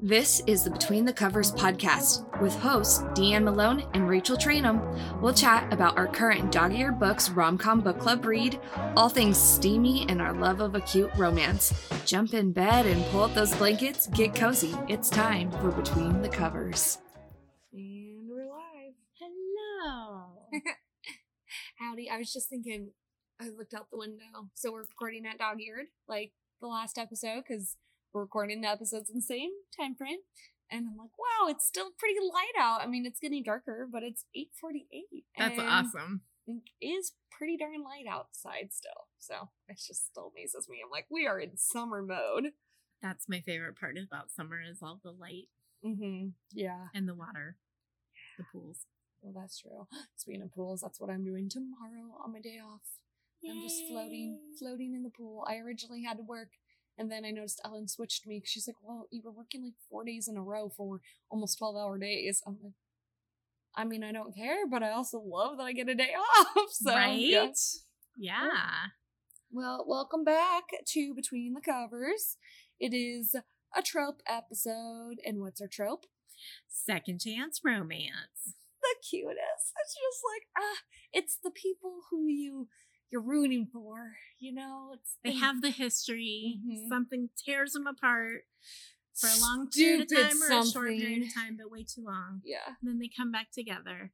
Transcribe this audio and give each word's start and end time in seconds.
This 0.00 0.40
is 0.46 0.62
the 0.62 0.70
Between 0.70 1.04
the 1.04 1.12
Covers 1.12 1.50
podcast 1.50 2.40
with 2.40 2.54
hosts 2.54 3.00
DeAnn 3.18 3.42
Malone 3.42 3.84
and 3.94 4.08
Rachel 4.08 4.36
Trainum. 4.36 5.20
We'll 5.20 5.34
chat 5.34 5.72
about 5.72 5.98
our 5.98 6.06
current 6.06 6.52
dog 6.52 6.72
eared 6.72 7.00
books 7.00 7.30
rom 7.30 7.58
com 7.58 7.80
book 7.80 7.98
club 7.98 8.24
read, 8.24 8.60
all 8.96 9.08
things 9.08 9.36
steamy, 9.36 10.06
and 10.08 10.22
our 10.22 10.32
love 10.32 10.60
of 10.60 10.76
a 10.76 10.80
cute 10.80 11.10
romance. 11.16 11.74
Jump 12.06 12.32
in 12.32 12.52
bed 12.52 12.86
and 12.86 13.04
pull 13.06 13.24
up 13.24 13.34
those 13.34 13.52
blankets, 13.56 14.06
get 14.06 14.36
cozy. 14.36 14.72
It's 14.86 15.10
time 15.10 15.50
for 15.50 15.72
Between 15.72 16.22
the 16.22 16.28
Covers. 16.28 16.98
And 17.72 18.28
we're 18.30 18.48
live. 18.48 18.94
Hello. 19.18 20.26
Howdy. 21.80 22.08
I 22.08 22.18
was 22.18 22.32
just 22.32 22.48
thinking, 22.48 22.92
I 23.40 23.48
looked 23.48 23.74
out 23.74 23.90
the 23.90 23.98
window. 23.98 24.50
So 24.54 24.70
we're 24.70 24.82
recording 24.82 25.26
at 25.26 25.38
dog 25.38 25.60
eared, 25.60 25.86
like 26.06 26.30
the 26.60 26.68
last 26.68 26.98
episode, 26.98 27.42
because 27.48 27.74
we're 28.18 28.22
recording 28.24 28.60
the 28.62 28.68
episodes 28.68 29.08
in 29.08 29.16
the 29.16 29.22
same 29.22 29.50
time 29.78 29.94
frame. 29.94 30.18
And 30.70 30.86
I'm 30.86 30.96
like, 30.98 31.16
wow, 31.16 31.48
it's 31.48 31.64
still 31.66 31.90
pretty 31.98 32.18
light 32.20 32.60
out. 32.60 32.82
I 32.82 32.86
mean, 32.86 33.06
it's 33.06 33.20
getting 33.20 33.42
darker, 33.44 33.88
but 33.90 34.02
it's 34.02 34.24
8:48. 34.36 35.22
That's 35.38 35.58
awesome. 35.60 36.22
It 36.46 36.62
is 36.84 37.12
pretty 37.30 37.56
darn 37.56 37.82
light 37.84 38.06
outside 38.10 38.70
still. 38.72 39.06
So 39.18 39.50
it 39.68 39.78
just 39.86 40.06
still 40.06 40.32
amazes 40.36 40.68
me. 40.68 40.78
I'm 40.84 40.90
like, 40.90 41.06
we 41.10 41.26
are 41.26 41.38
in 41.38 41.56
summer 41.56 42.02
mode. 42.02 42.52
That's 43.00 43.28
my 43.28 43.40
favorite 43.40 43.78
part 43.78 43.96
about 43.96 44.30
summer 44.32 44.58
is 44.68 44.78
all 44.82 45.00
the 45.02 45.12
light 45.12 45.46
Mm-hmm. 45.86 46.30
Yeah. 46.52 46.86
and 46.92 47.08
the 47.08 47.14
water, 47.14 47.56
the 48.36 48.44
pools. 48.52 48.80
Well, 49.22 49.32
that's 49.40 49.60
true. 49.60 49.86
Speaking 50.16 50.42
of 50.42 50.52
pools, 50.52 50.80
that's 50.80 51.00
what 51.00 51.08
I'm 51.08 51.24
doing 51.24 51.48
tomorrow 51.48 52.18
on 52.24 52.32
my 52.32 52.40
day 52.40 52.58
off. 52.58 52.80
I'm 53.48 53.62
just 53.62 53.86
floating, 53.88 54.40
floating 54.58 54.94
in 54.94 55.04
the 55.04 55.10
pool. 55.10 55.46
I 55.48 55.58
originally 55.58 56.02
had 56.02 56.16
to 56.16 56.24
work, 56.24 56.48
and 56.98 57.10
then 57.10 57.24
I 57.24 57.30
noticed 57.30 57.60
Ellen 57.64 57.88
switched 57.88 58.26
me. 58.26 58.42
She's 58.44 58.66
like, 58.66 58.76
"Well, 58.82 59.06
you 59.10 59.22
were 59.24 59.30
working 59.32 59.62
like 59.62 59.74
four 59.88 60.04
days 60.04 60.28
in 60.28 60.36
a 60.36 60.42
row 60.42 60.68
for 60.76 61.00
almost 61.30 61.58
twelve 61.58 61.76
hour 61.76 61.98
days." 61.98 62.42
I'm 62.46 62.58
like, 62.62 62.72
I 63.76 63.84
mean, 63.84 64.02
I 64.02 64.12
don't 64.12 64.34
care, 64.34 64.66
but 64.66 64.82
I 64.82 64.90
also 64.90 65.20
love 65.20 65.58
that 65.58 65.64
I 65.64 65.72
get 65.72 65.88
a 65.88 65.94
day 65.94 66.12
off. 66.56 66.68
So, 66.72 66.92
right? 66.92 67.16
yeah. 67.16 67.50
Yeah. 68.16 68.50
Well, 69.50 69.84
welcome 69.86 70.24
back 70.24 70.64
to 70.88 71.14
Between 71.14 71.54
the 71.54 71.60
Covers. 71.60 72.36
It 72.80 72.92
is 72.92 73.34
a 73.76 73.82
trope 73.82 74.20
episode, 74.28 75.20
and 75.24 75.40
what's 75.40 75.60
our 75.60 75.68
trope? 75.68 76.06
Second 76.68 77.20
chance 77.20 77.60
romance. 77.64 78.54
the 78.82 78.94
cutest. 79.08 79.72
It's 79.80 79.94
just 79.94 80.22
like 80.32 80.48
ah, 80.58 80.78
it's 81.12 81.38
the 81.42 81.50
people 81.50 82.00
who 82.10 82.26
you 82.26 82.68
you're 83.10 83.22
rooting 83.22 83.66
for. 83.72 84.12
You 84.38 84.52
know, 84.54 84.90
it's 84.94 85.16
They 85.24 85.30
the 85.32 85.38
have 85.38 85.60
the 85.62 85.70
history. 85.70 86.60
Mhm. 86.66 86.88
Something 86.88 87.30
tears 87.44 87.72
them 87.72 87.86
apart 87.86 88.44
for 89.14 89.28
a 89.28 89.40
long 89.40 89.68
period 89.68 90.02
of 90.02 90.08
stupid 90.08 90.28
time 90.30 90.42
or 90.42 90.60
a 90.60 90.66
short 90.66 90.88
period 90.88 91.22
of 91.26 91.34
time, 91.34 91.56
but 91.56 91.70
way 91.70 91.82
too 91.84 92.04
long. 92.04 92.40
Yeah, 92.44 92.66
And 92.80 92.88
then 92.88 92.98
they 92.98 93.08
come 93.08 93.32
back 93.32 93.50
together. 93.52 94.12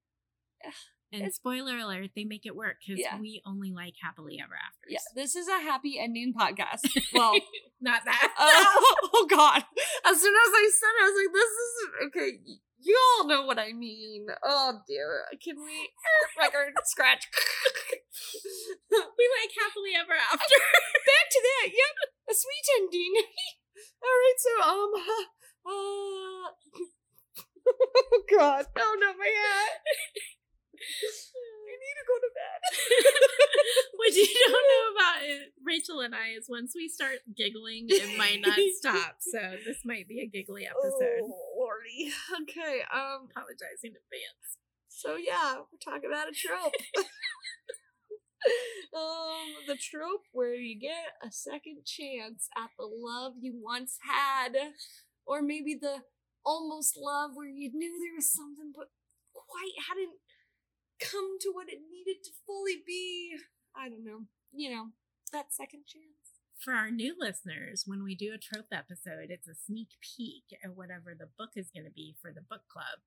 Yeah. 0.63 0.71
And 1.13 1.21
It's- 1.23 1.37
spoiler 1.37 1.77
alert, 1.79 2.11
they 2.17 2.25
make 2.25 2.45
it 2.47 2.57
work 2.57 2.79
because 2.81 2.99
Yeah. 2.99 3.21
we 3.21 3.43
only 3.45 3.71
like 3.73 3.95
happily 4.03 4.41
ever 4.41 4.55
after. 4.57 4.89
yeah. 4.89 4.99
This 5.15 5.37
is 5.37 5.47
a 5.47 5.61
happy 5.61 5.99
ending 5.99 6.33
podcast. 6.33 6.81
Well, 7.13 7.35
not 7.81 8.05
that. 8.07 8.35
oh, 8.39 9.11
oh 9.15 9.27
God! 9.29 9.63
As 10.07 10.21
soon 10.21 10.35
as 10.35 10.51
I 10.53 10.71
said 10.73 10.89
it, 10.89 11.03
I 11.03 11.07
was 11.11 11.17
like, 11.23 11.33
"This 11.35 11.51
isn't 11.69 12.07
okay." 12.07 12.61
You 12.81 12.99
all 13.19 13.27
know 13.29 13.47
what 13.47 13.59
I 13.59 13.73
mean. 13.73 14.27
Oh 14.43 14.81
dear. 14.89 15.25
Can 15.43 15.63
we 15.63 15.91
record 16.39 16.75
scratch? 16.85 17.29
we 18.91 19.25
like 19.41 19.53
happily 19.55 19.93
ever 19.99 20.15
after. 20.15 20.39
back 21.11 21.27
to 21.31 21.41
that. 21.43 21.67
Yep, 21.75 21.97
a 22.31 22.35
sweet 22.35 22.67
ending. 22.79 23.15
All 24.05 24.19
right, 24.23 24.39
so 24.39 24.53
um, 24.63 24.93
uh, 24.95 25.27
oh 25.67 26.51
god, 28.31 28.67
oh 28.77 28.97
no, 29.01 29.11
my 29.19 29.33
hat. 29.35 29.83
I 30.75 31.75
need 31.75 31.97
to 31.99 32.07
go 32.07 32.17
to 32.23 32.31
bed. 32.39 32.61
what 33.99 34.15
you 34.15 34.29
don't 34.47 34.69
know 34.69 34.87
about 34.95 35.21
it, 35.27 35.53
Rachel 35.65 36.01
and 36.01 36.15
I 36.15 36.39
is 36.39 36.47
once 36.49 36.73
we 36.75 36.89
start 36.89 37.19
giggling, 37.35 37.87
it 37.89 38.17
might 38.17 38.41
not 38.41 38.59
stop. 38.79 39.17
So 39.19 39.41
this 39.65 39.83
might 39.85 40.07
be 40.07 40.21
a 40.21 40.27
giggly 40.27 40.67
episode. 40.67 41.25
Oh 41.25 41.55
lordy. 41.59 42.13
Okay. 42.43 42.83
Um. 42.93 43.27
Apologizing 43.31 43.91
in 43.91 43.99
advance. 43.99 44.61
So 44.89 45.17
yeah, 45.17 45.57
we're 45.59 45.83
talking 45.83 46.11
about 46.11 46.29
a 46.29 46.33
trope. 46.33 46.73
um, 48.97 49.67
the 49.67 49.77
trope 49.77 50.25
where 50.33 50.55
you 50.55 50.79
get 50.79 51.17
a 51.23 51.31
second 51.31 51.85
chance 51.85 52.49
at 52.57 52.71
the 52.79 52.87
love 52.87 53.35
you 53.41 53.55
once 53.63 53.99
had, 54.03 54.57
or 55.27 55.43
maybe 55.43 55.75
the 55.75 56.03
almost 56.45 56.97
love 56.97 57.31
where 57.35 57.49
you 57.49 57.71
knew 57.73 57.99
there 57.99 58.15
was 58.15 58.31
something 58.31 58.73
but 58.75 58.89
quite 59.33 59.73
hadn't 59.89 60.21
come 61.01 61.39
to 61.41 61.51
what 61.53 61.69
it 61.69 61.81
needed 61.91 62.23
to 62.25 62.31
fully 62.47 62.83
be. 62.87 63.35
I 63.77 63.89
don't 63.89 64.05
know. 64.05 64.27
You 64.53 64.71
know, 64.71 64.85
that 65.33 65.53
second 65.53 65.85
chance. 65.87 66.25
For 66.59 66.73
our 66.73 66.91
new 66.91 67.15
listeners, 67.19 67.85
when 67.87 68.05
we 68.05 68.15
do 68.15 68.33
a 68.33 68.39
trope 68.39 68.73
episode, 68.73 69.29
it's 69.29 69.49
a 69.49 69.55
sneak 69.55 69.89
peek 70.01 70.45
at 70.65 70.77
whatever 70.77 71.15
the 71.19 71.29
book 71.37 71.51
is 71.57 71.71
going 71.75 71.85
to 71.85 71.91
be 71.91 72.15
for 72.23 72.33
the 72.33 72.41
book 72.41 72.63
club. 72.73 73.03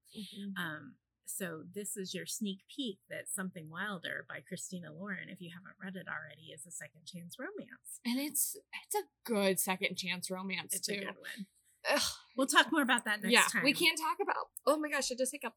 Um, 0.57 0.95
so 1.27 1.63
this 1.75 1.95
is 1.97 2.13
your 2.13 2.25
sneak 2.25 2.59
peek 2.75 2.99
that 3.09 3.29
Something 3.29 3.69
Wilder 3.69 4.25
by 4.27 4.39
Christina 4.47 4.91
Lauren, 4.93 5.29
if 5.29 5.39
you 5.41 5.51
haven't 5.53 5.75
read 5.83 5.95
it 5.95 6.07
already, 6.09 6.51
is 6.53 6.65
a 6.65 6.71
second 6.71 7.05
chance 7.05 7.35
romance. 7.39 7.99
And 8.05 8.19
it's 8.19 8.55
it's 8.85 8.95
a 8.95 9.03
good 9.29 9.59
second 9.59 9.97
chance 9.97 10.31
romance 10.31 10.73
It's 10.73 10.87
too. 10.87 10.93
a 10.95 10.99
good 10.99 11.07
one. 11.19 11.45
Ugh, 11.91 12.01
We'll 12.37 12.47
talk 12.47 12.67
more 12.71 12.81
about 12.81 13.05
that 13.05 13.21
next 13.21 13.33
yeah, 13.33 13.43
time. 13.51 13.63
we 13.63 13.73
can't 13.73 13.97
talk 13.97 14.17
about. 14.21 14.47
Oh 14.65 14.77
my 14.79 14.89
gosh, 14.89 15.11
I 15.11 15.15
just 15.15 15.31
hiccup. 15.31 15.53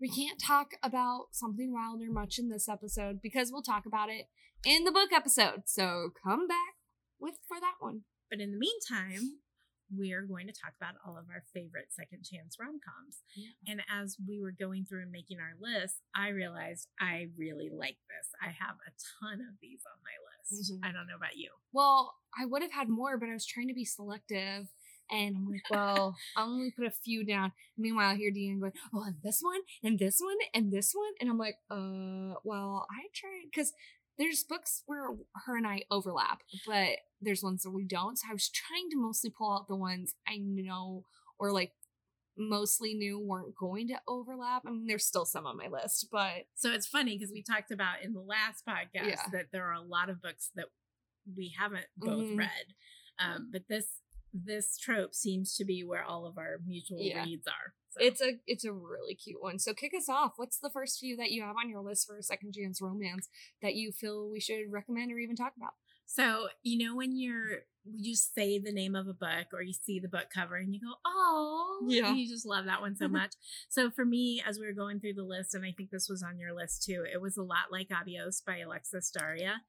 We 0.00 0.08
can't 0.08 0.40
talk 0.40 0.68
about 0.82 1.26
something 1.32 1.72
wilder 1.72 2.10
much 2.12 2.38
in 2.38 2.48
this 2.48 2.68
episode 2.68 3.20
because 3.22 3.50
we'll 3.52 3.62
talk 3.62 3.84
about 3.86 4.10
it 4.10 4.26
in 4.64 4.84
the 4.84 4.92
book 4.92 5.10
episode. 5.12 5.62
So 5.66 6.10
come 6.24 6.46
back 6.46 6.74
with 7.20 7.34
for 7.48 7.58
that 7.60 7.74
one. 7.80 8.02
But 8.30 8.40
in 8.40 8.52
the 8.52 8.58
meantime, 8.58 9.38
we're 9.94 10.22
going 10.26 10.46
to 10.46 10.52
talk 10.52 10.72
about 10.80 10.94
all 11.06 11.16
of 11.16 11.24
our 11.30 11.42
favorite 11.54 11.88
second 11.90 12.24
chance 12.24 12.56
rom 12.60 12.78
coms. 12.80 13.22
And 13.66 13.82
as 13.92 14.16
we 14.26 14.40
were 14.40 14.52
going 14.52 14.84
through 14.84 15.02
and 15.02 15.10
making 15.12 15.38
our 15.40 15.54
list, 15.58 16.02
I 16.14 16.28
realized 16.28 16.88
I 17.00 17.28
really 17.36 17.70
like 17.72 17.96
this. 18.08 18.28
I 18.42 18.46
have 18.48 18.76
a 18.86 18.90
ton 19.20 19.40
of 19.40 19.54
these 19.60 19.80
on 19.86 19.98
my 20.04 20.16
list. 20.28 20.72
Mhm. 20.72 20.88
I 20.88 20.92
don't 20.92 21.06
know 21.06 21.16
about 21.16 21.36
you. 21.36 21.50
Well, 21.72 22.14
I 22.38 22.44
would 22.46 22.62
have 22.62 22.72
had 22.72 22.88
more, 22.88 23.16
but 23.18 23.28
I 23.28 23.32
was 23.32 23.46
trying 23.46 23.68
to 23.68 23.74
be 23.74 23.84
selective. 23.84 24.68
And 25.10 25.36
I'm 25.36 25.48
like, 25.50 25.62
well, 25.70 26.16
I'll 26.36 26.50
only 26.50 26.70
put 26.70 26.84
a 26.86 26.90
few 26.90 27.24
down. 27.24 27.52
Meanwhile, 27.78 28.10
I 28.10 28.16
hear 28.16 28.30
Dean 28.30 28.60
going, 28.60 28.72
oh, 28.94 29.04
and 29.04 29.16
this 29.22 29.40
one, 29.40 29.60
and 29.82 29.98
this 29.98 30.18
one, 30.20 30.36
and 30.52 30.70
this 30.70 30.92
one. 30.94 31.12
And 31.20 31.30
I'm 31.30 31.38
like, 31.38 31.56
uh, 31.70 32.34
well, 32.44 32.86
I 32.90 33.08
tried 33.14 33.46
because 33.50 33.72
there's 34.18 34.42
books 34.44 34.82
where 34.86 35.08
her 35.46 35.56
and 35.56 35.66
I 35.66 35.82
overlap, 35.90 36.42
but 36.66 36.98
there's 37.20 37.42
ones 37.42 37.62
that 37.62 37.70
we 37.70 37.84
don't. 37.84 38.18
So 38.18 38.26
I 38.30 38.32
was 38.32 38.48
trying 38.50 38.90
to 38.90 38.96
mostly 38.96 39.30
pull 39.30 39.52
out 39.52 39.68
the 39.68 39.76
ones 39.76 40.14
I 40.26 40.38
know 40.38 41.04
or 41.38 41.52
like 41.52 41.72
mostly 42.36 42.94
knew 42.94 43.18
weren't 43.18 43.54
going 43.56 43.88
to 43.88 44.00
overlap. 44.06 44.62
I 44.66 44.70
mean, 44.70 44.86
there's 44.86 45.04
still 45.06 45.24
some 45.24 45.46
on 45.46 45.56
my 45.56 45.68
list, 45.68 46.08
but 46.12 46.46
So 46.54 46.70
it's 46.70 46.86
funny 46.86 47.16
because 47.18 47.32
we 47.32 47.42
talked 47.42 47.70
about 47.72 48.02
in 48.02 48.12
the 48.12 48.20
last 48.20 48.64
podcast 48.66 49.08
Yeah. 49.08 49.22
that 49.32 49.46
there 49.52 49.66
are 49.66 49.72
a 49.74 49.80
lot 49.82 50.08
of 50.10 50.22
books 50.22 50.50
that 50.54 50.66
we 51.36 51.54
haven't 51.58 51.86
both 51.96 52.24
Mhm. 52.26 52.38
read. 52.38 52.74
Um, 53.18 53.50
but 53.52 53.68
this 53.68 54.02
this 54.34 54.76
trope 54.76 55.14
seems 55.14 55.56
to 55.56 55.64
be 55.64 55.82
where 55.82 56.04
all 56.04 56.26
of 56.26 56.36
our 56.36 56.58
mutual 56.64 57.00
Yeah. 57.00 57.24
reads 57.24 57.46
are. 57.46 57.74
So. 57.90 58.04
It's 58.04 58.20
a 58.20 58.32
it's 58.46 58.64
a 58.64 58.72
really 58.72 59.14
cute 59.14 59.42
one. 59.42 59.58
So 59.58 59.72
kick 59.74 59.92
us 59.96 60.08
off. 60.08 60.32
What's 60.36 60.58
the 60.58 60.70
first 60.70 60.98
few 60.98 61.16
that 61.16 61.30
you 61.30 61.42
have 61.42 61.56
on 61.56 61.70
your 61.70 61.80
list 61.80 62.06
for 62.06 62.18
a 62.18 62.22
second 62.22 62.54
chance 62.54 62.80
romance 62.82 63.28
that 63.62 63.74
you 63.74 63.92
feel 63.92 64.28
we 64.30 64.40
should 64.40 64.70
recommend 64.70 65.10
or 65.12 65.18
even 65.18 65.36
talk 65.36 65.52
about? 65.56 65.72
So, 66.10 66.48
you 66.62 66.82
know, 66.82 66.96
when 66.96 67.18
you're, 67.18 67.64
you 67.84 68.14
say 68.16 68.58
the 68.58 68.72
name 68.72 68.94
of 68.94 69.08
a 69.08 69.12
book 69.12 69.48
or 69.52 69.60
you 69.60 69.74
see 69.74 70.00
the 70.00 70.08
book 70.08 70.28
cover 70.34 70.56
and 70.56 70.72
you 70.72 70.80
go, 70.80 70.94
oh, 71.04 71.84
Yeah. 71.86 72.14
you 72.14 72.26
just 72.26 72.46
love 72.46 72.64
that 72.64 72.80
one 72.80 72.96
so 72.96 73.08
much. 73.08 73.32
so, 73.68 73.90
for 73.90 74.06
me, 74.06 74.42
as 74.46 74.58
we 74.58 74.64
were 74.66 74.72
going 74.72 75.00
through 75.00 75.14
the 75.14 75.22
list, 75.22 75.54
and 75.54 75.66
I 75.66 75.74
think 75.76 75.90
this 75.90 76.08
was 76.08 76.22
on 76.22 76.38
your 76.38 76.54
list 76.54 76.82
too, 76.84 77.04
it 77.12 77.20
was 77.20 77.36
a 77.36 77.42
lot 77.42 77.70
like 77.70 77.88
Adios 77.94 78.40
by 78.40 78.56
Alexis 78.58 79.10
Daria. 79.10 79.60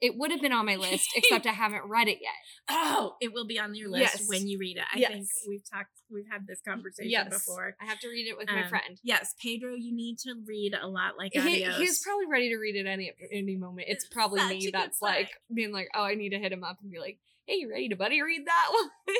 It 0.00 0.16
would 0.16 0.30
have 0.30 0.42
been 0.42 0.52
on 0.52 0.66
my 0.66 0.76
list, 0.76 1.08
except 1.16 1.46
I 1.46 1.52
haven't 1.52 1.84
read 1.88 2.06
it 2.08 2.18
yet. 2.20 2.32
Oh, 2.68 3.16
it 3.20 3.32
will 3.32 3.46
be 3.46 3.58
on 3.58 3.74
your 3.74 3.88
list 3.88 4.18
Yes. 4.18 4.28
when 4.28 4.46
you 4.46 4.58
read 4.58 4.76
it. 4.76 4.84
I 4.92 5.00
think 5.00 5.26
we've 5.48 5.62
talked, 5.68 5.90
we've 6.10 6.26
had 6.30 6.46
this 6.46 6.60
conversation 6.60 7.10
Yes. 7.10 7.28
before. 7.30 7.76
I 7.80 7.86
have 7.86 7.98
to 8.00 8.08
read 8.08 8.28
it 8.28 8.36
with 8.36 8.48
my 8.48 8.64
Um, 8.64 8.68
friend. 8.68 9.00
Yes, 9.02 9.34
Pedro, 9.42 9.74
you 9.74 9.94
need 9.94 10.18
to 10.18 10.34
read 10.46 10.74
a 10.80 10.86
lot 10.86 11.16
like 11.16 11.32
He, 11.32 11.62
he's 11.62 12.00
probably 12.00 12.26
ready 12.26 12.50
to 12.50 12.56
read 12.58 12.76
it 12.76 12.86
any 12.86 13.12
any 13.32 13.56
moment. 13.56 13.88
It's 13.90 14.06
probably 14.06 14.40
such 14.40 14.50
me 14.50 14.70
that's 14.70 15.00
like 15.00 15.30
being 15.52 15.72
like, 15.72 15.88
oh, 15.94 16.02
I 16.02 16.14
need 16.14 16.30
to 16.30 16.38
hit 16.38 16.52
him 16.52 16.62
up 16.62 16.78
and 16.82 16.90
be 16.90 16.98
like, 16.98 17.18
hey, 17.46 17.54
you 17.56 17.70
ready 17.70 17.88
to 17.88 17.96
buddy 17.96 18.20
read 18.20 18.46
that 18.46 18.68
one? 18.70 19.16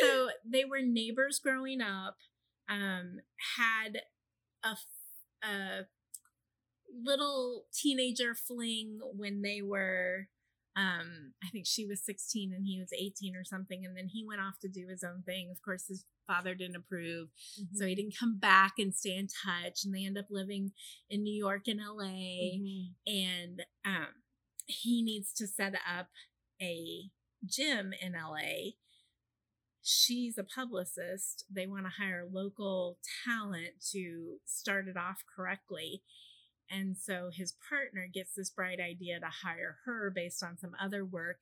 so 0.00 0.28
they 0.46 0.64
were 0.64 0.80
neighbors 0.80 1.40
growing 1.42 1.80
up 1.80 2.16
um 2.68 3.20
had 3.56 4.00
a, 4.62 4.76
a 5.46 5.86
little 7.02 7.64
teenager 7.72 8.34
fling 8.34 9.00
when 9.16 9.42
they 9.42 9.60
were 9.62 10.28
um 10.76 11.32
i 11.42 11.48
think 11.50 11.66
she 11.66 11.86
was 11.86 12.04
16 12.04 12.52
and 12.52 12.66
he 12.66 12.78
was 12.80 12.92
18 12.92 13.36
or 13.36 13.44
something 13.44 13.84
and 13.84 13.96
then 13.96 14.08
he 14.08 14.24
went 14.26 14.40
off 14.40 14.58
to 14.60 14.68
do 14.68 14.86
his 14.88 15.02
own 15.04 15.22
thing 15.24 15.50
of 15.50 15.62
course 15.62 15.86
his 15.88 16.04
father 16.26 16.54
didn't 16.54 16.76
approve 16.76 17.28
Mm-hmm. 17.60 17.76
so 17.76 17.86
he 17.86 17.94
didn't 17.94 18.18
come 18.18 18.38
back 18.38 18.74
and 18.78 18.94
stay 18.94 19.16
in 19.16 19.28
touch 19.28 19.84
and 19.84 19.94
they 19.94 20.04
end 20.04 20.18
up 20.18 20.26
living 20.30 20.72
in 21.10 21.22
new 21.22 21.34
york 21.34 21.68
and 21.68 21.80
la 21.80 22.04
Mhm. 22.04 22.92
and 23.06 23.62
um 23.84 24.08
he 24.66 25.02
needs 25.02 25.32
to 25.34 25.46
set 25.46 25.74
up 25.74 26.08
a 26.60 27.10
gym 27.46 27.92
in 28.00 28.12
la 28.14 28.38
she's 29.82 30.38
a 30.38 30.44
publicist 30.44 31.44
they 31.50 31.66
want 31.66 31.84
to 31.84 31.92
hire 32.02 32.26
local 32.32 32.98
talent 33.26 33.74
to 33.92 34.36
start 34.46 34.88
it 34.88 34.96
off 34.96 35.22
correctly 35.36 36.02
and 36.70 36.96
so 36.96 37.30
his 37.32 37.54
partner 37.68 38.08
gets 38.12 38.34
this 38.34 38.50
bright 38.50 38.80
idea 38.80 39.20
to 39.20 39.26
hire 39.26 39.78
her 39.84 40.10
based 40.14 40.42
on 40.42 40.56
some 40.58 40.72
other 40.80 41.04
work 41.04 41.38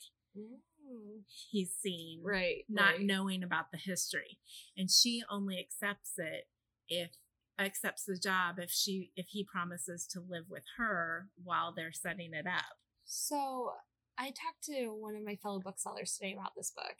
he's 1.50 1.72
seen 1.74 2.20
Right. 2.22 2.64
not 2.68 2.96
right. 2.96 3.00
knowing 3.02 3.42
about 3.42 3.70
the 3.70 3.78
history 3.78 4.38
and 4.76 4.90
she 4.90 5.22
only 5.30 5.58
accepts 5.58 6.12
it 6.18 6.48
if 6.88 7.10
accepts 7.58 8.04
the 8.04 8.16
job 8.18 8.58
if 8.58 8.70
she 8.70 9.12
if 9.16 9.26
he 9.28 9.44
promises 9.44 10.06
to 10.08 10.20
live 10.20 10.44
with 10.48 10.64
her 10.78 11.28
while 11.42 11.72
they're 11.74 11.92
setting 11.92 12.32
it 12.34 12.46
up 12.46 12.76
So 13.04 13.72
I 14.18 14.26
talked 14.28 14.64
to 14.64 14.88
one 14.88 15.14
of 15.16 15.24
my 15.24 15.36
fellow 15.36 15.60
booksellers 15.60 16.16
today 16.16 16.34
about 16.34 16.52
this 16.56 16.70
book, 16.70 16.94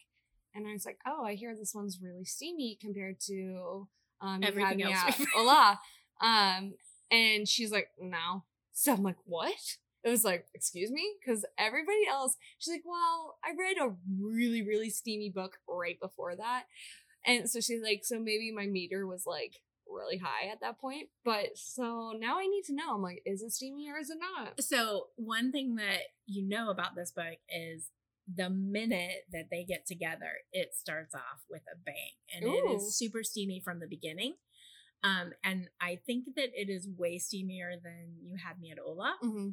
and 0.55 0.67
I 0.67 0.73
was 0.73 0.87
like, 0.87 0.99
"Oh, 1.07 1.25
I 1.25 1.35
hear 1.35 1.55
this 1.55 1.75
one's 1.75 2.01
really 2.03 2.25
steamy 2.25 2.79
compared 2.81 3.21
to 3.29 3.87
um, 4.23 4.43
Everything 4.43 4.83
else 4.83 4.97
at. 5.21 5.27
Hola." 5.35 5.79
Um, 6.23 6.73
and 7.13 7.47
she's 7.47 7.71
like, 7.71 7.91
"No." 8.01 8.45
So 8.73 8.95
I'm 8.95 9.03
like, 9.03 9.19
"What?" 9.25 9.77
It 10.03 10.09
was 10.09 10.25
like, 10.25 10.47
"Excuse 10.55 10.91
me," 10.91 11.15
because 11.21 11.45
everybody 11.59 12.07
else, 12.11 12.37
she's 12.59 12.75
like, 12.75 12.85
"Well, 12.85 13.39
I 13.45 13.51
read 13.57 13.77
a 13.79 13.95
really, 14.21 14.63
really 14.63 14.91
steamy 14.91 15.31
book 15.31 15.59
right 15.69 16.01
before 16.01 16.35
that," 16.35 16.65
and 17.25 17.49
so 17.49 17.61
she's 17.61 17.83
like, 17.83 18.05
"So 18.05 18.19
maybe 18.19 18.51
my 18.51 18.67
meter 18.67 19.07
was 19.07 19.27
like." 19.27 19.61
really 19.91 20.17
high 20.17 20.51
at 20.51 20.61
that 20.61 20.81
point 20.81 21.09
but 21.23 21.49
so 21.55 22.15
now 22.19 22.39
i 22.39 22.47
need 22.47 22.63
to 22.65 22.75
know 22.75 22.95
i'm 22.95 23.03
like 23.03 23.21
is 23.27 23.43
it 23.43 23.51
steamy 23.51 23.91
or 23.91 23.99
is 23.99 24.09
it 24.09 24.17
not 24.19 24.59
so 24.59 25.09
one 25.17 25.53
thing 25.53 25.75
that 25.75 25.99
you 26.25 26.49
know 26.49 26.71
about 26.71 26.95
this 26.97 27.11
book 27.11 27.37
is 27.51 27.91
the 28.35 28.49
minute 28.49 29.27
that 29.33 29.49
they 29.51 29.65
get 29.65 29.85
together 29.87 30.31
it 30.53 30.75
starts 30.75 31.15
off 31.15 31.43
with 31.51 31.63
a 31.73 31.77
bang 31.85 31.95
and 32.35 32.45
it 32.45 32.71
Ooh. 32.71 32.77
is 32.77 32.97
super 32.97 33.23
steamy 33.23 33.61
from 33.61 33.81
the 33.81 33.87
beginning 33.87 34.35
um 35.05 35.33
and 35.45 35.69
i 35.81 35.99
think 36.07 36.25
that 36.37 36.51
it 36.55 36.69
is 36.71 36.89
way 36.97 37.19
steamier 37.19 37.81
than 37.83 38.17
you 38.23 38.37
had 38.37 38.61
me 38.61 38.71
at 38.71 38.79
hola. 38.85 39.15
Mm-hmm. 39.23 39.49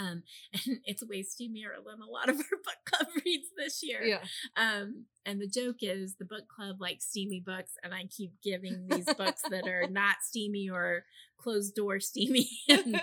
um 0.00 0.22
and 0.52 0.78
it's 0.84 1.06
way 1.06 1.22
steamier 1.22 1.74
than 1.84 2.00
a 2.00 2.10
lot 2.10 2.28
of 2.28 2.36
our 2.36 2.58
book 2.64 2.80
club 2.84 3.08
reads 3.24 3.48
this 3.56 3.82
year. 3.82 4.02
Yeah. 4.02 4.20
Um 4.56 5.06
and 5.24 5.40
the 5.40 5.48
joke 5.48 5.78
is 5.80 6.14
the 6.18 6.24
book 6.24 6.48
club 6.48 6.80
likes 6.80 7.06
steamy 7.06 7.42
books 7.44 7.72
and 7.82 7.92
i 7.94 8.04
keep 8.04 8.32
giving 8.42 8.86
these 8.88 9.12
books 9.14 9.42
that 9.50 9.66
are 9.66 9.86
not 9.90 10.16
steamy 10.22 10.68
or 10.70 11.04
closed 11.38 11.74
door 11.74 12.00
steamy 12.00 12.48
and 12.68 13.00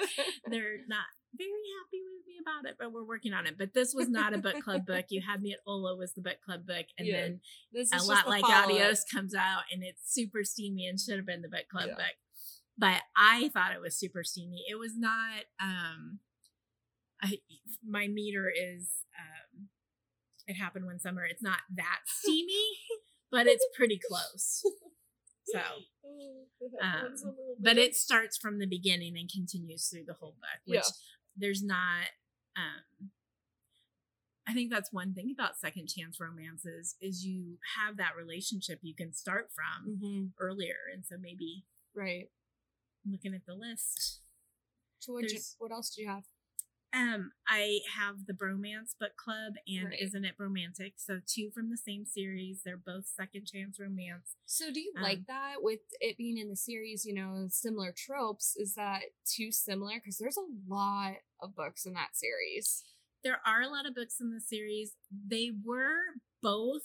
they're 0.50 0.80
not 0.88 1.06
very 1.38 1.50
happy 1.50 2.02
with 2.04 2.28
me 2.28 2.36
about 2.42 2.70
it 2.70 2.76
but 2.80 2.92
we're 2.94 3.04
working 3.04 3.34
on 3.34 3.46
it 3.48 3.58
but 3.58 3.74
this 3.74 3.94
was 3.94 4.08
not 4.10 4.34
a 4.34 4.38
book 4.38 4.62
club 4.64 4.86
book 4.86 5.06
you 5.10 5.22
had 5.22 5.42
me 5.42 5.52
at 5.54 5.60
hola 5.66 5.96
was 5.96 6.14
the 6.14 6.22
book 6.22 6.38
club 6.46 6.66
book 6.68 6.86
and 6.98 7.08
Yeah. 7.08 7.22
then 7.22 7.42
This 7.72 7.92
a 7.92 8.04
lot 8.04 8.28
like 8.28 8.42
follow-up. 8.42 8.66
adios 8.70 9.04
comes 9.12 9.34
out 9.34 9.64
and 9.72 9.84
it's 9.84 10.02
super 10.14 10.44
steamy 10.44 10.88
and 10.88 11.00
should 11.00 11.16
have 11.18 11.26
been 11.26 11.42
the 11.42 11.50
book 11.50 11.66
club 11.72 11.88
Yeah. 11.90 11.96
book 11.96 12.16
but 12.78 13.02
i 13.18 13.50
thought 13.50 13.74
it 13.74 13.82
was 13.82 13.96
super 13.98 14.24
steamy 14.24 14.64
it 14.70 14.76
was 14.76 14.98
not 14.98 15.44
um 15.60 16.20
I, 17.22 17.40
my 17.88 18.08
meter 18.08 18.52
is 18.56 18.90
um 19.18 19.70
it 20.48 20.56
happened 20.56 20.86
one 20.86 21.00
summer 21.00 21.24
it's 21.26 21.42
not 21.44 21.60
that 21.76 22.00
steamy 22.06 22.66
but 23.32 23.48
it's 23.48 23.66
pretty 23.76 24.00
close 24.08 24.62
so 25.46 25.60
um, 26.82 27.16
but 27.60 27.78
it 27.78 27.96
starts 27.96 28.38
from 28.38 28.60
the 28.60 28.66
beginning 28.68 29.16
and 29.18 29.30
continues 29.32 29.88
through 29.88 30.04
the 30.06 30.14
whole 30.14 30.32
book 30.40 30.60
which 30.66 30.78
Yeah. 30.78 30.92
There's 31.38 31.64
not 31.64 32.06
um 32.56 33.10
i 34.48 34.54
think 34.54 34.70
that's 34.72 34.92
one 34.94 35.14
thing 35.14 35.32
about 35.34 35.58
second 35.58 35.88
chance 35.88 36.20
romances 36.20 36.96
is 37.02 37.26
you 37.26 37.58
have 37.78 37.98
that 37.98 38.12
relationship 38.18 38.80
you 38.82 38.94
can 38.96 39.14
start 39.14 39.50
from 39.54 39.98
Mhm. 40.02 40.32
earlier 40.40 40.78
and 40.94 41.06
so 41.06 41.16
maybe 41.20 41.66
right. 41.96 42.30
looking 43.06 43.34
at 43.34 43.46
the 43.46 43.56
list 43.56 44.20
So 45.00 45.14
what? 45.14 45.22
There's- 45.28 45.56
What 45.60 45.72
else 45.74 45.90
do 45.94 46.02
you 46.02 46.08
have? 46.08 46.24
Um 46.94 47.32
i 47.48 47.80
have 47.98 48.26
the 48.28 48.34
bromance 48.34 48.94
book 49.00 49.16
club 49.18 49.54
and 49.68 49.90
Right. 49.90 50.00
isn't 50.02 50.26
it 50.26 50.36
romantic 50.38 50.94
so 50.98 51.20
two 51.26 51.50
from 51.52 51.70
the 51.70 51.78
same 51.78 52.06
series 52.06 52.62
they're 52.64 52.78
both 52.78 53.06
second 53.08 53.46
chance 53.46 53.80
romance 53.80 54.36
So 54.46 54.72
do 54.72 54.80
you 54.80 54.94
Um, 54.96 55.04
like 55.04 55.26
that 55.28 55.56
with 55.62 55.80
it 56.00 56.18
being 56.18 56.38
in 56.38 56.50
the 56.50 56.56
series? 56.56 57.06
You 57.06 57.16
know, 57.16 57.48
similar 57.50 57.92
tropes. 57.96 58.56
Is 58.56 58.76
that 58.76 59.02
too 59.26 59.52
similar? 59.52 59.96
Because 59.96 60.18
there's 60.20 60.38
a 60.38 60.46
lot 60.72 61.16
of 61.42 61.56
books 61.56 61.86
in 61.86 61.94
that 61.94 62.16
series. 62.16 62.84
there 63.24 63.40
are 63.46 63.62
a 63.64 63.70
lot 63.70 63.86
of 63.88 63.96
books 63.96 64.20
in 64.22 64.30
the 64.32 64.42
series 64.42 64.94
they 65.28 65.52
were 65.64 65.98
both 66.42 66.84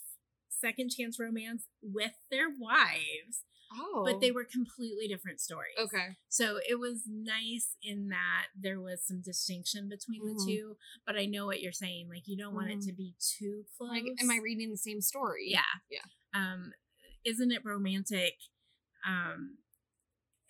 second 0.60 0.90
chance 0.90 1.18
romance 1.18 1.66
with 1.82 2.12
their 2.30 2.48
wives 2.48 3.44
Oh, 3.70 4.02
but 4.02 4.20
they 4.22 4.30
were 4.30 4.44
completely 4.50 5.08
different 5.08 5.40
stories. 5.40 5.74
okay. 5.78 6.16
So 6.30 6.58
it 6.66 6.76
was 6.78 7.02
nice 7.06 7.76
in 7.82 8.08
that 8.08 8.46
there 8.58 8.80
was 8.80 9.06
some 9.06 9.20
distinction 9.20 9.90
between 9.90 10.22
Mhm. 10.22 10.38
the 10.38 10.44
two, 10.46 10.76
but 11.04 11.16
I 11.16 11.26
know 11.26 11.44
what 11.44 11.60
you're 11.60 11.72
saying. 11.72 12.08
Like 12.08 12.26
you 12.26 12.38
don't 12.38 12.54
want 12.54 12.70
it 12.70 12.78
Mhm. 12.78 12.86
to 12.86 12.92
be 12.94 13.14
too 13.20 13.66
close. 13.76 13.90
Like, 13.90 14.04
am 14.20 14.30
I 14.30 14.36
reading 14.38 14.70
the 14.70 14.78
same 14.78 15.02
story? 15.02 15.50
Yeah. 15.50 15.64
Yeah. 15.90 16.04
Um, 16.32 16.72
isn't 17.24 17.52
it 17.52 17.62
romantic? 17.62 18.38
Um, 19.04 19.58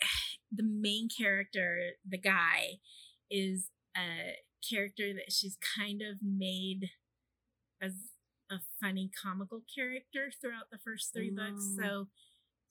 the 0.52 0.62
main 0.62 1.08
character, 1.08 1.96
the 2.08 2.18
guy, 2.18 2.78
is 3.30 3.68
a 3.96 4.36
character 4.68 5.12
that 5.14 5.32
she's 5.32 5.56
kind 5.56 6.02
of 6.02 6.22
made 6.22 6.92
as 7.80 8.12
a 8.50 8.60
funny 8.80 9.10
comical 9.10 9.62
character 9.74 10.30
throughout 10.40 10.70
the 10.70 10.78
first 10.78 11.12
three 11.12 11.30
books. 11.30 11.64
Mm. 11.72 11.76
So 11.76 12.08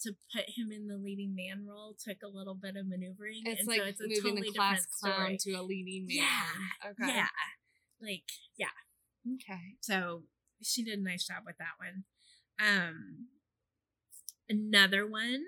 to 0.02 0.14
put 0.34 0.46
him 0.56 0.72
in 0.72 0.88
the 0.88 0.98
leading 0.98 1.36
man 1.36 1.66
role 1.68 1.96
took 1.98 2.18
a 2.24 2.28
little 2.28 2.56
bit 2.56 2.76
of 2.76 2.88
maneuvering. 2.88 3.44
It's 3.46 3.62
and 3.62 3.68
like 3.68 3.80
so 3.80 3.86
it's 3.86 4.02
a 4.02 4.08
moving 4.08 4.22
totally 4.24 4.50
the 4.50 4.58
class 4.58 4.86
different 4.86 5.16
clown 5.16 5.40
story. 5.40 5.56
to 5.56 5.62
a 5.62 5.64
leading 5.64 6.08
man. 6.08 6.18
Yeah. 6.18 6.90
Okay. 6.92 7.16
Yeah. 7.16 7.28
Like, 8.02 8.24
yeah. 8.58 8.78
Okay. 9.36 9.76
So 9.82 10.24
she 10.62 10.84
did 10.84 11.00
a 11.00 11.04
nice 11.04 11.26
job 11.26 11.44
with 11.46 11.58
that 11.58 11.78
one. 11.80 12.04
Um, 12.60 13.28
another 14.50 15.08
one 15.08 15.44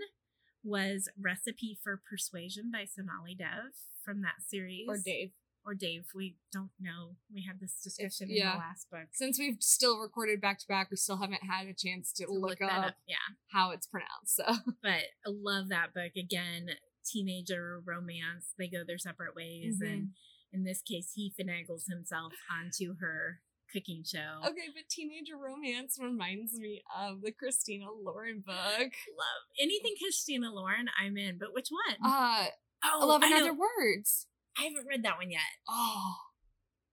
was 0.64 1.10
Recipe 1.20 1.78
for 1.84 2.02
Persuasion 2.10 2.70
by 2.72 2.86
Sonali 2.86 3.36
Dev 3.36 3.74
from 4.04 4.22
that 4.22 4.42
series. 4.48 4.88
Or 4.88 4.98
Dave. 4.98 5.32
Or 5.66 5.74
Dave. 5.76 6.06
We 6.16 6.36
don't 6.52 6.72
know. 6.80 7.16
We 7.34 7.44
had 7.48 7.60
this 7.60 7.74
discussion 7.84 8.30
in 8.30 8.38
yeah. 8.38 8.54
the 8.54 8.58
last 8.58 8.90
book. 8.90 9.08
Since 9.14 9.38
we've 9.38 9.58
still 9.62 10.00
recorded 10.00 10.42
back 10.42 10.60
to 10.60 10.68
back, 10.68 10.90
we 10.90 10.98
still 10.98 11.18
haven't 11.18 11.44
had 11.44 11.68
a 11.68 11.74
chance 11.74 12.12
to, 12.14 12.26
To 12.26 12.32
look, 12.32 12.60
that 12.60 12.72
up, 12.72 12.96
Yeah. 13.08 13.16
how 13.52 13.72
it's 13.72 13.86
pronounced. 13.88 14.36
So 14.38 14.44
But 14.82 14.92
I 15.26 15.28
love 15.28 15.70
that 15.70 15.94
book. 15.94 16.14
Again, 16.18 16.70
teenager 17.06 17.82
romance. 17.86 18.54
They 18.58 18.68
go 18.68 18.84
their 18.86 18.98
separate 18.98 19.36
ways. 19.36 19.78
Mm-hmm. 19.82 19.92
And 19.92 20.08
in 20.54 20.64
this 20.64 20.82
case, 20.82 21.12
he 21.14 21.32
finagles 21.40 21.84
himself 21.90 22.34
onto 22.52 22.96
her 23.00 23.42
cooking 23.72 24.04
show. 24.04 24.40
Okay, 24.46 24.70
but 24.74 24.90
teenager 24.90 25.38
romance 25.38 25.98
reminds 26.02 26.54
me 26.54 26.82
of 26.98 27.22
the 27.22 27.32
Christina 27.32 27.86
Lauren 28.04 28.40
book. 28.46 28.56
Love 28.80 29.44
anything 29.62 29.94
Christina 30.02 30.52
Lauren, 30.52 30.88
I'm 31.00 31.18
in. 31.18 31.38
But 31.38 31.54
which 31.54 31.70
one? 31.70 31.98
Uh, 32.04 32.48
oh, 32.86 33.06
Love 33.08 33.24
in 33.24 33.32
I 33.34 33.40
know. 33.40 33.46
Other 33.46 33.54
Words. 33.54 34.26
I 34.60 34.64
haven't 34.64 34.88
read 34.88 35.04
that 35.04 35.18
one 35.18 35.32
yet. 35.32 35.42
Oh, 35.68 36.16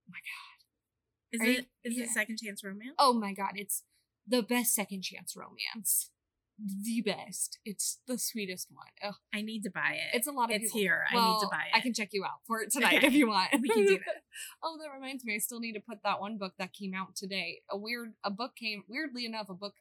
my 0.08 0.18
god. 0.18 1.32
Is 1.32 1.40
Are 1.40 1.50
you- 1.50 1.58
it 1.58 1.66
is 1.84 1.96
yeah. 1.98 2.04
it 2.04 2.10
second 2.10 2.38
chance 2.38 2.62
romance? 2.64 2.94
oh 2.98 3.12
my 3.12 3.32
god! 3.34 3.52
It's 3.56 3.82
the 4.26 4.42
best 4.42 4.74
second 4.74 5.02
chance 5.02 5.34
romance. 5.36 6.10
The 6.58 7.02
best. 7.02 7.58
It's 7.66 7.98
the 8.06 8.16
sweetest 8.16 8.68
one. 8.72 8.86
Ugh, 9.04 9.16
I 9.34 9.42
need 9.42 9.62
to 9.64 9.70
buy 9.70 9.92
it. 9.96 10.16
it's 10.16 10.26
a 10.26 10.32
lot 10.32 10.44
of 10.50 10.56
it's 10.56 10.66
people. 10.72 10.80
here. 10.80 11.04
I 11.10 11.14
need 11.14 11.40
to 11.40 11.48
buy 11.50 11.64
it. 11.70 11.76
I 11.76 11.80
can 11.80 11.92
check 11.92 12.08
you 12.12 12.24
out 12.24 12.40
for 12.46 12.62
it 12.62 12.70
tonight 12.72 12.98
Okay. 12.98 13.08
if 13.08 13.12
you 13.12 13.28
want. 13.28 13.50
We 13.60 13.68
can 13.68 13.84
do 13.84 13.98
that. 13.98 14.22
oh, 14.62 14.78
that 14.80 14.88
reminds 14.94 15.22
me. 15.24 15.34
I 15.34 15.38
still 15.38 15.60
need 15.60 15.74
to 15.74 15.80
put 15.86 15.98
that 16.02 16.18
one 16.18 16.38
book 16.38 16.54
that 16.58 16.72
came 16.72 16.94
out 16.94 17.14
today. 17.14 17.60
A 17.70 17.76
weird, 17.76 18.14
a 18.24 18.30
book 18.30 18.52
came. 18.56 18.84
Weirdly 18.88 19.26
enough, 19.26 19.50
a 19.50 19.54
book, 19.54 19.74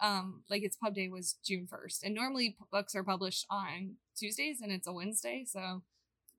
um, 0.00 0.42
like 0.50 0.62
its 0.62 0.76
pub 0.76 0.94
day 0.94 1.08
was 1.08 1.38
June 1.46 1.66
first, 1.66 2.04
and 2.04 2.14
normally 2.14 2.50
p- 2.58 2.64
books 2.70 2.94
are 2.94 3.04
published 3.04 3.46
on 3.50 3.94
Tuesdays, 4.18 4.60
and 4.60 4.70
it's 4.70 4.86
a 4.86 4.92
Wednesday, 4.92 5.46
so 5.48 5.82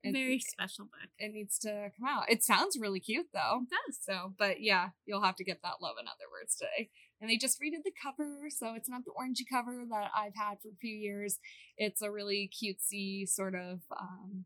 it, 0.04 0.14
Very 0.14 0.40
special 0.40 0.86
book. 0.86 1.10
it 1.18 1.34
needs 1.34 1.58
to 1.60 1.92
come 1.98 2.08
out. 2.08 2.30
It 2.30 2.44
sounds 2.44 2.78
really 2.80 3.00
cute 3.00 3.28
though. 3.34 3.62
It 3.64 3.70
does. 3.70 3.98
So, 4.02 4.34
but 4.38 4.62
yeah, 4.62 4.90
you'll 5.06 5.24
have 5.24 5.36
to 5.38 5.44
get 5.44 5.62
that 5.64 5.82
love 5.82 5.96
in 6.00 6.08
other 6.08 6.30
words 6.32 6.56
today. 6.56 6.90
And 7.22 7.30
they 7.30 7.36
just 7.36 7.60
redid 7.60 7.84
the 7.84 7.92
cover, 8.02 8.48
so 8.50 8.76
it's 8.76 8.88
not 8.88 9.02
the 9.04 9.12
orangey 9.12 9.44
cover 9.52 9.84
that 9.90 10.10
I've 10.16 10.36
had 10.36 10.62
for 10.62 10.70
a 10.70 10.78
few 10.80 10.96
years. 10.96 11.38
It's 11.78 12.02
a 12.02 12.10
really 12.10 12.50
cutesy 12.50 13.28
sort 13.28 13.56
of 13.56 13.82
um 14.00 14.46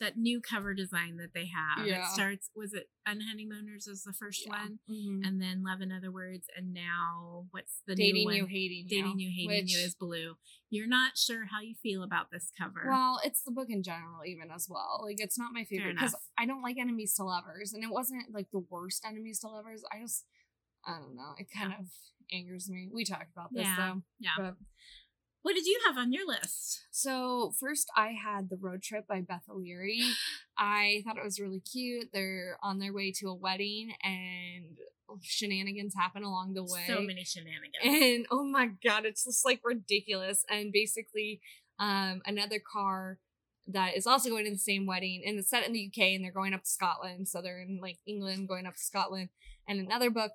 that 0.00 0.16
new 0.16 0.40
cover 0.40 0.72
design 0.74 1.16
that 1.18 1.34
they 1.34 1.46
have. 1.46 1.86
Yeah. 1.86 2.02
It 2.06 2.12
starts 2.12 2.50
was 2.56 2.72
it 2.72 2.88
Unhoneymooners 3.06 3.86
is 3.88 4.02
the 4.04 4.12
first 4.12 4.44
Yeah. 4.46 4.50
one, 4.52 4.78
Mhm. 4.88 5.26
and 5.26 5.42
then 5.42 5.62
Love 5.62 5.80
in 5.82 5.92
Other 5.92 6.10
Words, 6.10 6.46
and 6.56 6.72
now 6.72 7.46
what's 7.50 7.82
the 7.86 7.94
dating 7.94 8.28
new 8.28 8.34
you, 8.34 8.46
hating 8.46 8.84
you, 8.84 8.88
Dating 8.88 9.18
you, 9.20 9.30
hating 9.30 9.48
which- 9.64 9.72
you 9.72 9.78
is 9.80 9.94
blue. 9.94 10.36
You're 10.70 10.86
not 10.88 11.18
sure 11.18 11.46
how 11.46 11.60
you 11.60 11.74
feel 11.74 12.02
about 12.02 12.30
this 12.30 12.50
cover. 12.56 12.84
Well, 12.88 13.20
it's 13.24 13.42
the 13.42 13.50
book 13.50 13.68
in 13.68 13.82
general, 13.82 14.24
even 14.24 14.50
as 14.50 14.68
well. 14.70 15.00
Like, 15.02 15.20
it's 15.20 15.36
not 15.38 15.52
my 15.52 15.64
favorite 15.64 15.94
because. 15.94 16.14
I 16.38 16.46
don't 16.46 16.62
like 16.62 16.78
enemies 16.78 17.14
to 17.16 17.24
lovers, 17.24 17.72
and 17.74 17.84
it 17.84 17.90
wasn't 17.90 18.32
like 18.32 18.50
the 18.50 18.60
worst 18.60 19.04
enemies 19.04 19.40
to 19.40 19.48
lovers. 19.48 19.84
I 19.92 20.00
just, 20.00 20.24
I 20.86 20.98
don't 20.98 21.14
know. 21.16 21.34
It 21.38 21.48
kind 21.54 21.74
of 21.74 21.86
angers 22.32 22.70
me. 22.70 22.88
We 22.92 23.04
talked 23.04 23.32
about 23.32 23.52
this 23.52 23.64
Yeah. 23.64 23.76
though. 23.76 24.02
yeah. 24.18 24.30
But, 24.38 24.56
what 25.42 25.54
did 25.54 25.66
you 25.66 25.80
have 25.86 25.96
on 25.96 26.12
your 26.12 26.26
list? 26.26 26.80
so 26.90 27.52
first, 27.58 27.88
I 27.96 28.08
had 28.08 28.50
the 28.50 28.58
road 28.60 28.82
trip 28.82 29.06
by 29.06 29.20
Beth 29.20 29.44
O'Leary. 29.50 30.02
I 30.58 31.02
thought 31.04 31.16
it 31.16 31.24
was 31.24 31.40
really 31.40 31.60
cute. 31.60 32.10
They're 32.12 32.58
on 32.62 32.78
their 32.78 32.92
way 32.92 33.12
to 33.20 33.28
a 33.28 33.34
wedding, 33.34 33.92
and 34.02 34.76
shenanigans 35.22 35.94
happen 35.94 36.22
along 36.22 36.54
the 36.54 36.62
way. 36.62 36.84
So 36.86 37.00
many 37.00 37.24
shenanigans. 37.24 37.82
and 37.82 38.26
oh 38.30 38.44
my 38.44 38.70
god 38.84 39.04
it's 39.04 39.24
just 39.24 39.44
like 39.44 39.60
ridiculous 39.64 40.44
and 40.48 40.72
basically 40.72 41.40
um 41.78 42.22
another 42.26 42.60
car 42.60 43.18
that 43.66 43.96
is 43.96 44.06
also 44.06 44.30
going 44.30 44.44
to 44.44 44.50
the 44.52 44.58
same 44.58 44.86
wedding 44.86 45.22
and 45.26 45.38
it's 45.38 45.50
set 45.50 45.66
in 45.66 45.72
the 45.72 45.86
uk 45.92 45.98
and 46.02 46.24
they're 46.24 46.32
going 46.32 46.54
up 46.54 46.62
to 46.62 46.70
scotland 46.70 47.28
so 47.28 47.42
they're 47.42 47.60
in 47.60 47.80
like 47.82 47.98
england 48.06 48.48
going 48.48 48.66
up 48.66 48.74
to 48.74 48.80
scotland 48.82 49.28
and 49.68 49.80
another 49.80 50.10
book 50.10 50.32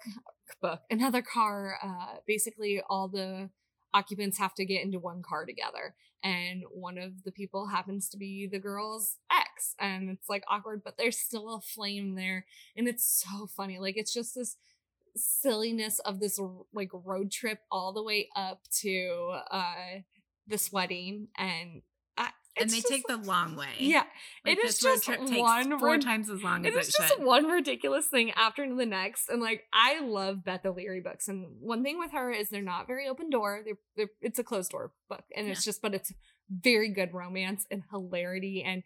book 0.61 0.81
another 0.89 1.21
car 1.21 1.77
uh 1.83 2.17
basically 2.27 2.81
all 2.89 3.07
the 3.07 3.49
occupants 3.95 4.37
have 4.37 4.53
to 4.53 4.65
get 4.65 4.83
into 4.83 4.99
one 4.99 5.23
car 5.23 5.45
together 5.45 5.95
and 6.23 6.63
one 6.69 6.97
of 6.97 7.23
the 7.23 7.31
people 7.31 7.67
happens 7.67 8.09
to 8.09 8.17
be 8.17 8.45
the 8.51 8.59
girl's 8.59 9.17
ex 9.31 9.73
and 9.79 10.09
it's 10.09 10.27
like 10.27 10.43
awkward 10.49 10.81
but 10.83 10.97
there's 10.97 11.17
still 11.17 11.55
a 11.55 11.61
flame 11.61 12.15
there 12.15 12.45
and 12.75 12.87
it's 12.89 13.23
so 13.25 13.47
funny 13.47 13.79
like 13.79 13.95
it's 13.95 14.13
just 14.13 14.35
this 14.35 14.57
silliness 15.15 15.99
of 15.99 16.19
this 16.19 16.37
like 16.73 16.89
road 16.93 17.31
trip 17.31 17.59
all 17.71 17.93
the 17.93 18.03
way 18.03 18.27
up 18.35 18.59
to 18.69 19.37
uh 19.49 20.01
this 20.45 20.71
wedding 20.73 21.29
and 21.37 21.81
and 22.57 22.69
they 22.69 22.79
take 22.81 23.05
the 23.07 23.17
long 23.17 23.55
way. 23.55 23.67
yeah 23.79 24.03
Like, 24.45 24.57
it 24.57 24.63
is 24.65 24.79
just 24.79 25.07
one 25.09 25.77
four 25.79 25.91
rid- 25.91 26.01
times 26.01 26.29
as 26.29 26.41
long 26.43 26.65
it 26.65 26.73
as 26.75 26.87
is 26.87 26.93
it 26.93 26.97
just 27.01 27.13
should. 27.15 27.23
one 27.23 27.45
ridiculous 27.47 28.07
thing 28.07 28.31
after 28.31 28.65
the 28.75 28.85
next 28.85 29.29
and 29.29 29.41
like 29.41 29.63
i 29.73 29.99
love 30.01 30.43
beth 30.43 30.65
o'leary 30.65 31.01
books 31.01 31.27
and 31.27 31.47
one 31.59 31.83
thing 31.83 31.99
with 31.99 32.11
her 32.11 32.31
is 32.31 32.49
they're 32.49 32.61
not 32.61 32.87
very 32.87 33.07
open 33.07 33.29
door 33.29 33.61
they're, 33.65 33.77
they're 33.97 34.09
it's 34.21 34.39
a 34.39 34.43
closed 34.43 34.71
door 34.71 34.91
book 35.09 35.23
and 35.35 35.47
it's 35.47 35.63
just 35.65 35.81
but 35.81 35.93
it's 35.93 36.13
very 36.49 36.89
good 36.89 37.13
romance 37.13 37.65
and 37.71 37.83
hilarity 37.91 38.63
and 38.65 38.83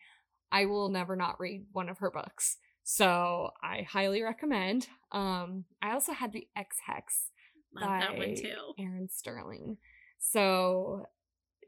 i 0.51 0.65
will 0.65 0.89
never 0.89 1.15
not 1.15 1.39
read 1.39 1.65
one 1.71 1.89
of 1.89 1.97
her 1.99 2.09
books 2.09 2.57
so 2.83 3.51
i 3.61 3.81
highly 3.83 4.21
recommend 4.23 4.87
um 5.11 5.65
i 5.81 5.91
also 5.91 6.13
had 6.13 6.31
the 6.33 6.47
ex 6.55 6.77
hex 6.87 7.31
Love 7.75 7.99
that 8.01 8.17
one 8.17 8.33
too. 8.35 8.73
Erin 8.79 9.07
Sterling. 9.11 9.77
So 10.17 11.05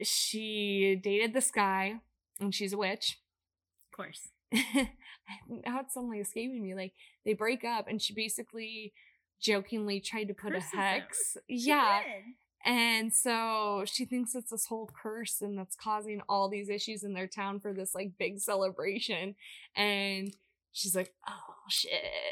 she 0.03 1.00
dated 1.01 1.34
this 1.34 1.51
guy, 1.51 1.96
and 2.39 2.53
she's 2.53 2.74
a 2.74 2.77
witch. 2.77 3.20
Of 3.91 3.98
course. 3.98 4.29
now 4.51 5.79
it's 5.79 5.93
suddenly 5.93 6.20
escaping 6.20 6.63
me. 6.63 6.75
Like 6.75 6.93
they 7.25 7.34
break 7.34 7.63
up, 7.63 7.88
and 7.88 8.01
she 8.01 8.13
basically 8.13 8.93
jokingly 9.41 10.00
tried 10.00 10.25
to 10.25 10.34
put 10.34 10.53
Curses 10.53 10.70
a 10.74 10.77
hex. 10.77 11.38
Yeah, 11.48 12.01
did. 12.03 12.72
and 12.72 13.13
so 13.13 13.84
she 13.86 14.05
thinks 14.05 14.36
it's 14.36 14.51
this 14.51 14.67
whole 14.67 14.89
curse, 15.01 15.41
and 15.41 15.58
that's 15.58 15.75
causing 15.75 16.22
all 16.27 16.50
these 16.50 16.70
issues 16.70 17.03
in 17.03 17.13
their 17.13 17.27
town 17.27 17.60
for 17.60 17.74
this 17.74 17.96
like 17.96 18.17
big 18.17 18.39
celebration. 18.39 19.36
And 19.75 20.36
she's 20.73 20.95
like, 20.95 21.13
"Oh 21.27 21.53
shit!" 21.69 21.91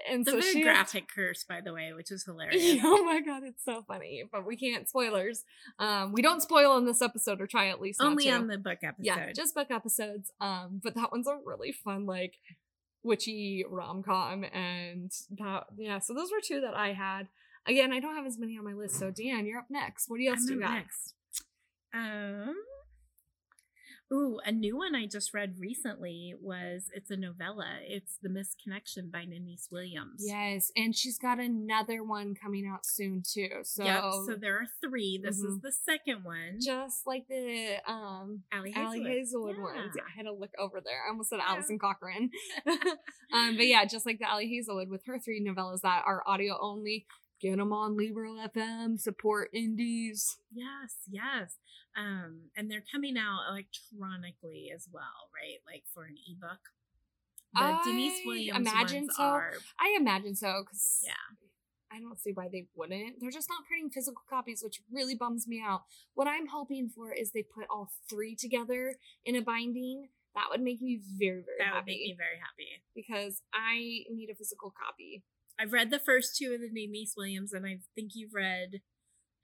And 0.10 0.22
It's 0.22 0.30
so 0.32 0.38
a 0.38 0.42
very 0.42 0.54
she 0.54 0.64
graphic 0.64 1.08
curse, 1.14 1.44
by 1.44 1.62
the 1.62 1.74
way, 1.74 1.92
which 1.94 2.12
is 2.12 2.24
hilarious. 2.26 2.80
oh 2.84 3.04
my 3.04 3.22
god, 3.22 3.44
it's 3.44 3.64
so 3.64 3.84
funny. 3.88 4.24
But 4.32 4.46
we 4.46 4.56
can't 4.58 4.88
spoilers. 4.88 5.44
Um, 5.78 6.12
we 6.14 6.22
don't 6.22 6.42
spoil 6.42 6.78
in 6.78 6.86
this 6.86 7.02
episode, 7.02 7.42
or 7.42 7.48
try 7.48 7.68
at 7.68 7.82
least 7.82 8.00
not 8.00 8.12
Only 8.12 8.30
on 8.30 8.48
the 8.48 8.58
book 8.58 8.80
episode. 8.84 9.06
yeah, 9.06 9.32
just 9.34 9.56
book 9.56 9.72
episodes. 9.72 10.32
Um, 10.42 10.82
but 10.84 10.96
that 10.96 11.12
one's 11.12 11.28
a 11.28 11.38
really 11.46 11.72
fun 11.72 12.06
like 12.06 12.36
witchy 13.04 13.64
rom 13.70 14.04
com, 14.04 14.44
and 14.44 15.12
that 15.38 15.66
yeah. 15.78 16.00
So 16.00 16.14
those 16.14 16.32
were 16.32 16.42
two 16.44 16.62
that 16.62 16.74
I 16.76 16.94
had. 16.94 17.28
Again, 17.68 17.92
I 17.94 18.00
don't 18.00 18.16
have 18.16 18.26
as 18.26 18.40
many 18.40 18.58
on 18.58 18.64
my 18.66 18.74
list. 18.74 18.96
So 18.98 19.12
Dan, 19.12 19.46
you're 19.46 19.60
up 19.60 19.68
next. 19.70 20.10
What 20.10 20.20
else 20.26 20.40
I'm 20.42 20.48
do 20.48 20.54
you 20.56 20.60
got? 20.62 20.72
next. 20.74 21.14
Um. 21.94 22.56
Ooh, 24.12 24.40
a 24.44 24.52
new 24.52 24.76
one 24.76 24.96
I 24.96 25.06
just 25.06 25.36
read 25.36 25.56
recently 25.60 26.34
was 26.42 26.90
it's 26.96 27.12
a 27.12 27.16
novella. 27.16 27.68
It's 27.88 28.18
The 28.24 28.30
Misconnection 28.30 29.12
by 29.12 29.26
Denise 29.26 29.68
Williams. 29.72 30.24
Yes, 30.26 30.72
and 30.76 30.96
she's 30.96 31.20
got 31.20 31.40
another 31.40 32.04
one 32.04 32.34
coming 32.34 32.66
out 32.68 32.86
soon 32.88 33.22
too. 33.22 33.50
So, 33.64 33.84
Yep. 33.84 34.04
So 34.26 34.36
there 34.36 34.56
are 34.58 34.66
three. 34.82 35.20
This 35.24 35.38
is 35.38 35.58
Mhm. 35.58 35.62
the 35.62 35.72
second 35.72 36.24
one. 36.24 36.58
just 36.60 37.06
like 37.06 37.28
the 37.28 37.78
um 37.86 38.44
Ali 38.52 38.74
Ali 38.76 39.00
Hazelwood. 39.04 39.08
Hazelwood 39.12 39.56
Yeah. 39.58 39.62
ones. 39.82 39.94
Yeah, 39.96 40.04
I 40.08 40.12
had 40.16 40.24
to 40.24 40.32
look 40.34 40.52
over 40.58 40.82
there. 40.82 41.04
I 41.06 41.10
almost 41.10 41.30
said 41.30 41.38
Yeah. 41.38 41.50
Alison 41.50 41.78
Cochrun. 41.78 42.32
um, 43.34 43.58
but 43.58 43.68
yeah, 43.68 43.86
just 43.86 44.06
like 44.08 44.18
the 44.18 44.28
Ali 44.30 44.48
Hazelwood 44.50 44.90
with 44.90 45.06
her 45.06 45.20
three 45.20 45.40
novellas 45.40 45.82
that 45.82 46.04
are 46.08 46.24
audio 46.28 46.58
only. 46.60 47.06
Get 47.42 47.58
them 47.58 47.72
on 47.72 47.96
Libro 47.96 48.34
FM. 48.36 49.00
Support 49.00 49.50
indies. 49.54 50.38
Yes, 50.52 50.94
yes. 51.10 51.56
Um, 51.98 52.50
and 52.58 52.70
they're 52.70 52.84
coming 52.92 53.18
out 53.18 53.42
electronically 53.50 54.72
as 54.74 54.88
well, 54.92 55.30
right? 55.34 55.60
Like 55.66 55.84
for 55.94 56.04
an 56.06 56.16
ebook. 56.30 56.60
The 57.54 57.80
Denise 57.90 58.20
I 58.20 58.24
Williams 58.28 58.58
imagine 58.70 59.04
ones 59.04 59.16
so. 59.18 59.24
are 59.24 59.54
I 59.80 59.96
imagine 60.00 60.36
so 60.36 60.64
because 60.66 61.02
Yeah. 61.04 61.14
I 61.92 62.00
don't 62.00 62.20
see 62.20 62.32
why 62.32 62.48
they 62.52 62.68
wouldn't. 62.76 63.16
They're 63.20 63.32
just 63.32 63.50
not 63.50 63.66
printing 63.68 63.90
physical 63.90 64.22
copies, 64.30 64.62
which 64.64 64.82
really 64.92 65.16
bums 65.16 65.48
me 65.48 65.60
out. 65.66 65.82
What 66.14 66.28
I'm 66.28 66.48
hoping 66.48 66.90
for 66.90 67.12
is 67.12 67.32
they 67.32 67.42
put 67.42 67.66
all 67.72 67.90
three 68.08 68.36
together 68.36 68.98
in 69.26 69.36
a 69.36 69.42
binding. 69.42 70.10
That 70.36 70.46
would 70.52 70.62
make 70.62 70.80
me 70.80 71.00
very, 71.18 71.42
very 71.42 71.58
that 71.58 71.66
happy 71.66 71.76
would 71.80 71.86
make 71.88 72.00
me 72.02 72.16
very 72.16 72.38
happy. 72.38 72.84
because 72.94 73.42
I 73.52 74.06
need 74.14 74.30
a 74.30 74.36
physical 74.36 74.72
copy. 74.72 75.24
I've 75.60 75.74
read 75.74 75.92
the 75.92 76.00
first 76.00 76.38
two 76.38 76.54
of 76.54 76.62
the 76.62 76.68
Denise 76.70 77.14
Williams, 77.18 77.52
and 77.54 77.66
I 77.66 77.80
think 77.96 78.12
you've 78.16 78.34
read. 78.34 78.82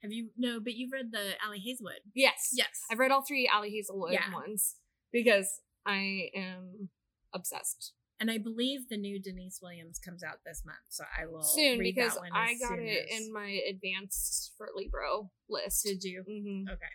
Have 0.02 0.12
you 0.12 0.30
no? 0.36 0.60
But 0.60 0.74
you've 0.74 0.92
read 0.92 1.10
the 1.12 1.32
Ali 1.44 1.58
Hazelwood. 1.58 2.00
Yes. 2.14 2.50
Yes, 2.52 2.82
I've 2.90 2.98
read 2.98 3.10
all 3.10 3.22
three 3.22 3.48
Ali 3.52 3.70
Hazelwood 3.70 4.12
Yeah. 4.12 4.32
ones 4.32 4.76
because 5.12 5.60
I 5.84 6.30
am 6.34 6.90
obsessed. 7.34 7.92
and 8.18 8.30
I 8.30 8.38
believe 8.38 8.88
the 8.88 8.96
new 8.96 9.20
Denise 9.20 9.58
Williams 9.62 9.98
comes 9.98 10.22
out 10.24 10.38
this 10.46 10.62
month, 10.64 10.78
so 10.88 11.04
I 11.18 11.26
will 11.26 11.42
soon 11.42 11.78
read 11.78 11.94
because 11.94 12.14
that 12.14 12.20
one 12.20 12.30
I 12.32 12.54
got 12.58 12.78
it 12.78 13.08
as- 13.10 13.20
in 13.20 13.30
my 13.32 13.60
advanced 13.68 14.54
for 14.56 14.70
Libro 14.74 15.30
list. 15.50 15.84
Did 15.84 16.02
you? 16.02 16.22
hmm 16.26 16.66
Okay. 16.72 16.92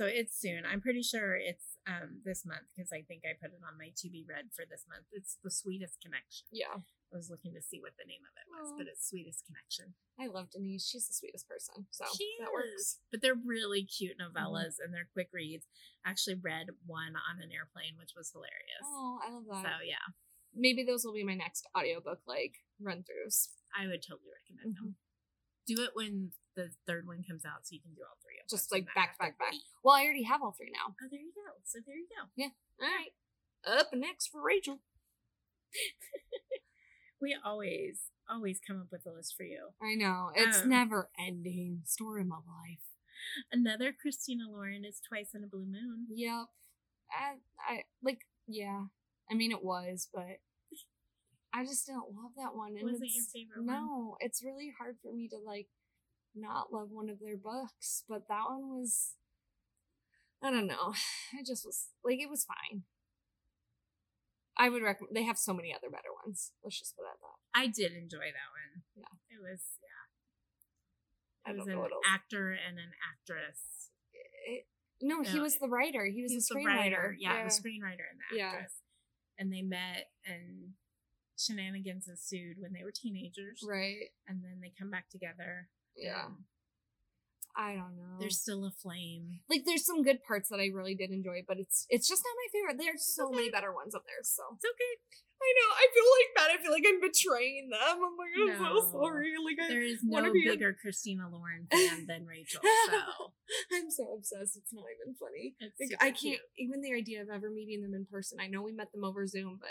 So 0.00 0.08
it's 0.08 0.32
soon. 0.32 0.64
I'm 0.64 0.80
pretty 0.80 1.04
sure 1.04 1.36
it's 1.36 1.76
um 1.84 2.24
this 2.24 2.48
month 2.48 2.72
because 2.72 2.88
I 2.88 3.04
think 3.04 3.28
I 3.28 3.36
put 3.36 3.52
it 3.52 3.60
on 3.60 3.76
my 3.76 3.92
to 4.00 4.08
be 4.08 4.24
read 4.24 4.48
for 4.56 4.64
this 4.64 4.88
month. 4.88 5.04
It's 5.12 5.36
the 5.44 5.52
sweetest 5.52 6.00
connection. 6.00 6.48
Yeah, 6.48 6.80
I 6.80 7.12
was 7.12 7.28
looking 7.28 7.52
to 7.52 7.60
see 7.60 7.84
what 7.84 8.00
the 8.00 8.08
name 8.08 8.24
of 8.24 8.32
it 8.32 8.48
was, 8.48 8.72
Aw. 8.72 8.76
but 8.80 8.88
it's 8.88 9.04
sweetest 9.12 9.44
connection. 9.44 9.92
I 10.16 10.32
love 10.32 10.48
Denise. 10.56 10.88
She's 10.88 11.04
the 11.04 11.12
sweetest 11.12 11.44
person. 11.44 11.84
So 11.92 12.08
She 12.16 12.24
that 12.40 12.48
is. 12.48 12.56
works. 12.56 12.86
But 13.12 13.20
they're 13.20 13.36
really 13.36 13.84
cute 13.84 14.16
Mm-hmm. 14.16 14.32
novellas 14.40 14.80
and 14.80 14.88
they're 14.88 15.12
quick 15.12 15.28
reads. 15.36 15.68
I 16.00 16.16
actually 16.16 16.40
read 16.40 16.72
one 16.88 17.12
on 17.20 17.36
an 17.44 17.52
airplane, 17.52 18.00
which 18.00 18.16
was 18.16 18.32
hilarious. 18.32 18.88
Oh, 18.88 19.20
I 19.20 19.28
love 19.36 19.44
that. 19.52 19.68
So 19.68 19.84
yeah, 19.84 20.06
Maybe 20.56 20.80
those 20.82 21.04
will 21.04 21.12
be 21.14 21.28
my 21.28 21.36
next 21.36 21.68
audiobook 21.76 22.24
like 22.24 22.64
run 22.80 23.04
throughs. 23.04 23.52
I 23.76 23.84
would 23.84 24.00
totally 24.00 24.32
recommend 24.32 24.80
them. 24.80 24.96
Do 25.68 25.84
it 25.84 25.92
when 25.92 26.32
the 26.56 26.72
third 26.88 27.06
one 27.06 27.22
comes 27.22 27.44
out, 27.44 27.68
so 27.68 27.76
you 27.76 27.84
can 27.84 27.92
do 27.94 28.02
all 28.02 28.16
Just, 28.50 28.72
like, 28.72 28.86
back, 28.94 29.18
back, 29.18 29.38
back. 29.38 29.54
Well, 29.84 29.94
I 29.96 30.04
already 30.04 30.24
have 30.24 30.42
all 30.42 30.52
three 30.52 30.70
now. 30.72 30.90
Oh, 31.02 31.08
there 31.10 31.20
you 31.20 31.32
go. 31.34 31.52
So 31.64 31.78
there 31.86 31.96
you 31.96 32.06
go. 32.10 32.28
Yeah. 32.36 32.48
All 32.82 32.88
right. 32.88 33.78
Up 33.80 33.88
next 33.94 34.28
for 34.28 34.42
Rachel. 34.42 34.80
We 37.22 37.36
always, 37.44 38.00
always 38.30 38.60
come 38.66 38.80
up 38.80 38.86
with 38.90 39.04
a 39.06 39.10
list 39.14 39.34
for 39.36 39.42
you. 39.42 39.68
I 39.82 39.94
know. 39.94 40.30
It's 40.34 40.62
Um, 40.62 40.70
never 40.70 41.10
ending. 41.18 41.82
Story 41.84 42.22
of 42.22 42.28
my 42.28 42.36
life. 42.36 42.80
Another 43.52 43.92
Christina 43.92 44.44
Lauren 44.48 44.86
is 44.86 45.00
Twice 45.06 45.34
in 45.34 45.44
a 45.44 45.46
Blue 45.46 45.66
Moon. 45.66 46.06
Yep. 46.08 46.46
I, 47.12 47.34
I 47.74 47.82
like 48.02 48.20
yeah. 48.46 48.84
I 49.30 49.34
mean 49.34 49.52
it 49.52 49.62
was, 49.62 50.08
but 50.14 50.40
I 51.52 51.64
just 51.66 51.86
didn't 51.86 52.14
love 52.16 52.32
that 52.38 52.54
one. 52.56 52.70
And 52.78 52.84
Wasn't 52.84 53.00
your 53.10 53.20
it's- 53.20 53.30
favorite 53.34 53.66
one? 53.66 53.66
No, 53.66 54.16
it's 54.20 54.42
really 54.42 54.72
hard 54.78 54.96
for 55.02 55.12
me 55.12 55.28
to 55.28 55.36
like 55.36 55.68
not 56.34 56.72
love 56.72 56.88
one 56.90 57.08
of 57.08 57.18
their 57.20 57.36
books, 57.36 58.04
but 58.08 58.28
that 58.28 58.44
one 58.48 58.68
was 58.70 59.14
I 60.42 60.50
don't 60.50 60.66
know. 60.66 60.94
It 61.38 61.46
just 61.46 61.64
was 61.64 61.88
like 62.04 62.18
it 62.20 62.28
was 62.30 62.44
fine. 62.44 62.82
I 64.58 64.68
would 64.68 64.82
recommend 64.82 65.14
they 65.16 65.22
have 65.24 65.38
so 65.38 65.54
many 65.54 65.72
other 65.74 65.88
better 65.88 66.12
ones. 66.24 66.52
Let's 66.62 66.78
just 66.78 66.94
put 66.96 67.02
it 67.04 67.14
at 67.14 67.20
that. 67.20 67.38
I 67.60 67.66
did 67.66 67.92
enjoy 67.96 68.28
that 68.28 68.50
one. 68.52 68.82
Yeah. 68.96 69.36
It 69.36 69.40
was, 69.40 69.62
yeah. 69.80 70.04
I 71.46 71.50
It 71.52 71.56
was 71.56 71.66
don't 71.66 71.78
an 71.80 71.90
actor 72.06 72.50
and 72.52 72.78
an 72.78 72.92
actress. 73.00 73.88
It- 74.46 74.66
no, 75.00 75.22
he 75.22 75.40
was 75.40 75.56
the 75.56 75.68
writer. 75.68 76.04
He 76.04 76.20
was 76.22 76.30
He's 76.32 76.46
the 76.48 76.56
the 76.56 76.60
screenwriter. 76.60 76.76
writer. 76.76 77.16
Yeah, 77.18 77.44
the 77.44 77.48
screenwriter 77.50 78.04
and 78.10 78.20
the 78.30 78.36
Yeah. 78.36 78.48
actress. 78.52 78.82
and 79.38 79.50
they 79.50 79.62
met 79.62 80.10
and 80.26 80.74
shenanigans 81.38 82.06
ensued 82.06 82.58
when 82.60 82.74
they 82.74 82.84
were 82.84 82.92
teenagers, 82.92 83.64
Right. 83.66 84.10
and 84.26 84.44
then 84.44 84.60
they 84.60 84.68
come 84.78 84.90
back 84.90 85.08
together. 85.08 85.70
Yeah. 85.96 86.26
I 87.56 87.74
don't 87.74 87.96
know. 87.98 88.16
there's 88.20 88.38
still 88.40 88.64
a 88.64 88.70
flame. 88.70 89.40
like 89.50 89.64
there's 89.66 89.84
some 89.84 90.02
good 90.02 90.22
parts 90.22 90.48
that 90.48 90.60
I 90.60 90.70
really 90.72 90.94
did 90.94 91.10
enjoy, 91.10 91.42
but 91.46 91.58
it's 91.58 91.84
it's 91.90 92.08
just 92.08 92.22
not 92.24 92.32
my 92.38 92.48
favorite. 92.52 92.82
There's 92.82 93.04
so 93.14 93.28
many 93.30 93.50
better 93.50 93.74
ones 93.74 93.94
up 93.94 94.04
there. 94.06 94.22
So 94.22 94.42
It's 94.54 94.64
okay. 94.64 94.94
I 95.42 95.50
know. 95.56 95.70
I 95.74 95.86
feel 95.92 96.04
like 96.04 96.28
bad. 96.36 96.50
I 96.58 96.62
feel 96.62 96.70
like 96.72 96.84
I'm 96.86 97.00
betraying 97.00 97.70
them. 97.70 97.80
I'm 97.80 98.16
like, 98.16 98.32
I'm 98.38 98.62
No. 98.62 98.80
so 98.80 98.92
sorry. 98.92 99.32
Like 99.44 99.56
I, 99.60 99.68
There 99.68 99.82
is 99.82 99.98
wanna 100.04 100.28
no 100.28 100.32
be 100.32 100.40
your- 100.40 100.54
bigger 100.54 100.76
Christina 100.80 101.28
Lauren 101.28 101.66
fan 101.70 102.06
than 102.08 102.24
Rachel. 102.26 102.60
So 102.62 103.32
I'm 103.72 103.90
so 103.90 104.14
obsessed. 104.16 104.56
It's 104.56 104.72
not 104.72 104.84
even 105.00 105.14
funny. 105.18 105.56
it's 105.58 105.80
Like 105.80 106.00
I 106.00 106.06
can't 106.12 106.18
cute. 106.20 106.40
even 106.56 106.82
the 106.82 106.94
idea 106.94 107.20
of 107.22 107.28
ever 107.30 107.50
meeting 107.50 107.82
them 107.82 107.94
in 107.94 108.06
person. 108.06 108.38
I 108.40 108.46
know 108.46 108.62
we 108.62 108.72
met 108.72 108.92
them 108.92 109.02
over 109.04 109.26
Zoom, 109.26 109.58
but 109.60 109.70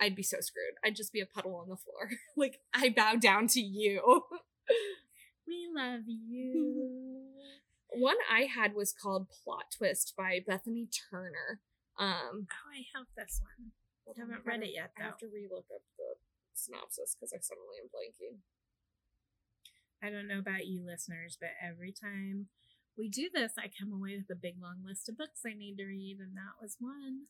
I'd 0.00 0.16
be 0.16 0.22
so 0.24 0.38
screwed. 0.40 0.74
I'd 0.84 0.96
just 0.96 1.12
be 1.12 1.20
a 1.20 1.26
puddle 1.26 1.54
on 1.56 1.68
the 1.68 1.76
floor. 1.76 2.10
like 2.36 2.60
I 2.74 2.88
bow 2.90 3.14
down 3.16 3.46
to 3.48 3.60
you. 3.60 4.22
We 5.46 5.68
love 5.72 6.00
you. 6.06 7.22
One 7.90 8.16
I 8.28 8.50
had 8.50 8.74
was 8.74 8.92
called 8.92 9.30
Plot 9.30 9.70
Twist 9.78 10.14
by 10.18 10.40
Bethany 10.44 10.88
Turner. 10.90 11.60
Um, 11.98 12.48
Oh, 12.50 12.70
I 12.74 12.82
have 12.98 13.06
this 13.16 13.40
one. 13.40 13.70
I 14.08 14.18
haven't 14.18 14.44
read 14.44 14.62
it 14.62 14.74
yet, 14.74 14.90
I 14.98 15.04
have 15.04 15.18
to 15.18 15.26
relook 15.26 15.70
up 15.70 15.82
the 15.98 16.18
synopsis 16.54 17.14
because 17.14 17.32
I 17.32 17.38
suddenly 17.38 17.78
am 17.82 17.90
blanking. 17.94 18.38
I 20.02 20.10
don't 20.10 20.28
know 20.28 20.38
about 20.38 20.66
you 20.66 20.84
listeners, 20.84 21.38
but 21.40 21.50
every 21.62 21.92
time 21.92 22.46
we 22.98 23.08
do 23.08 23.28
this, 23.32 23.52
I 23.58 23.70
come 23.70 23.92
away 23.92 24.16
with 24.16 24.30
a 24.30 24.38
big 24.40 24.56
long 24.60 24.82
list 24.84 25.08
of 25.08 25.16
books 25.18 25.40
I 25.46 25.54
need 25.54 25.76
to 25.76 25.86
read, 25.86 26.18
and 26.20 26.36
that 26.36 26.60
was 26.60 26.76
one 26.78 27.26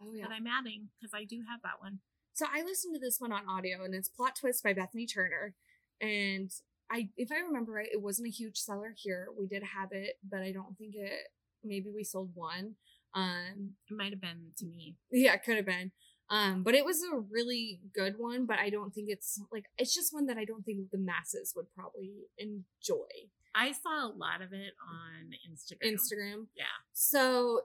Oh 0.00 0.12
that 0.20 0.32
I'm 0.32 0.46
adding 0.46 0.88
because 1.00 1.12
I 1.14 1.24
do 1.24 1.42
have 1.48 1.60
that 1.62 1.80
one. 1.80 2.00
So 2.34 2.46
I 2.52 2.62
listened 2.62 2.94
to 2.94 3.00
this 3.00 3.20
one 3.20 3.32
on 3.32 3.48
audio, 3.48 3.84
and 3.84 3.94
it's 3.94 4.08
Plot 4.08 4.36
Twist 4.36 4.62
by 4.62 4.72
Bethany 4.72 5.06
Turner. 5.06 5.54
And 6.00 6.50
I, 6.90 7.08
if 7.16 7.30
I 7.32 7.40
remember 7.40 7.72
right, 7.72 7.88
it 7.92 8.02
wasn't 8.02 8.28
a 8.28 8.30
huge 8.30 8.56
seller 8.58 8.94
here. 8.96 9.28
We 9.38 9.46
did 9.46 9.62
have 9.62 9.90
it, 9.92 10.18
but 10.28 10.40
I 10.40 10.52
don't 10.52 10.76
think 10.76 10.94
it. 10.96 11.28
Maybe 11.62 11.90
we 11.94 12.04
sold 12.04 12.30
one. 12.34 12.74
Um, 13.14 13.70
It 13.90 13.94
might 13.94 14.12
have 14.12 14.20
been 14.20 14.50
to 14.58 14.66
me. 14.66 14.96
yeah, 15.10 15.34
it 15.34 15.42
could 15.44 15.56
have 15.56 15.66
been. 15.66 15.92
Um, 16.30 16.62
but 16.62 16.74
it 16.74 16.84
was 16.84 17.02
a 17.02 17.16
really 17.16 17.80
good 17.94 18.14
one. 18.18 18.46
But 18.46 18.58
I 18.58 18.70
don't 18.70 18.92
think 18.94 19.08
it's 19.08 19.40
like 19.52 19.64
it's 19.78 19.94
just 19.94 20.12
one 20.12 20.26
that 20.26 20.38
I 20.38 20.44
don't 20.44 20.62
think 20.64 20.90
the 20.90 20.98
masses 20.98 21.52
would 21.54 21.66
probably 21.74 22.12
enjoy. 22.38 23.06
I 23.54 23.72
saw 23.72 24.06
a 24.06 24.12
lot 24.16 24.42
of 24.42 24.52
it 24.52 24.72
on 24.90 25.30
Instagram. 25.48 25.94
Instagram. 25.94 26.46
Yeah. 26.56 26.64
So, 26.92 27.60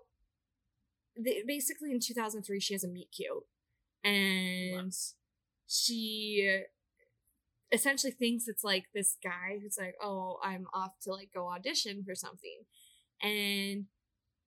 the, 1.15 1.43
basically, 1.47 1.91
in 1.91 1.99
2003, 1.99 2.59
she 2.59 2.73
has 2.75 2.83
a 2.83 2.87
meet 2.87 3.09
cute, 3.15 3.43
and 4.03 4.93
she 5.67 6.63
essentially 7.71 8.11
thinks 8.11 8.47
it's 8.47 8.63
like 8.63 8.85
this 8.93 9.17
guy 9.23 9.59
who's 9.61 9.77
like, 9.79 9.95
"Oh, 10.01 10.39
I'm 10.43 10.67
off 10.73 10.93
to 11.03 11.11
like 11.11 11.29
go 11.33 11.47
audition 11.49 12.03
for 12.05 12.15
something," 12.15 12.65
and 13.21 13.85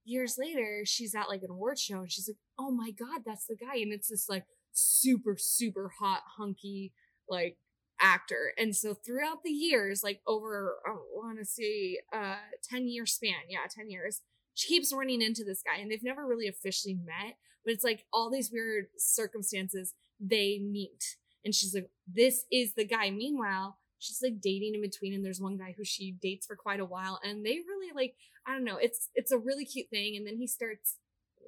years 0.05 0.37
later, 0.39 0.83
she's 0.85 1.15
at 1.15 1.29
like 1.29 1.43
an 1.43 1.51
award 1.51 1.79
show, 1.79 1.99
and 2.01 2.13
she's 2.13 2.29
like, 2.29 2.39
"Oh 2.59 2.71
my 2.71 2.91
god, 2.91 3.23
that's 3.25 3.47
the 3.47 3.57
guy!" 3.57 3.77
And 3.77 3.93
it's 3.93 4.09
this 4.09 4.29
like 4.29 4.45
super 4.73 5.37
super 5.39 5.93
hot 6.01 6.23
hunky 6.39 6.93
like 7.29 7.59
actor. 8.01 8.53
And 8.59 8.75
so 8.75 8.95
throughout 8.95 9.43
the 9.45 9.51
years 9.51 10.03
like 10.03 10.21
over 10.27 10.77
i 10.87 10.91
want 11.15 11.39
to 11.39 11.45
say 11.45 11.99
uh 12.13 12.37
10 12.69 12.89
year 12.89 13.07
span 13.07 13.35
yeah 13.49 13.61
10 13.71 13.91
years 13.91 14.21
she 14.55 14.69
keeps 14.69 14.93
running 14.93 15.23
into 15.23 15.45
this 15.45 15.63
guy 15.65 15.81
and 15.81 15.91
they've 15.91 16.03
never 16.03 16.27
really 16.27 16.49
officially 16.49 16.95
met 16.95 17.37
but 17.65 17.73
it's 17.73 17.85
like 17.85 18.05
all 18.13 18.31
these 18.31 18.51
weird 18.53 18.87
circumstances 18.99 19.95
they 20.21 20.59
meet 20.59 21.17
and 21.45 21.55
she's 21.55 21.75
like 21.75 21.89
this 22.07 22.45
is 22.51 22.75
the 22.75 22.85
guy 22.85 23.11
meanwhile 23.11 23.79
she's 23.99 24.21
like 24.23 24.41
dating 24.41 24.75
in 24.75 24.83
between 24.83 25.15
and 25.15 25.25
there's 25.25 25.41
one 25.41 25.57
guy 25.57 25.75
who 25.77 25.85
she 25.85 26.13
dates 26.21 26.47
for 26.47 26.57
quite 26.57 26.81
a 26.81 26.85
while 26.85 27.21
and 27.25 27.45
they 27.45 27.59
really 27.67 27.93
like 27.95 28.15
i 28.47 28.53
don't 28.53 28.65
know 28.65 28.79
it's 28.81 29.11
it's 29.15 29.33
a 29.33 29.39
really 29.39 29.65
cute 29.65 29.89
thing 29.91 30.17
and 30.17 30.27
then 30.27 30.37
he 30.37 30.47
starts 30.47 30.97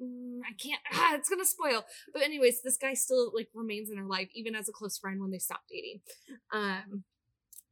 mm, 0.02 0.40
I 0.44 0.52
can't. 0.60 0.80
Ah, 0.92 1.14
it's 1.14 1.28
gonna 1.28 1.44
spoil. 1.44 1.84
But 2.12 2.22
anyways, 2.22 2.62
this 2.62 2.76
guy 2.76 2.94
still 2.94 3.32
like 3.34 3.48
remains 3.54 3.90
in 3.90 3.96
her 3.96 4.04
life, 4.04 4.28
even 4.34 4.54
as 4.54 4.68
a 4.68 4.72
close 4.72 4.98
friend 4.98 5.20
when 5.20 5.30
they 5.30 5.38
stop 5.38 5.62
dating. 5.70 6.00
Um, 6.52 7.04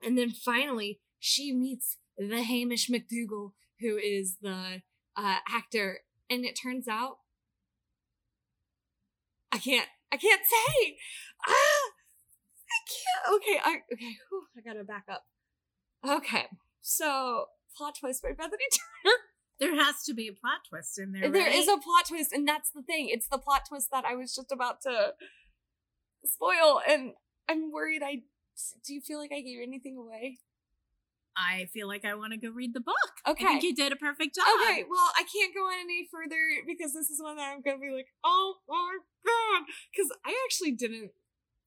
and 0.02 0.16
then 0.16 0.30
finally, 0.30 1.00
she 1.18 1.52
meets 1.52 1.98
the 2.16 2.42
Hamish 2.42 2.88
McDougal, 2.88 3.52
who 3.80 3.96
is 3.96 4.36
the 4.40 4.82
uh, 5.16 5.36
actor, 5.48 6.00
and 6.30 6.44
it 6.44 6.58
turns 6.60 6.88
out 6.88 7.18
I 9.52 9.58
can't. 9.58 9.88
I 10.10 10.16
can't 10.16 10.42
say. 10.44 10.96
Ah, 11.46 11.81
can't. 12.86 13.36
Okay. 13.36 13.60
I 13.64 13.80
okay. 13.92 14.16
Whew, 14.30 14.44
I 14.56 14.60
gotta 14.60 14.84
back 14.84 15.04
up. 15.10 15.24
Okay. 16.08 16.46
So 16.80 17.46
plot 17.76 17.94
twist 17.98 18.22
by 18.22 18.30
Bethany 18.30 18.64
Turner. 19.04 19.16
There 19.58 19.76
has 19.76 20.02
to 20.04 20.14
be 20.14 20.28
a 20.28 20.32
plot 20.32 20.60
twist 20.68 20.98
in 20.98 21.12
there. 21.12 21.30
There 21.30 21.48
is 21.48 21.68
right? 21.68 21.78
a 21.78 21.80
plot 21.80 22.08
twist, 22.08 22.32
and 22.32 22.48
that's 22.48 22.70
the 22.70 22.82
thing. 22.82 23.08
It's 23.08 23.28
the 23.28 23.38
plot 23.38 23.62
twist 23.68 23.90
that 23.92 24.04
I 24.04 24.14
was 24.14 24.34
just 24.34 24.50
about 24.50 24.80
to 24.82 25.14
spoil, 26.24 26.80
and 26.88 27.12
I'm 27.48 27.70
worried. 27.70 28.02
I 28.02 28.22
do 28.84 28.94
you 28.94 29.00
feel 29.00 29.18
like 29.18 29.32
I 29.32 29.40
gave 29.40 29.60
anything 29.62 29.96
away? 29.96 30.38
I 31.36 31.66
feel 31.72 31.88
like 31.88 32.04
I 32.04 32.14
want 32.14 32.32
to 32.32 32.38
go 32.38 32.50
read 32.50 32.74
the 32.74 32.80
book. 32.80 32.96
Okay. 33.26 33.44
I 33.44 33.48
think 33.48 33.62
you 33.62 33.74
did 33.74 33.92
a 33.92 33.96
perfect 33.96 34.34
job. 34.34 34.44
Okay, 34.62 34.84
well, 34.88 35.10
I 35.16 35.24
can't 35.24 35.54
go 35.54 35.60
on 35.60 35.80
any 35.80 36.08
further 36.10 36.36
because 36.66 36.92
this 36.92 37.08
is 37.08 37.22
one 37.22 37.36
that 37.36 37.52
I'm 37.52 37.62
gonna 37.62 37.78
be 37.78 37.90
like, 37.90 38.08
oh 38.24 38.56
my 38.68 38.98
god, 39.24 39.64
because 39.90 40.10
I 40.26 40.34
actually 40.44 40.72
didn't 40.72 41.12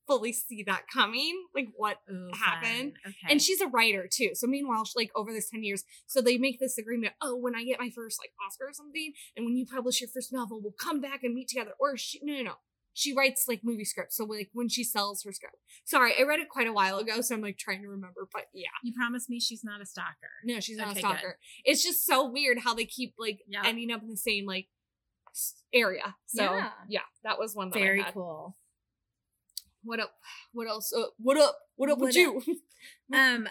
fully 0.08 0.34
see 0.34 0.64
that 0.64 0.84
coming, 0.92 1.46
like 1.54 1.68
what 1.76 1.98
Ooh, 2.12 2.30
happened. 2.34 2.94
Okay. 3.06 3.16
And 3.30 3.42
she's 3.42 3.62
a 3.62 3.68
writer 3.68 4.08
too. 4.12 4.32
So 4.34 4.48
meanwhile, 4.48 4.86
she- 4.86 4.94
like 4.96 5.12
over 5.16 5.32
this 5.34 5.50
10 5.50 5.64
years, 5.64 5.84
so 6.06 6.22
they 6.22 6.38
make 6.38 6.60
this 6.60 6.78
agreement, 6.78 7.14
oh, 7.22 7.36
when 7.36 7.56
I 7.56 7.64
get 7.64 7.80
my 7.80 7.90
first 7.90 8.20
like 8.22 8.32
Oscar 8.46 8.70
or 8.70 8.74
something, 8.74 9.14
and 9.36 9.46
when 9.46 9.56
you 9.58 9.66
publish 9.66 10.02
your 10.02 10.10
first 10.10 10.32
novel, 10.32 10.62
we'll 10.62 10.74
come 10.80 11.02
back 11.02 11.24
and 11.24 11.34
meet 11.34 11.48
together. 11.48 11.72
Or 11.80 11.98
she 11.98 12.20
no 12.24 12.34
no 12.36 12.44
no. 12.44 12.54
She 12.98 13.14
writes 13.14 13.46
like 13.50 13.60
movie 13.62 13.84
scripts. 13.84 14.16
So 14.16 14.24
like 14.24 14.50
when 14.54 14.70
she 14.70 14.84
sells 14.86 15.24
her 15.24 15.34
script. 15.34 15.58
Sorry, 15.84 16.14
I 16.18 16.24
read 16.24 16.40
it 16.40 16.48
quite 16.50 16.68
a 16.68 16.72
while 16.72 16.98
ago, 16.98 17.20
so 17.20 17.36
I'm 17.36 17.42
like 17.42 17.58
trying 17.58 17.82
to 17.82 17.90
remember. 17.90 18.28
But 18.32 18.44
yeah. 18.54 18.68
you 18.84 18.94
promised 18.94 19.30
me 19.30 19.40
she's 19.42 19.66
not 19.66 19.82
a 19.82 19.86
stalker. 19.86 20.32
No, 20.46 20.62
she's 20.62 20.78
not 20.78 20.92
Okay, 20.92 21.00
a 21.00 21.04
good. 21.04 21.10
stalker. 21.10 21.40
It's 21.66 21.84
just 21.84 22.06
so 22.06 22.32
weird 22.32 22.60
how 22.60 22.74
they 22.74 22.86
keep 22.86 23.14
like 23.20 23.40
Yeah. 23.50 23.64
ending 23.66 23.92
up 23.92 24.02
in 24.02 24.08
the 24.10 24.16
same 24.18 24.46
like 24.46 24.68
area. 25.74 26.16
So 26.28 26.44
yeah, 26.44 26.70
Yeah. 26.88 27.00
that 27.24 27.38
was 27.38 27.54
one 27.54 27.70
that 27.72 27.80
Very 27.80 28.06
cool. 28.14 28.56
What 29.86 30.00
up? 30.00 30.12
What 30.52 30.68
else? 30.68 30.92
Uh, 30.92 31.06
what 31.18 31.38
up? 31.38 31.56
What 31.76 31.90
up 31.90 32.00
with 32.00 32.10
What 32.10 32.16
you? 32.16 32.42
Um, 33.14 33.48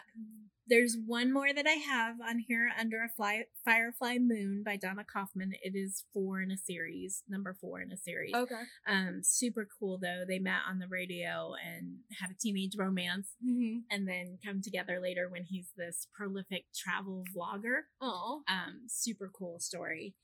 there's 0.66 0.96
one 1.06 1.32
more 1.32 1.52
that 1.52 1.66
I 1.66 1.72
have 1.72 2.16
on 2.26 2.38
here 2.38 2.70
under 2.78 3.02
a 3.02 3.08
fly, 3.08 3.44
Firefly 3.64 4.18
Moon 4.18 4.62
by 4.64 4.76
Donna 4.76 5.04
Kaufman. 5.04 5.52
It 5.62 5.76
is 5.76 6.04
four 6.12 6.40
in 6.40 6.50
a 6.50 6.56
series, 6.56 7.22
number 7.28 7.54
four 7.60 7.80
in 7.82 7.92
a 7.92 7.96
series. 7.96 8.32
okay. 8.34 8.62
Um, 8.88 9.20
super 9.22 9.66
cool 9.78 9.98
though. 10.00 10.22
They 10.26 10.38
met 10.38 10.60
on 10.68 10.78
the 10.78 10.86
radio 10.88 11.52
and 11.64 11.96
had 12.20 12.30
a 12.30 12.34
teenage 12.40 12.76
romance, 12.78 13.28
Mm-hmm. 13.44 13.78
and 13.90 14.08
then 14.08 14.38
come 14.44 14.62
together 14.62 14.98
later 15.02 15.28
when 15.28 15.44
he's 15.44 15.70
this 15.76 16.06
prolific 16.14 16.64
travel 16.74 17.24
vlogger. 17.36 17.82
Oh. 18.00 18.42
Um, 18.48 18.82
super 18.88 19.30
cool 19.36 19.58
story. 19.60 20.14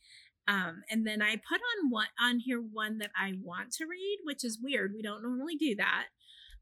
Um, 0.51 0.83
and 0.91 1.07
then 1.07 1.23
I 1.23 1.37
put 1.37 1.61
on 1.61 1.91
one 1.91 2.09
on 2.21 2.41
here 2.41 2.61
one 2.61 2.99
that 2.99 3.13
I 3.17 3.35
want 3.41 3.71
to 3.75 3.85
read, 3.85 4.19
which 4.25 4.45
is 4.45 4.59
weird. 4.61 4.93
We 4.97 5.03
don't 5.03 5.23
normally 5.23 5.55
do 5.55 5.77
that. 5.77 6.07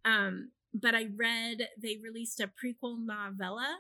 Um, 0.05 0.51
but 0.75 0.95
I 0.95 1.07
read 1.17 1.69
they 1.83 1.97
released 2.03 2.39
a 2.39 2.49
prequel 2.49 2.99
novella 2.99 3.79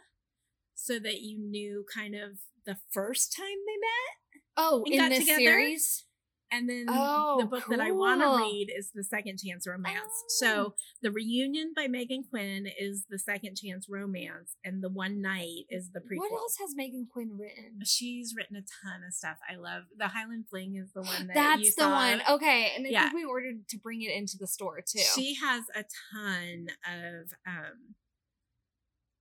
so 0.75 0.99
that 0.99 1.21
you 1.21 1.39
knew 1.39 1.85
kind 1.95 2.15
of 2.15 2.39
the 2.65 2.79
first 2.91 3.37
time 3.37 3.47
they 3.47 3.77
met. 3.77 4.43
Oh, 4.57 4.83
in 4.87 4.99
got 4.99 5.11
this 5.11 5.21
together? 5.21 5.41
series. 5.41 6.05
And 6.51 6.69
then 6.69 6.87
Oh, 6.89 7.37
the 7.41 7.47
book 7.47 7.65
that 7.69 7.81
I 7.81 7.91
want 7.91 8.23
to 8.23 8.29
read 8.39 8.69
is 8.75 8.91
The 8.95 9.05
Second 9.05 9.39
Chance 9.39 9.67
Romance. 9.69 9.99
Oh. 10.09 10.25
So 10.29 10.75
The 11.03 11.11
Reunion 11.11 11.73
by 11.77 11.89
Meghan 11.89 12.29
Quinn 12.31 12.67
is 12.79 13.05
the 13.11 13.19
Second 13.19 13.57
Chance 13.57 13.87
Romance, 13.89 14.57
and 14.65 14.83
The 14.83 14.89
One 14.89 15.21
Night 15.21 15.65
is 15.69 15.91
the 15.93 16.01
prequel. 16.01 16.19
What 16.31 16.33
else 16.33 16.57
has 16.61 16.75
Meghan 16.75 17.07
Quinn 17.13 17.37
written? 17.39 17.81
She's 17.85 18.35
written 18.37 18.57
a 18.57 18.61
ton 18.61 19.03
of 19.07 19.13
stuff. 19.13 19.37
I 19.51 19.57
love 19.57 19.85
The 19.99 20.09
Highland 20.09 20.47
Fling 20.49 20.77
is 20.77 20.91
the 20.95 21.03
one 21.03 21.27
that 21.27 21.59
you 21.59 21.65
That's 21.65 21.75
the 21.75 21.83
saw. 21.83 21.91
one. 21.91 22.23
Okay, 22.31 22.73
and 22.75 22.87
I 22.87 22.91
Yeah. 22.91 23.03
think 23.11 23.15
we 23.17 23.25
ordered 23.25 23.69
to 23.69 23.79
bring 23.79 24.01
it 24.03 24.11
into 24.13 24.39
the 24.39 24.47
store 24.47 24.81
too. 24.81 25.01
She 25.15 25.35
has 25.35 25.65
a 25.75 25.85
ton 26.15 26.69
of 26.87 27.33
um 27.47 27.95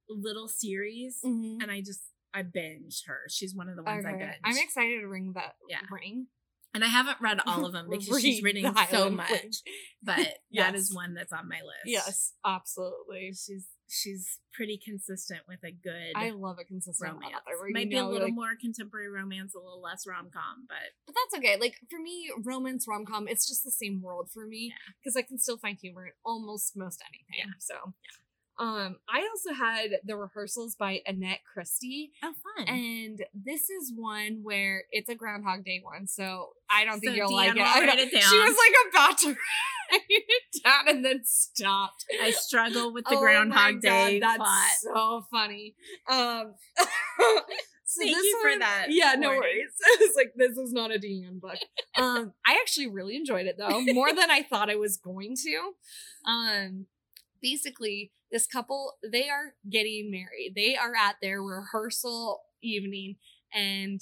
little 0.10 0.48
series, 0.48 1.20
Mhm. 1.26 1.62
and 1.62 1.70
I 1.72 1.82
just 1.82 2.02
I 2.34 2.44
binge 2.44 3.04
her. 3.08 3.22
She's 3.30 3.56
one 3.56 3.68
of 3.68 3.76
the 3.78 3.84
ones 3.84 4.06
I 4.06 4.14
Okay. 4.14 4.24
binged. 4.26 4.40
I'm 4.44 4.58
excited 4.58 5.00
to 5.00 5.08
ring 5.08 5.34
that 5.34 5.56
Yeah. 5.70 5.82
ring. 5.90 6.28
And 6.78 6.84
I 6.86 6.88
haven't 6.88 7.18
read 7.20 7.40
all 7.46 7.66
of 7.66 7.74
them 7.74 7.88
because 7.92 8.22
she's 8.22 8.42
Read 8.44 8.56
written 8.56 8.72
the 8.74 8.86
so 8.86 8.98
Highland 8.98 9.16
much. 9.18 9.28
Fling. 9.30 9.52
But 10.04 10.16
that 10.18 10.38
Yes. 10.52 10.76
is 10.76 10.96
one 10.96 11.16
that's 11.16 11.34
on 11.34 11.50
my 11.50 11.56
list. 11.56 11.86
Yes, 11.86 12.34
absolutely. 12.46 13.34
she's 13.34 13.66
she's 13.90 14.40
pretty 14.54 14.78
consistent 14.84 15.40
with 15.48 15.60
a 15.64 15.72
good 15.72 16.12
I 16.16 16.30
love 16.32 16.58
a 16.62 16.66
consistent 16.66 17.14
romance. 17.14 17.34
author. 17.36 17.58
where 17.58 17.70
you 17.70 17.74
Might 17.74 17.90
be 17.90 17.96
a 17.98 18.02
know, 18.02 18.10
little 18.10 18.28
like- 18.28 18.36
more 18.36 18.54
contemporary 18.62 19.10
romance, 19.10 19.56
a 19.56 19.60
little 19.60 19.82
less 19.82 20.06
rom 20.08 20.30
com, 20.32 20.66
but 20.68 20.78
but 21.08 21.16
that's 21.16 21.40
okay. 21.44 21.58
Like 21.60 21.76
for 21.90 22.00
me, 22.00 22.30
romance 22.44 22.86
rom 22.88 23.06
com, 23.06 23.28
it's 23.28 23.48
just 23.48 23.64
the 23.64 23.72
same 23.72 24.02
world 24.02 24.30
for 24.34 24.46
me 24.46 24.72
Yeah. 24.72 24.94
because 25.04 25.16
I 25.18 25.24
can 25.24 25.40
still 25.40 25.58
find 25.58 25.78
humor 25.82 26.06
in 26.08 26.12
almost 26.24 26.78
most 26.78 27.02
anything. 27.10 27.48
Yeah. 27.50 27.54
So, 27.60 27.94
um, 28.60 28.98
I 29.08 29.28
also 29.30 29.54
had 29.54 29.92
the 30.04 30.16
rehearsals 30.16 30.76
by 30.76 31.02
Annette 31.06 31.40
Christie, 31.54 32.12
oh, 32.24 32.34
fun. 32.58 32.68
and 32.68 33.24
this 33.34 33.70
is 33.70 33.94
one 33.96 34.40
where 34.44 34.84
it's 34.92 35.10
a 35.10 35.16
Groundhog 35.16 35.64
Day 35.64 35.80
one. 35.84 36.08
So 36.08 36.50
I 36.70 36.84
don't 36.86 37.00
think 37.00 37.12
So 37.12 37.16
you'll 37.18 37.30
DeAnn 37.30 37.34
like 37.34 37.50
it. 37.52 37.56
will 37.56 37.62
I 37.64 37.80
write 37.82 37.98
know- 37.98 38.04
it 38.04 38.24
She 38.24 38.40
was 38.40 38.58
like 38.58 38.94
about 38.94 39.18
to 39.20 39.28
write 39.92 40.02
it 40.10 40.64
down 40.64 40.88
and 40.88 41.06
then 41.06 41.22
stopped. 41.24 42.06
I 42.22 42.32
struggle 42.32 42.92
with 42.94 43.06
the 43.06 43.16
Oh 43.16 43.20
Groundhog 43.22 43.80
Day 43.82 44.20
God, 44.20 44.40
that's 44.40 44.82
plot. 44.84 44.96
so 44.96 45.26
funny. 45.32 45.76
Um, 46.10 46.54
so 47.86 48.02
Thank 48.02 48.16
this 48.16 48.26
you 48.26 48.40
for 48.42 48.60
that 48.60 48.88
Yeah, 48.90 49.16
no 49.18 49.30
worries. 49.30 49.72
it's 50.02 50.16
like 50.16 50.34
this 50.36 50.58
is 50.58 50.74
not 50.74 50.92
a 50.94 51.00
DeAnn 51.00 51.40
book. 51.40 51.58
Um, 51.96 52.34
I 52.46 52.58
actually 52.62 52.88
really 52.88 53.16
enjoyed 53.16 53.46
it 53.46 53.56
though, 53.58 53.82
more 53.94 54.14
than 54.14 54.30
I 54.32 54.42
thought 54.44 54.70
I 54.70 54.76
was 54.76 54.98
going 54.98 55.36
to. 55.44 55.72
Um, 56.30 56.86
basically, 57.42 58.12
this 58.32 58.48
couple 58.48 58.94
they 59.10 59.30
are 59.30 59.54
getting 59.70 60.12
married. 60.12 60.54
They 60.56 60.76
are 60.76 60.94
at 60.96 61.18
their 61.22 61.42
rehearsal 61.42 62.42
evening, 62.64 63.16
and 63.54 64.02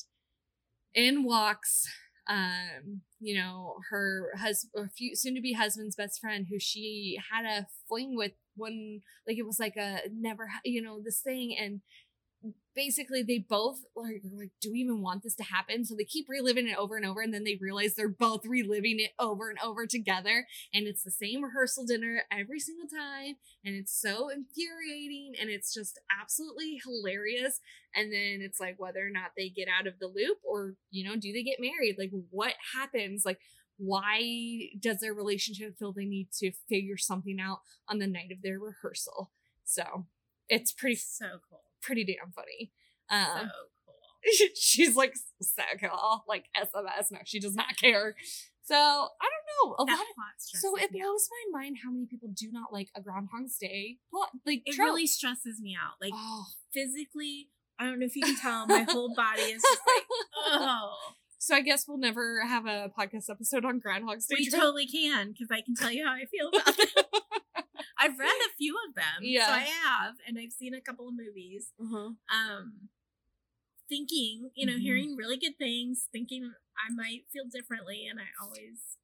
in 0.94 1.24
walks 1.24 1.86
um 2.28 3.02
you 3.20 3.36
know 3.36 3.76
her 3.92 4.30
husband 4.38 4.90
soon 5.14 5.36
to 5.36 5.42
be 5.42 5.54
husband's 5.54 5.96
best 5.96 6.20
friend 6.20 6.48
who 6.50 6.60
she 6.60 7.18
had 7.32 7.46
a 7.46 7.68
fling 7.88 8.16
with 8.16 8.32
one 8.56 9.02
like 9.28 9.38
it 9.38 9.46
was 9.46 9.60
like 9.60 9.76
a 9.78 10.00
never 10.12 10.50
you 10.64 10.82
know 10.82 11.00
this 11.04 11.20
thing 11.22 11.56
and 11.60 11.82
basically 12.76 13.24
they 13.24 13.40
both 13.40 13.80
like, 13.96 14.22
are 14.26 14.38
like 14.38 14.52
do 14.62 14.72
we 14.72 14.80
even 14.80 15.02
want 15.02 15.24
this 15.24 15.36
to 15.36 15.44
happen? 15.44 15.86
So 15.86 15.96
they 15.96 16.04
keep 16.04 16.28
reliving 16.30 16.68
it 16.68 16.78
over 16.78 16.98
and 16.98 17.06
over 17.06 17.22
and 17.22 17.34
then 17.34 17.44
they 17.44 17.58
realize 17.60 17.96
they're 17.96 18.10
both 18.10 18.46
reliving 18.46 19.00
it 19.00 19.12
over 19.20 19.50
and 19.50 19.60
over 19.64 19.88
together 19.88 20.46
and 20.74 20.88
it's 20.88 21.04
the 21.04 21.12
same 21.12 21.44
rehearsal 21.44 21.86
dinner 21.86 22.24
every 22.32 22.60
single 22.60 22.88
time 22.88 23.36
and 23.64 23.76
it's 23.76 24.00
so 24.00 24.30
infuriating 24.30 25.34
and 25.40 25.50
it's 25.50 25.74
just 25.74 26.00
absolutely 26.22 26.80
hilarious 26.84 27.60
and 27.96 28.12
then 28.12 28.40
it's 28.42 28.60
like 28.60 28.76
whether 28.78 29.06
or 29.06 29.12
not 29.12 29.32
they 29.38 29.50
get 29.50 29.68
out 29.68 29.88
of 29.88 30.00
the 30.00 30.08
loop 30.08 30.38
or 30.44 30.76
you 30.92 31.08
know 31.08 31.16
do 31.16 31.32
they 31.32 31.44
get 31.44 31.60
married? 31.60 31.96
Like 31.98 32.12
what 32.30 32.54
happens? 32.74 33.26
Like 33.26 33.40
why 33.78 34.70
does 34.80 35.00
their 35.00 35.14
relationship 35.14 35.78
feel 35.78 35.92
they 35.92 36.06
need 36.06 36.30
to 36.40 36.52
figure 36.70 36.98
something 36.98 37.40
out 37.40 37.60
on 37.90 38.00
the 38.00 38.08
night 38.08 38.32
of 38.32 38.42
their 38.42 38.60
rehearsal? 38.60 39.32
So 39.64 40.06
it's 40.48 40.72
pretty 40.72 40.96
so 40.96 41.40
cool. 41.50 41.65
Pretty 41.86 42.04
damn 42.04 42.32
funny 42.34 42.72
So 43.10 43.16
um 43.16 43.52
cool. 43.86 44.48
she's 44.56 44.96
like 44.96 45.14
so 45.42 45.62
cool 45.80 46.24
like 46.28 46.46
sms 46.58 47.12
no 47.12 47.20
she 47.26 47.40
does 47.40 47.56
not 47.56 47.78
care 47.78 48.16
so 48.64 48.76
i 48.76 49.28
don't 49.30 49.70
know 49.70 49.76
a 49.80 49.86
That 49.86 49.92
lot 49.94 50.06
plot 50.16 50.34
of 50.54 50.60
so 50.60 50.76
it 50.78 50.92
blows 50.92 51.30
my 51.54 51.60
mind 51.60 51.78
how 51.84 51.92
many 51.92 52.06
people 52.08 52.30
do 52.34 52.50
not 52.52 52.74
like 52.74 52.90
a 52.96 53.02
groundhog's 53.02 53.58
day 53.58 53.98
plot 54.12 54.30
like 54.46 54.64
It 54.66 54.74
trope. 54.76 54.86
really 54.88 55.08
stresses 55.08 55.62
me 55.62 55.76
out. 55.80 55.94
Like 56.02 56.14
oh 56.16 56.46
physically, 56.74 57.50
I 57.80 57.86
don't 57.86 58.00
know 58.00 58.06
if 58.06 58.16
you 58.16 58.24
can 58.24 58.36
tell, 58.36 58.66
my 58.68 58.82
whole 58.90 59.14
body 59.16 59.42
is 59.44 59.62
just 59.62 59.82
like, 59.88 60.04
oh. 60.48 60.92
So 61.38 61.56
I 61.56 61.62
guess 61.62 61.88
we'll 61.88 62.00
never 62.00 62.42
have 62.46 62.66
a 62.66 62.90
podcast 62.98 63.30
episode 63.30 63.64
on 63.66 63.80
Groundhog's 63.80 64.26
Day. 64.26 64.36
We 64.40 64.50
Trope. 64.50 64.62
totally 64.62 64.88
can 64.88 65.32
because 65.32 65.48
I 65.52 65.62
can 65.62 65.76
tell 65.76 65.92
you 65.92 66.06
how 66.06 66.14
I 66.14 66.26
feel 66.26 66.50
about 66.50 66.80
it. 66.80 66.90
I've 68.06 68.20
read 68.20 68.30
a 68.30 68.54
few 68.58 68.76
of 68.88 68.96
them, 68.96 69.22
Yeah. 69.22 69.48
so 69.48 69.54
I 69.54 69.60
have, 69.62 70.16
and 70.28 70.38
I've 70.38 70.52
seen 70.54 70.74
a 70.74 70.82
couple 70.82 71.08
of 71.08 71.16
movies. 71.16 71.74
uh-huh. 71.80 72.12
Um, 72.30 72.90
thinking, 73.90 74.52
you 74.56 74.66
know, 74.66 74.74
Mhm. 74.74 74.82
hearing 74.82 75.16
really 75.16 75.38
good 75.38 75.58
things, 75.58 76.08
thinking 76.12 76.54
I 76.78 76.90
might 76.94 77.30
feel 77.32 77.46
differently, 77.46 78.08
and 78.08 78.20
I 78.20 78.28
always 78.42 78.98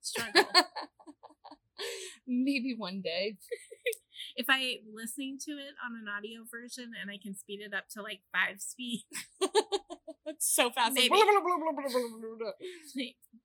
struggle. 0.00 0.44
Maybe 2.26 2.74
one 2.76 3.00
day. 3.00 3.38
if 4.36 4.46
I 4.48 4.80
listening 4.92 5.38
to 5.46 5.52
it 5.52 5.74
on 5.84 5.94
an 5.96 6.08
audio 6.08 6.44
version 6.50 6.92
and 7.00 7.10
I 7.10 7.18
can 7.18 7.34
speed 7.34 7.60
it 7.60 7.72
up 7.72 7.88
to 7.90 8.02
like 8.02 8.20
five 8.32 8.60
speed, 8.60 9.04
That's 10.26 10.46
so 10.46 10.70
fast. 10.70 10.94
Maybe. 10.94 11.08
Blah, 11.08 11.24
blah, 11.24 11.40
blah, 11.40 12.52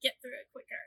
get 0.02 0.16
through 0.22 0.34
it 0.34 0.52
quicker. 0.52 0.84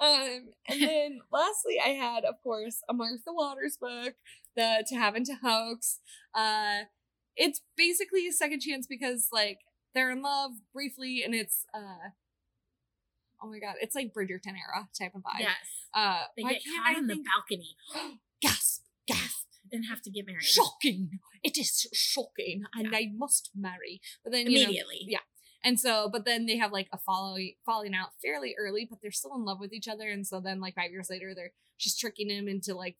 Um, 0.00 0.50
and 0.68 0.82
then 0.82 1.20
lastly, 1.32 1.78
I 1.84 1.90
had, 1.90 2.24
of 2.24 2.34
course, 2.42 2.82
a 2.88 2.92
Martha 2.94 3.32
Waters 3.32 3.76
book, 3.80 4.14
the 4.56 4.84
To 4.88 4.94
Have 4.96 5.14
and 5.14 5.24
to 5.26 5.34
Hoax. 5.42 6.00
Uh, 6.34 6.82
it's 7.36 7.60
basically 7.76 8.26
a 8.28 8.32
second 8.32 8.60
chance 8.60 8.86
because, 8.86 9.28
like, 9.32 9.60
they're 9.94 10.10
in 10.10 10.22
love 10.22 10.52
briefly, 10.72 11.22
and 11.24 11.34
it's, 11.34 11.64
uh, 11.74 12.10
oh 13.42 13.48
my 13.48 13.58
god, 13.58 13.74
it's 13.80 13.94
like 13.94 14.12
Bridgerton 14.12 14.48
era 14.56 14.88
type 14.98 15.14
of 15.14 15.22
vibe. 15.22 15.40
Yes, 15.40 15.54
Uh, 15.94 16.22
they 16.36 16.42
get 16.42 16.62
caught 16.64 16.94
I 16.94 16.98
on 16.98 17.06
the 17.06 17.16
balcony, 17.22 17.76
gasp, 18.42 18.82
gasp. 19.06 19.46
then 19.72 19.84
have 19.84 20.02
to 20.02 20.10
get 20.10 20.26
married 20.26 20.42
shocking. 20.44 21.18
It 21.42 21.56
is 21.58 21.86
shocking, 21.92 22.64
and 22.74 22.88
Yeah. 22.92 22.98
I 22.98 23.10
must 23.14 23.50
marry. 23.54 24.00
But 24.22 24.32
then 24.32 24.46
you 24.50 24.58
know, 24.58 24.64
immediately. 24.64 25.06
yeah. 25.08 25.18
And 25.64 25.80
so, 25.80 26.08
but 26.12 26.26
then 26.26 26.44
they 26.46 26.58
have 26.58 26.72
like 26.72 26.88
a 26.92 26.98
following 26.98 27.54
falling 27.64 27.94
out 27.94 28.10
fairly 28.22 28.54
early, 28.58 28.86
but 28.88 28.98
they're 29.00 29.10
still 29.10 29.34
in 29.34 29.44
love 29.44 29.58
with 29.60 29.72
each 29.72 29.88
other. 29.88 30.08
And 30.08 30.26
so 30.26 30.40
then, 30.40 30.60
like 30.60 30.74
five 30.74 30.90
years 30.90 31.08
later, 31.10 31.34
they're 31.34 31.52
she's 31.78 31.96
tricking 31.96 32.28
him 32.30 32.48
into 32.48 32.74
like, 32.74 32.96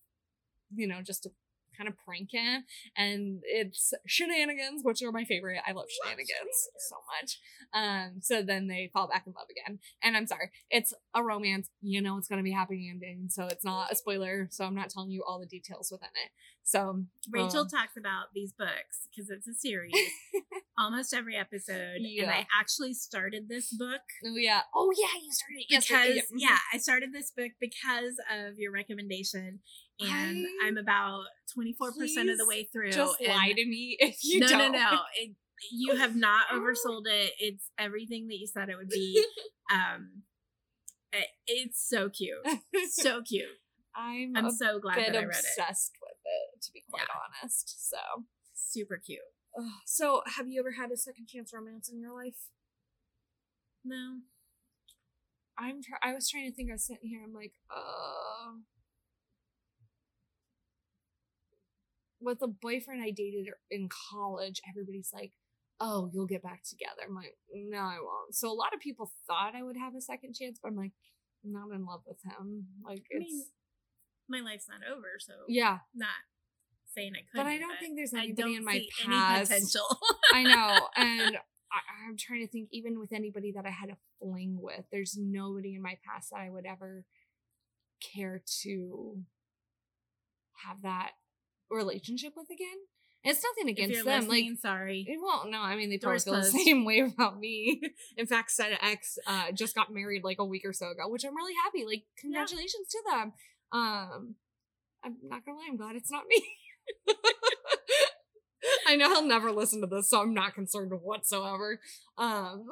you 0.75 0.87
know, 0.87 1.03
just 1.03 1.25
to 1.25 1.31
kind 1.77 1.89
of 1.89 1.95
prank 2.05 2.31
him, 2.33 2.65
and 2.97 3.41
it's 3.45 3.93
shenanigans, 4.07 4.83
which 4.83 5.03
are 5.03 5.13
my 5.13 5.25
favorite. 5.25 5.61
I 5.67 5.73
love 5.73 5.87
shenanigans 5.91 6.69
so 6.89 6.97
much. 7.21 7.39
Um, 7.73 8.21
so 8.21 8.43
then 8.43 8.69
they 8.69 8.91
fall 8.93 9.09
back 9.09 9.25
in 9.27 9.33
love 9.37 9.47
again. 9.51 9.79
And 10.03 10.17
I'm 10.17 10.27
sorry, 10.27 10.51
it's 10.71 10.93
a 11.15 11.23
romance. 11.23 11.69
You 11.83 12.03
know, 12.03 12.19
it's 12.19 12.29
gonna 12.29 12.43
be 12.43 12.53
happy 12.53 12.89
ending, 12.91 13.29
so 13.29 13.47
it's 13.47 13.65
not 13.65 13.93
a 13.93 13.97
spoiler. 13.97 14.49
So 14.51 14.65
I'm 14.65 14.75
not 14.75 14.91
telling 14.91 15.11
you 15.11 15.25
all 15.27 15.41
the 15.41 15.47
details 15.47 15.91
within 15.91 16.11
it. 16.25 16.31
So 16.63 17.05
Rachel 17.31 17.61
um, 17.61 17.69
talks 17.69 17.97
about 17.99 18.33
these 18.35 18.53
books 18.53 19.09
because 19.11 19.31
it's 19.31 19.47
a 19.47 19.55
series, 19.55 19.93
almost 20.79 21.13
every 21.13 21.37
episode. 21.37 21.99
Yeah. 21.99 22.23
And 22.23 22.31
I 22.31 22.47
actually 22.59 22.95
started 22.95 23.49
this 23.49 23.71
book 23.71 24.01
Oh 24.25 24.37
yeah. 24.37 24.61
Oh 24.75 24.91
yeah, 24.97 25.21
you 25.23 25.33
started 25.33 25.59
it 25.59 25.67
because 25.69 26.17
yesterday. 26.17 26.39
yeah, 26.39 26.59
I 26.73 26.79
started 26.79 27.13
this 27.13 27.31
book 27.31 27.53
because 27.61 28.19
of 28.33 28.59
your 28.59 28.73
recommendation, 28.73 29.61
and 30.01 30.47
I- 30.63 30.67
I'm 30.67 30.77
about 30.77 31.25
24 31.55 31.93
percent 31.93 32.31
of 32.31 32.39
the 32.39 32.47
way 32.47 32.65
through. 32.65 32.93
Just 32.93 33.21
and- 33.21 33.29
lie 33.29 33.53
to 33.53 33.65
me 33.67 33.97
if 34.01 34.19
you 34.25 34.41
no, 34.41 34.49
don't. 34.49 34.73
no, 34.73 34.79
no, 34.79 35.01
It, 35.17 35.35
you 35.73 35.97
have 35.97 36.17
not 36.17 36.47
oversold 36.53 37.03
it. 37.07 37.33
It's 37.39 37.71
everything 37.79 38.29
that 38.29 38.37
you 38.39 38.47
said 38.47 38.69
it 38.69 38.77
would 38.77 38.89
be. 38.89 39.25
Um, 39.73 40.25
it- 41.13 41.29
it's 41.47 41.89
so 41.89 42.11
cute, 42.11 42.37
so 42.91 43.23
cute. 43.29 43.49
I'm, 43.97 44.33
I'm 44.37 44.51
so 44.51 44.79
glad 44.79 44.99
that 44.99 45.17
I 45.17 45.21
read 45.25 45.31
it. 45.31 45.45
obsessed 45.59 45.93
with 46.03 46.19
it, 46.25 46.63
to 46.65 46.73
be 46.73 46.83
quite 46.91 47.05
Yeah. 47.09 47.21
honest. 47.43 47.89
So, 47.89 47.97
Super 48.53 48.99
cute. 48.99 49.21
Ugh. 49.59 49.65
so 49.87 50.23
have 50.37 50.49
you 50.49 50.61
ever 50.61 50.73
had 50.73 50.91
a 50.91 50.97
second 50.99 51.29
chance 51.29 51.53
romance 51.55 51.89
in 51.89 51.99
your 51.99 52.13
life? 52.13 52.49
No, 53.85 54.19
I'm. 55.57 55.81
Try- 55.83 55.99
I 56.03 56.13
was 56.15 56.29
trying 56.29 56.51
to 56.51 56.55
think. 56.55 56.71
I 56.71 56.75
was 56.75 56.87
sitting 56.87 57.09
here. 57.09 57.23
I'm 57.25 57.33
like, 57.33 57.53
uh, 57.75 58.53
with 62.25 62.43
a 62.43 62.49
boyfriend 62.49 63.03
I 63.03 63.11
dated 63.11 63.49
in 63.71 63.89
college, 64.11 64.61
everybody's 64.69 65.11
like, 65.13 65.33
"Oh, 65.81 66.11
you'll 66.13 66.27
get 66.27 66.43
back 66.43 66.63
together." 66.65 67.03
I'm 67.07 67.15
like, 67.15 67.37
"No, 67.53 67.79
I 67.79 67.99
won't." 68.01 68.35
So 68.35 68.51
a 68.51 68.55
lot 68.55 68.75
of 68.75 68.81
people 68.81 69.13
thought 69.27 69.55
I 69.55 69.63
would 69.63 69.77
have 69.77 69.95
a 69.95 70.01
second 70.01 70.35
chance, 70.35 70.59
but 70.63 70.69
I'm 70.69 70.77
like, 70.77 70.93
I'm 71.45 71.53
not 71.53 71.75
in 71.75 71.85
love 71.85 72.03
with 72.07 72.23
him. 72.25 72.67
Like, 72.85 73.05
I 73.13 73.19
it's 73.19 73.33
mean, 73.33 73.45
my 74.29 74.41
life's 74.41 74.67
not 74.69 74.81
over, 74.91 75.19
so 75.19 75.33
yeah. 75.49 75.79
not 75.95 76.09
saying 76.95 77.13
I 77.15 77.23
couldn't. 77.31 77.45
But 77.45 77.47
I 77.47 77.59
don't 77.59 77.79
think 77.79 77.97
there's 77.97 78.15
anybody 78.15 78.57
in 78.57 78.65
my 78.65 78.79
see 78.79 78.91
past. 79.07 79.51
any 79.51 79.61
potential. 79.61 79.99
I 80.33 80.43
know, 80.43 80.89
and 80.97 81.37
I, 81.37 82.09
I'm 82.09 82.17
trying 82.17 82.41
to 82.41 82.51
think. 82.51 82.69
Even 82.73 82.99
with 82.99 83.13
anybody 83.13 83.53
that 83.53 83.67
I 83.67 83.71
had 83.71 83.91
a 83.91 83.97
fling 84.21 84.59
with, 84.61 84.85
there's 84.91 85.17
nobody 85.19 85.75
in 85.75 85.83
my 85.83 85.99
past 86.07 86.31
that 86.31 86.41
I 86.41 86.51
would 86.51 86.67
ever 86.67 87.05
care 88.01 88.43
to 88.63 89.19
have 90.67 90.83
that 90.83 91.13
relationship 91.71 92.33
with 92.37 92.49
again. 92.51 92.79
It's 93.27 93.43
nothing 93.43 93.71
against 93.71 94.05
them. 94.05 94.29
Like 94.29 94.45
sorry. 94.61 95.07
it 95.09 95.19
won't. 95.19 95.51
No, 95.51 95.61
I 95.61 95.77
mean 95.77 95.89
they 95.89 95.97
probably 95.97 96.19
Doors 96.19 96.25
feel 96.25 96.35
the 96.35 96.65
same 96.65 96.85
way 96.85 97.01
about 97.15 97.39
me. 97.39 97.81
In 98.19 98.27
fact, 98.27 98.51
Seta 98.51 98.83
X 98.85 99.19
uh, 99.27 99.51
just 99.53 99.75
got 99.75 99.93
married 99.93 100.25
like 100.25 100.39
a 100.39 100.45
week 100.45 100.63
or 100.65 100.75
so 100.75 100.91
ago, 100.91 101.09
which 101.09 101.25
I'm 101.25 101.35
really 101.35 101.55
happy. 101.65 101.87
Like 101.87 102.05
congratulations 102.19 102.89
to 102.91 102.99
them. 103.11 103.33
Um, 103.73 104.35
I'm 105.03 105.17
not 105.23 105.45
gonna 105.45 105.59
lie, 105.59 105.67
I'm 105.69 105.77
glad 105.77 105.97
it's 105.97 106.11
not 106.11 106.25
me. 106.29 106.45
I 108.87 108.97
know 108.97 109.09
he'll 109.11 109.27
never 109.27 109.53
listen 109.53 109.81
to 109.81 109.87
this, 109.87 110.11
so 110.11 110.23
I'm 110.23 110.35
not 110.35 110.55
concerned 110.55 110.93
whatsoever. 111.03 111.81
Um, 112.17 112.67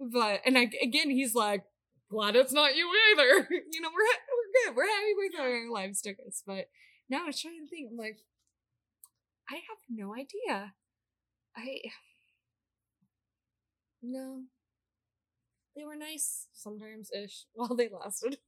but 0.12 0.40
and 0.44 0.58
I, 0.58 0.70
again, 0.82 1.10
he's 1.10 1.34
like, 1.34 1.64
glad 2.10 2.36
it's 2.36 2.52
not 2.52 2.76
you 2.76 2.90
either. 3.12 3.48
You 3.72 3.80
know, 3.80 3.88
we're 3.88 4.02
we're 4.04 4.72
good. 4.72 4.76
We're 4.76 4.86
happy 4.86 5.14
with 5.16 5.40
our 5.40 5.70
lives 5.70 6.00
took 6.02 6.16
us. 6.26 6.42
But 6.46 6.66
now 7.08 7.22
I 7.24 7.26
was 7.26 7.40
trying 7.40 7.64
to 7.64 7.68
think, 7.68 7.88
I'm 7.90 7.96
like, 7.96 8.18
I 9.50 9.54
have 9.56 9.78
no 9.88 10.14
idea. 10.14 10.74
I 11.56 11.78
no. 14.02 14.42
They 15.76 15.84
were 15.84 15.96
nice 15.96 16.46
sometimes 16.54 17.10
ish 17.12 17.44
while 17.52 17.74
they 17.76 17.88
lasted. 17.88 18.38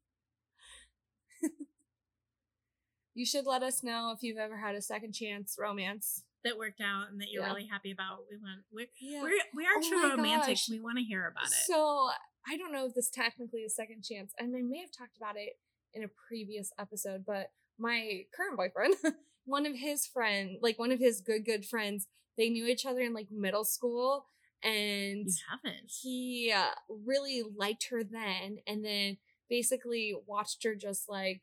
you 3.14 3.27
should 3.27 3.47
let 3.47 3.62
us 3.62 3.83
know 3.83 4.12
if 4.16 4.23
you've 4.23 4.38
ever 4.38 4.57
had 4.59 4.75
a 4.75 4.83
second 4.83 5.12
chance 5.12 5.57
romance. 5.59 6.23
that 6.44 6.57
worked 6.57 6.81
out 6.81 7.11
and 7.11 7.21
that 7.21 7.27
you're 7.33 7.42
Yeah. 7.42 7.49
really 7.49 7.66
happy 7.66 7.90
about. 7.90 8.21
We 8.31 8.37
want 8.38 8.61
we're 8.71 8.87
Yeah. 9.01 9.23
we're 9.23 9.33
we 9.55 9.64
are 9.66 9.73
Oh 9.77 9.88
true 9.88 10.11
romantics. 10.11 10.68
gosh. 10.68 10.71
We 10.71 10.81
want 10.81 10.97
to 10.99 11.05
hear 11.05 11.27
about 11.27 11.47
it. 11.47 11.53
So 11.66 12.09
I 12.46 12.57
don't 12.57 12.72
know 12.72 12.87
if 12.87 12.94
this 12.94 13.11
technically 13.11 13.61
is 13.61 13.74
second 13.74 14.05
chance, 14.05 14.33
and 14.38 14.55
I 14.57 14.62
may 14.62 14.81
have 14.81 14.92
talked 14.96 15.16
about 15.16 15.37
it 15.37 15.59
in 15.94 16.05
a 16.05 16.09
previous 16.29 16.72
episode, 16.79 17.24
but 17.27 17.51
my 17.79 18.22
current 18.35 18.57
boyfriend, 18.57 18.94
one 19.44 19.66
of 19.66 19.74
his 19.74 20.07
friend, 20.07 20.59
like 20.61 20.79
one 20.79 20.92
of 20.92 20.98
his 20.98 21.20
good 21.20 21.44
good 21.44 21.64
friends, 21.64 22.07
they 22.37 22.51
knew 22.51 22.66
each 22.66 22.87
other 22.87 23.01
in 23.01 23.14
like 23.14 23.29
middle 23.31 23.64
school, 23.64 24.27
and 24.62 25.27
you 25.27 25.35
haven't. 25.51 25.90
he 26.03 26.53
uh, 26.55 26.70
really 27.07 27.42
liked 27.57 27.88
her 27.90 28.03
then, 28.05 28.59
and 28.66 28.85
then 28.85 29.18
basically 29.48 30.14
watched 30.27 30.64
her 30.64 30.74
just 30.74 31.09
like 31.09 31.42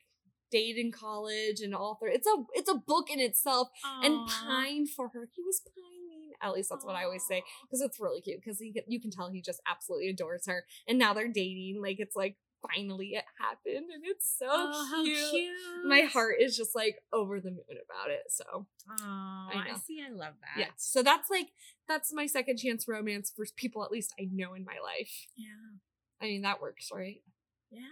date 0.50 0.76
in 0.76 0.92
college 0.92 1.60
and 1.60 1.74
all 1.74 1.96
through. 1.96 2.12
It's 2.12 2.26
a 2.26 2.36
it's 2.54 2.70
a 2.70 2.76
book 2.76 3.10
in 3.10 3.20
itself, 3.20 3.68
and 4.02 4.14
Aw. 4.14 4.26
pined 4.26 4.90
for 4.90 5.08
her. 5.08 5.28
He 5.34 5.42
was 5.42 5.60
pining. 5.60 5.95
At 6.48 6.54
least 6.54 6.70
that's 6.70 6.84
what 6.84 6.96
I 6.96 7.04
always 7.04 7.26
say 7.26 7.42
because 7.62 7.80
it's 7.80 8.00
really 8.00 8.20
cute 8.20 8.40
because 8.42 8.60
you 8.60 9.00
can 9.00 9.10
tell 9.10 9.30
he 9.30 9.40
just 9.42 9.60
absolutely 9.70 10.08
adores 10.10 10.46
her 10.46 10.64
and 10.88 10.98
now 10.98 11.12
they're 11.14 11.28
dating 11.32 11.80
like 11.82 11.96
it's 11.98 12.16
like 12.16 12.36
finally 12.74 13.08
it 13.08 13.24
happened 13.38 13.90
and 13.94 14.02
it's 14.04 14.34
so 14.38 14.46
Oh, 14.48 15.02
cute. 15.04 15.18
cute. 15.30 15.86
my 15.86 16.00
heart 16.00 16.36
is 16.40 16.56
just 16.56 16.74
like 16.74 16.96
over 17.12 17.38
the 17.38 17.50
moon 17.50 17.78
about 17.84 18.10
it 18.10 18.22
so 18.28 18.44
Oh, 18.88 19.48
I 19.52 19.68
I, 19.74 19.76
see. 19.86 20.02
I 20.04 20.10
love 20.10 20.34
that. 20.40 20.58
yeah 20.60 20.70
so 20.76 21.02
that's 21.02 21.28
like 21.30 21.48
that's 21.86 22.12
my 22.12 22.26
second 22.26 22.56
chance 22.56 22.86
romance 22.88 23.30
for 23.34 23.44
people 23.56 23.84
at 23.84 23.90
least 23.92 24.14
i 24.18 24.26
know 24.32 24.54
in 24.54 24.64
my 24.64 24.78
life 24.82 25.26
Yeah. 25.36 25.76
i 26.20 26.24
mean 26.24 26.42
that 26.42 26.60
works 26.62 26.88
right 26.92 27.20
Yeah. 27.70 27.82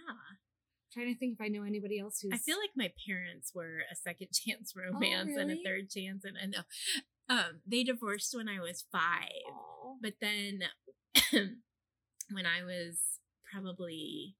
trying 0.91 1.13
to 1.13 1.17
think 1.19 1.33
if 1.39 1.41
i 1.45 1.47
know 1.47 1.63
anybody 1.63 1.99
else 1.99 2.19
who's 2.21 2.33
I 2.33 2.37
feel 2.37 2.57
like 2.57 2.71
my 2.75 2.91
parents 3.07 3.51
were 3.53 3.79
a 3.91 3.95
second 3.95 4.29
chance 4.33 4.73
oh, 4.75 4.81
romance 4.91 5.31
and 5.37 5.51
a 5.51 5.57
third 5.63 5.89
chance, 5.89 6.25
and 6.25 6.37
I 6.41 6.47
know 6.47 6.63
um, 7.29 7.61
they 7.65 7.83
divorced 7.83 8.35
when 8.35 8.47
I 8.49 8.59
was 8.59 8.85
five, 8.91 9.45
Aw. 9.51 9.95
but 10.01 10.13
then 10.21 10.59
when 12.31 12.45
I 12.45 12.63
was 12.63 13.19
probably 13.51 14.35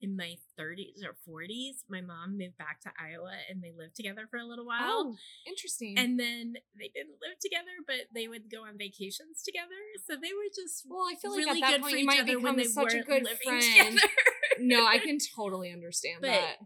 in 0.00 0.16
my 0.16 0.36
30s 0.60 1.00
or 1.02 1.16
40s, 1.26 1.80
my 1.88 2.02
mom 2.02 2.36
moved 2.36 2.58
back 2.58 2.80
to 2.82 2.90
Iowa 3.00 3.32
and 3.48 3.62
they 3.62 3.72
lived 3.76 3.96
together 3.96 4.26
for 4.30 4.38
a 4.38 4.44
little 4.44 4.66
while. 4.66 4.82
oh 4.84 5.16
interesting 5.46 5.94
And 5.96 6.20
then 6.20 6.54
they 6.78 6.90
didn't 6.94 7.16
live 7.22 7.38
together, 7.40 7.72
but 7.86 8.12
they 8.14 8.28
would 8.28 8.50
go 8.50 8.64
on 8.66 8.76
vacations 8.76 9.42
together. 9.42 9.80
So 10.06 10.14
they 10.20 10.32
were 10.36 10.50
just 10.54 10.84
well 10.86 11.06
i 11.10 11.14
feel 11.14 11.30
like 11.30 11.46
really 11.46 11.62
at 11.62 11.70
that 11.70 11.80
point 11.80 11.98
you 11.98 12.04
might 12.04 12.26
become 12.26 12.62
such 12.64 12.94
a 12.94 13.00
good 13.00 13.26
friend 13.44 13.98
no 14.60 14.86
i 14.86 14.98
can 15.06 15.18
totally 15.34 15.72
understand 15.72 16.18
but 16.20 16.30
that 16.30 16.56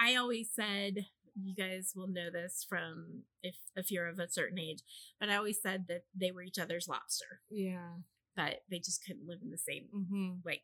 I 0.00 0.16
always 0.16 0.50
said 0.54 1.06
you 1.34 1.54
guys 1.54 1.92
will 1.94 2.08
know 2.08 2.30
this 2.30 2.64
from 2.68 3.22
if 3.42 3.56
if 3.76 3.90
you're 3.90 4.08
of 4.08 4.18
a 4.18 4.30
certain 4.30 4.58
age, 4.58 4.80
but 5.18 5.28
I 5.28 5.36
always 5.36 5.60
said 5.60 5.86
that 5.88 6.02
they 6.14 6.30
were 6.30 6.42
each 6.42 6.58
other's 6.58 6.88
lobster, 6.88 7.40
yeah 7.50 7.96
but 8.36 8.62
they 8.70 8.78
just 8.78 9.04
couldn't 9.04 9.26
live 9.26 9.40
in 9.42 9.50
the 9.50 9.58
same 9.58 9.84
mm-hmm. 9.94 10.30
like 10.44 10.62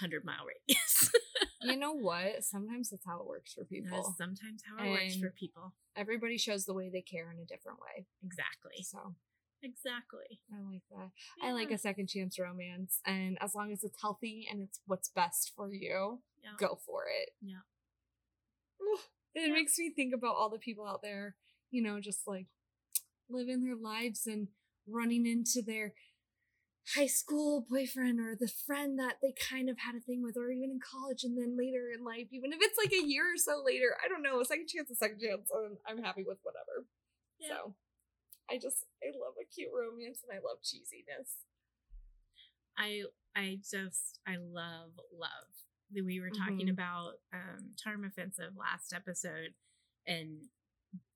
hundred 0.00 0.24
mile 0.24 0.44
radius. 0.46 1.10
you 1.62 1.76
know 1.76 1.92
what? 1.92 2.44
Sometimes 2.44 2.90
that's 2.90 3.04
how 3.06 3.20
it 3.20 3.26
works 3.26 3.52
for 3.52 3.60
That's 3.60 3.70
people. 3.70 4.14
sometimes 4.16 4.62
how 4.64 4.84
it 4.84 4.90
works 4.90 5.16
for 5.16 5.34
people. 5.38 5.74
Everybody 5.96 6.38
shows 6.38 6.64
the 6.64 6.74
way 6.74 6.90
they 6.90 7.02
care 7.02 7.30
in 7.30 7.38
a 7.38 7.44
different 7.44 7.78
way. 7.80 8.06
Exactly. 8.24 8.82
So 8.82 9.14
Exactly. 9.64 10.40
I 10.52 10.60
like 10.72 10.82
that. 10.90 11.10
I 11.40 11.52
like 11.52 11.70
a 11.70 11.78
second 11.78 12.08
chance 12.08 12.36
romance, 12.36 12.98
and 13.06 13.38
as 13.40 13.54
long 13.54 13.70
as 13.70 13.84
it's 13.84 14.00
healthy 14.02 14.48
and 14.50 14.60
it's 14.60 14.80
what's 14.86 15.08
best 15.08 15.52
for 15.54 15.72
you, 15.72 16.20
Yeah. 16.42 16.56
go 16.58 16.80
for 16.84 17.04
it. 17.06 17.30
Yeah. 17.40 17.62
It 19.34 19.48
Yeah. 19.48 19.52
makes 19.52 19.78
me 19.78 19.90
think 19.90 20.14
about 20.14 20.36
all 20.36 20.50
the 20.50 20.58
people 20.58 20.86
out 20.86 21.02
there, 21.02 21.36
you 21.70 21.82
know, 21.82 22.00
just 22.00 22.26
like 22.26 22.46
living 23.28 23.62
their 23.62 23.76
lives 23.76 24.26
and 24.26 24.48
running 24.86 25.26
into 25.26 25.62
their 25.62 25.94
high 26.94 27.06
school 27.06 27.60
boyfriend 27.70 28.18
or 28.20 28.34
the 28.34 28.48
friend 28.48 28.98
that 28.98 29.20
they 29.22 29.32
kind 29.32 29.70
of 29.70 29.78
had 29.78 29.94
a 29.94 30.00
thing 30.00 30.22
with, 30.22 30.36
or 30.36 30.50
even 30.50 30.70
in 30.70 30.80
college 30.80 31.22
and 31.24 31.38
then 31.38 31.56
later 31.56 31.90
in 31.96 32.04
life, 32.04 32.26
even 32.32 32.52
if 32.52 32.58
it's 32.60 32.76
like 32.76 32.92
a 32.92 33.06
year 33.06 33.32
or 33.32 33.36
so 33.36 33.62
later, 33.64 33.96
I 34.04 34.08
don't 34.08 34.22
know, 34.22 34.40
a 34.40 34.44
second 34.44 34.68
chance, 34.68 34.90
a 34.90 34.96
second 34.96 35.20
chance, 35.20 35.48
and 35.52 35.78
I'm 35.86 36.02
happy 36.02 36.24
with 36.26 36.38
whatever. 36.42 36.86
Yeah. 37.38 37.48
So 37.48 37.74
I 38.50 38.58
just, 38.58 38.84
I 39.02 39.16
love 39.16 39.34
a 39.40 39.46
cute 39.46 39.70
romance 39.72 40.20
and 40.28 40.36
I 40.36 40.42
love 40.42 40.58
cheesiness. 40.62 41.46
I 42.76 43.02
I 43.36 43.58
just 43.62 44.18
I 44.26 44.36
love 44.36 44.92
love. 45.12 45.52
We 45.94 46.20
were 46.20 46.30
talking 46.30 46.66
Mhm. 46.68 46.72
about 46.72 47.14
um 47.32 47.72
charm 47.76 48.04
offensive 48.04 48.56
last 48.56 48.92
episode 48.92 49.54
and 50.06 50.48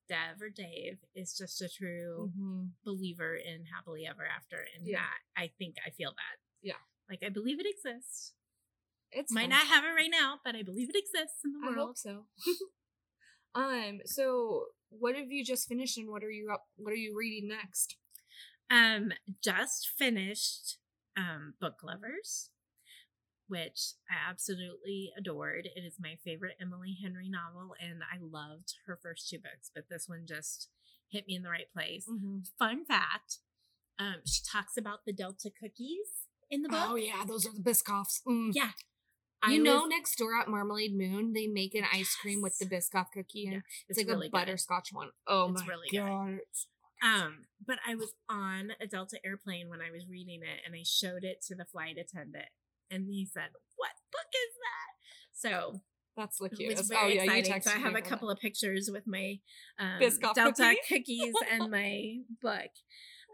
Dev 0.08 0.40
or 0.40 0.50
Dave 0.50 0.98
is 1.14 1.36
just 1.36 1.60
a 1.62 1.68
true 1.68 2.30
Mm-hmm. 2.36 2.66
believer 2.84 3.34
in 3.36 3.64
happily 3.66 4.06
ever 4.06 4.24
after 4.26 4.56
and 4.76 4.86
Yeah. 4.86 5.00
that 5.00 5.18
I 5.42 5.48
think 5.58 5.76
I 5.84 5.90
feel 5.90 6.10
that. 6.12 6.36
Yeah. 6.62 6.78
Like 7.08 7.22
I 7.24 7.28
believe 7.28 7.58
it 7.60 7.66
exists. 7.66 8.34
It's 9.12 9.32
Might 9.32 9.42
fun. 9.42 9.50
not 9.50 9.66
have 9.68 9.84
it 9.84 9.88
right 9.94 10.10
now, 10.10 10.40
but 10.44 10.54
I 10.56 10.62
believe 10.62 10.90
it 10.90 10.96
exists 10.96 11.44
in 11.44 11.52
the 11.52 11.60
I 11.66 11.70
world. 11.70 11.88
hope 11.88 11.98
so. 11.98 12.26
um. 13.54 14.00
So, 14.04 14.66
what 14.90 15.16
have 15.16 15.30
you 15.30 15.44
just 15.44 15.68
finished, 15.68 15.96
and 15.96 16.08
what 16.08 16.22
are 16.24 16.30
you 16.30 16.50
up? 16.52 16.66
What 16.76 16.92
are 16.92 16.96
you 16.96 17.16
reading 17.16 17.48
next? 17.48 17.96
Um, 18.68 19.12
just 19.42 19.88
finished 19.96 20.78
um 21.16 21.54
Book 21.60 21.82
Lovers, 21.82 22.50
which 23.48 23.92
I 24.10 24.30
absolutely 24.30 25.10
adored. 25.16 25.66
It 25.74 25.80
is 25.80 25.96
my 26.00 26.16
favorite 26.24 26.56
Emily 26.60 26.96
Henry 27.02 27.28
novel, 27.28 27.74
and 27.80 28.00
I 28.02 28.18
loved 28.20 28.74
her 28.86 28.98
first 29.02 29.28
two 29.28 29.38
books, 29.38 29.70
but 29.74 29.84
this 29.90 30.04
one 30.08 30.24
just 30.26 30.68
hit 31.10 31.26
me 31.26 31.36
in 31.36 31.42
the 31.42 31.50
right 31.50 31.70
place. 31.72 32.06
Mm-hmm. 32.08 32.38
Fun 32.58 32.84
fact: 32.84 33.38
um, 33.98 34.16
she 34.24 34.40
talks 34.50 34.76
about 34.76 35.00
the 35.06 35.12
Delta 35.12 35.50
cookies 35.60 36.26
in 36.50 36.62
the 36.62 36.68
book. 36.68 36.78
Oh 36.90 36.96
yeah, 36.96 37.24
those 37.26 37.46
are 37.46 37.52
the 37.52 37.60
Biscoffs. 37.62 38.20
Mm. 38.28 38.50
yeah. 38.52 38.70
You 39.46 39.54
I 39.54 39.56
know, 39.58 39.82
was- 39.82 39.90
next 39.90 40.16
door 40.18 40.38
at 40.40 40.48
Marmalade 40.48 40.96
Moon, 40.96 41.32
they 41.34 41.46
make 41.46 41.74
an 41.74 41.84
ice 41.92 42.16
cream 42.20 42.40
with 42.42 42.56
the 42.58 42.66
Biscoff 42.66 43.06
cookie, 43.12 43.44
and 43.44 43.54
Yeah, 43.56 43.60
it's, 43.88 43.98
like 43.98 44.08
really 44.08 44.26
a 44.26 44.30
good. 44.30 44.32
butterscotch 44.32 44.88
one. 44.92 45.10
Oh 45.28 45.50
It's 45.52 45.60
my 45.62 45.66
really 45.68 45.88
good. 45.90 45.98
god! 46.00 46.28
it's- 46.34 46.66
Um, 47.02 47.44
but 47.64 47.78
I 47.86 47.94
was 47.94 48.14
on 48.28 48.70
a 48.80 48.86
Delta 48.86 49.18
airplane 49.24 49.68
when 49.68 49.80
I 49.82 49.90
was 49.92 50.08
reading 50.08 50.40
it, 50.42 50.60
and 50.64 50.74
I 50.74 50.82
showed 50.84 51.22
it 51.22 51.42
to 51.48 51.54
the 51.54 51.66
flight 51.66 51.96
attendant, 51.98 52.46
and 52.90 53.06
he 53.06 53.26
said, 53.26 53.50
"What 53.76 53.90
book 54.12 54.30
is 54.34 54.54
that?" 54.66 54.92
So 55.32 55.80
That's 56.16 56.38
the 56.38 56.46
it 56.46 56.50
was 56.50 56.58
cutest. 56.58 56.88
very 56.88 57.02
Oh 57.02 57.08
yeah, 57.24 57.34
exciting. 57.34 57.62
So 57.62 57.70
I 57.72 57.78
have 57.78 57.94
a 57.94 58.00
couple 58.02 58.30
of 58.30 58.38
pictures 58.38 58.88
with 58.92 59.06
my 59.06 59.38
um, 59.78 60.00
Delta 60.34 60.52
cookie? 60.54 60.78
cookies 60.88 61.34
and 61.52 61.70
my 61.70 62.18
book. 62.40 62.70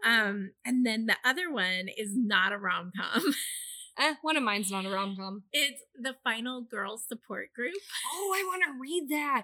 Um, 0.05 0.51
and 0.65 0.85
then 0.85 1.05
the 1.05 1.15
other 1.23 1.49
one 1.51 1.87
is 1.97 2.11
not 2.15 2.51
a 2.51 2.57
rom 2.57 2.91
com. 2.97 3.33
Eh, 3.99 4.15
one 4.23 4.35
of 4.35 4.41
mine's 4.41 4.71
not 4.71 4.85
a 4.85 4.89
rom 4.89 5.15
com. 5.15 5.43
it's 5.51 5.83
the 5.95 6.15
Final 6.23 6.63
Girl 6.63 6.97
Support 6.97 7.53
Group. 7.55 7.75
Oh, 8.11 8.33
I 8.35 8.43
want 8.43 8.63
to 8.65 8.79
read 8.81 9.07
that. 9.09 9.43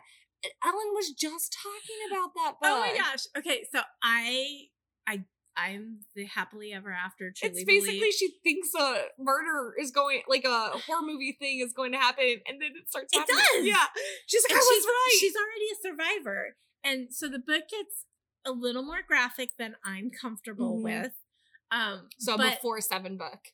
Ellen 0.65 0.91
was 0.95 1.11
just 1.11 1.55
talking 1.61 1.97
about 2.09 2.31
that 2.33 2.53
book. 2.59 2.63
Oh 2.63 2.79
my 2.79 2.97
gosh! 2.97 3.25
Okay, 3.37 3.67
so 3.71 3.81
I, 4.01 4.69
I, 5.07 5.23
I'm 5.57 5.99
the 6.15 6.25
happily 6.25 6.73
ever 6.73 6.91
after. 6.91 7.31
Truly 7.35 7.53
It's 7.53 7.63
basically 7.65 7.99
believe- 7.99 8.13
she 8.13 8.33
thinks 8.43 8.69
a 8.79 9.03
murder 9.17 9.73
is 9.79 9.91
going, 9.91 10.21
like 10.27 10.45
a 10.45 10.69
horror 10.88 11.01
movie 11.01 11.35
thing 11.39 11.59
is 11.59 11.73
going 11.73 11.91
to 11.91 11.97
happen, 11.97 12.38
and 12.47 12.62
then 12.62 12.71
it 12.75 12.89
starts. 12.89 13.13
It 13.13 13.19
happening. 13.19 13.38
does! 13.55 13.65
Yeah, 13.65 13.85
she's 14.27 14.43
like, 14.43 14.51
and 14.51 14.59
I 14.59 14.62
was 14.62 14.85
right. 14.85 15.17
She's 15.19 15.33
already 15.35 15.65
a 15.71 15.75
survivor. 16.21 16.55
And 16.83 17.13
so 17.13 17.27
the 17.27 17.39
book 17.39 17.63
gets 17.69 18.05
a 18.45 18.51
little 18.51 18.83
more 18.83 19.01
graphic 19.05 19.51
than 19.57 19.75
I'm 19.83 20.09
comfortable 20.12 20.77
Mhm. 20.79 20.83
with. 20.83 21.13
Um 21.71 22.09
so 22.19 22.38
but 22.38 22.55
before 22.55 22.79
seven 22.81 23.17
book. 23.17 23.49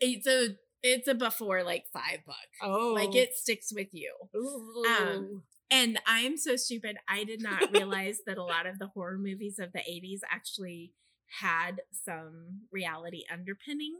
it's 0.00 0.26
a 0.26 0.56
it's 0.82 1.06
a 1.08 1.14
before 1.14 1.62
like 1.64 1.86
five 1.92 2.24
book. 2.24 2.36
Oh, 2.62 2.92
Like 2.94 3.14
it 3.16 3.36
sticks 3.36 3.72
with 3.72 3.88
you. 3.92 4.14
Ooh. 4.36 4.84
Um, 4.88 5.42
And 5.70 5.98
I 6.06 6.20
am 6.20 6.36
so 6.36 6.54
stupid. 6.56 6.98
I 7.08 7.24
did 7.24 7.40
not 7.42 7.72
realize 7.72 8.18
that 8.26 8.38
a 8.38 8.44
lot 8.44 8.66
of 8.66 8.78
the 8.78 8.88
horror 8.88 9.18
movies 9.18 9.58
of 9.58 9.72
the 9.72 9.80
80s 9.80 10.20
actually 10.30 10.92
had 11.40 11.82
some 11.92 12.62
reality 12.70 13.24
underpinning 13.32 13.96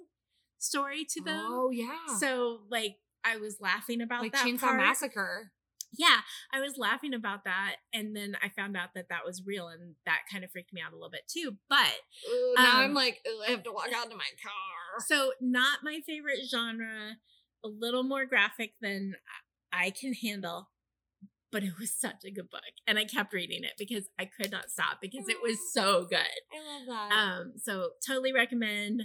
story 0.58 1.04
to 1.10 1.22
them. 1.22 1.44
oh 1.48 1.70
yeah. 1.70 2.16
So 2.18 2.60
like 2.70 2.96
I 3.24 3.36
was 3.36 3.58
laughing 3.60 4.00
about 4.00 4.22
like 4.22 4.32
that 4.32 4.46
Chainsaw 4.46 4.60
part. 4.60 4.76
Massacre. 4.78 5.52
yeah, 5.96 6.20
I 6.52 6.60
was 6.60 6.76
laughing 6.78 7.14
about 7.14 7.44
that, 7.44 7.76
and 7.92 8.16
then 8.16 8.36
I 8.42 8.48
found 8.48 8.76
out 8.76 8.90
that 8.94 9.06
that 9.10 9.24
was 9.26 9.42
real, 9.46 9.68
and 9.68 9.94
that 10.06 10.20
kind 10.30 10.42
of 10.44 10.50
freaked 10.50 10.72
me 10.72 10.80
out 10.84 10.92
a 10.92 10.96
little 10.96 11.10
bit 11.10 11.28
too. 11.28 11.56
But 11.68 11.92
Ooh, 12.28 12.54
now 12.56 12.76
Um, 12.78 12.80
I'm 12.84 12.94
like, 12.94 13.18
I 13.46 13.50
have 13.50 13.62
to 13.64 13.72
walk 13.72 13.88
out 13.94 14.10
to 14.10 14.16
my 14.16 14.30
car. 14.42 15.04
so, 15.06 15.32
not 15.40 15.80
my 15.84 16.00
favorite 16.06 16.40
genre. 16.50 17.16
a 17.64 17.68
little 17.68 18.02
more 18.02 18.24
graphic 18.26 18.74
than 18.80 19.14
I 19.72 19.90
can 19.90 20.14
handle, 20.14 20.68
but 21.52 21.62
it 21.62 21.78
was 21.78 21.92
such 21.92 22.24
a 22.24 22.30
good 22.30 22.50
book. 22.50 22.62
And 22.86 22.98
I 22.98 23.04
kept 23.04 23.32
reading 23.32 23.62
it 23.62 23.74
because 23.78 24.08
I 24.18 24.24
could 24.24 24.50
not 24.50 24.70
stop 24.70 24.98
because 25.00 25.28
it 25.28 25.36
was 25.42 25.58
so 25.72 26.06
good. 26.08 26.18
I 26.18 26.86
love 26.86 26.86
that. 26.88 27.12
Um, 27.16 27.52
so 27.62 27.90
totally 28.04 28.32
recommend 28.32 29.02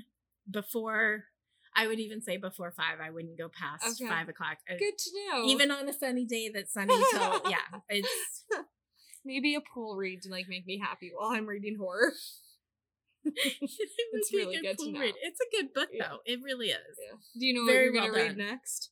before 0.50 1.26
I 1.76 1.86
would 1.88 2.00
even 2.00 2.22
say 2.22 2.38
before 2.38 2.72
five, 2.72 3.00
I 3.04 3.12
wouldn't 3.12 3.38
go 3.38 3.50
past 3.50 4.02
Okay. 4.02 4.10
five 4.10 4.30
o'clock. 4.30 4.58
Uh, 4.68 4.76
Good 4.80 4.98
to 4.98 5.10
know. 5.30 5.44
Even 5.46 5.70
on 5.70 5.88
a 5.88 5.94
sunny 5.94 6.26
day 6.26 6.50
that's 6.52 6.74
sunny 6.74 6.96
till 7.12 7.42
yeah, 7.52 7.80
it's 7.90 8.44
maybe 9.26 9.54
a 9.56 9.62
pool 9.62 9.96
read 9.96 10.22
to 10.24 10.30
like 10.32 10.46
make 10.48 10.66
me 10.66 10.80
happy 10.82 11.12
while 11.16 11.30
I'm 11.32 11.46
reading 11.46 11.76
horror. 11.80 12.14
it 13.26 13.58
It's 14.14 14.34
a 14.34 14.38
really 14.38 14.58
good 14.62 14.78
to 14.80 14.92
know. 14.92 15.00
read. 15.02 15.16
It's 15.22 15.40
a 15.42 15.56
good 15.56 15.74
book 15.74 15.90
Yeah. 15.92 16.08
though. 16.10 16.18
It 16.26 16.40
really 16.42 16.68
is. 16.68 16.98
Yeah. 17.00 17.18
Do 17.40 17.46
you 17.46 17.54
know 17.54 17.66
Very 17.72 17.90
what 17.92 18.04
you're 18.06 18.14
well 18.14 18.14
gonna 18.14 18.28
read 18.30 18.38
next? 18.38 18.90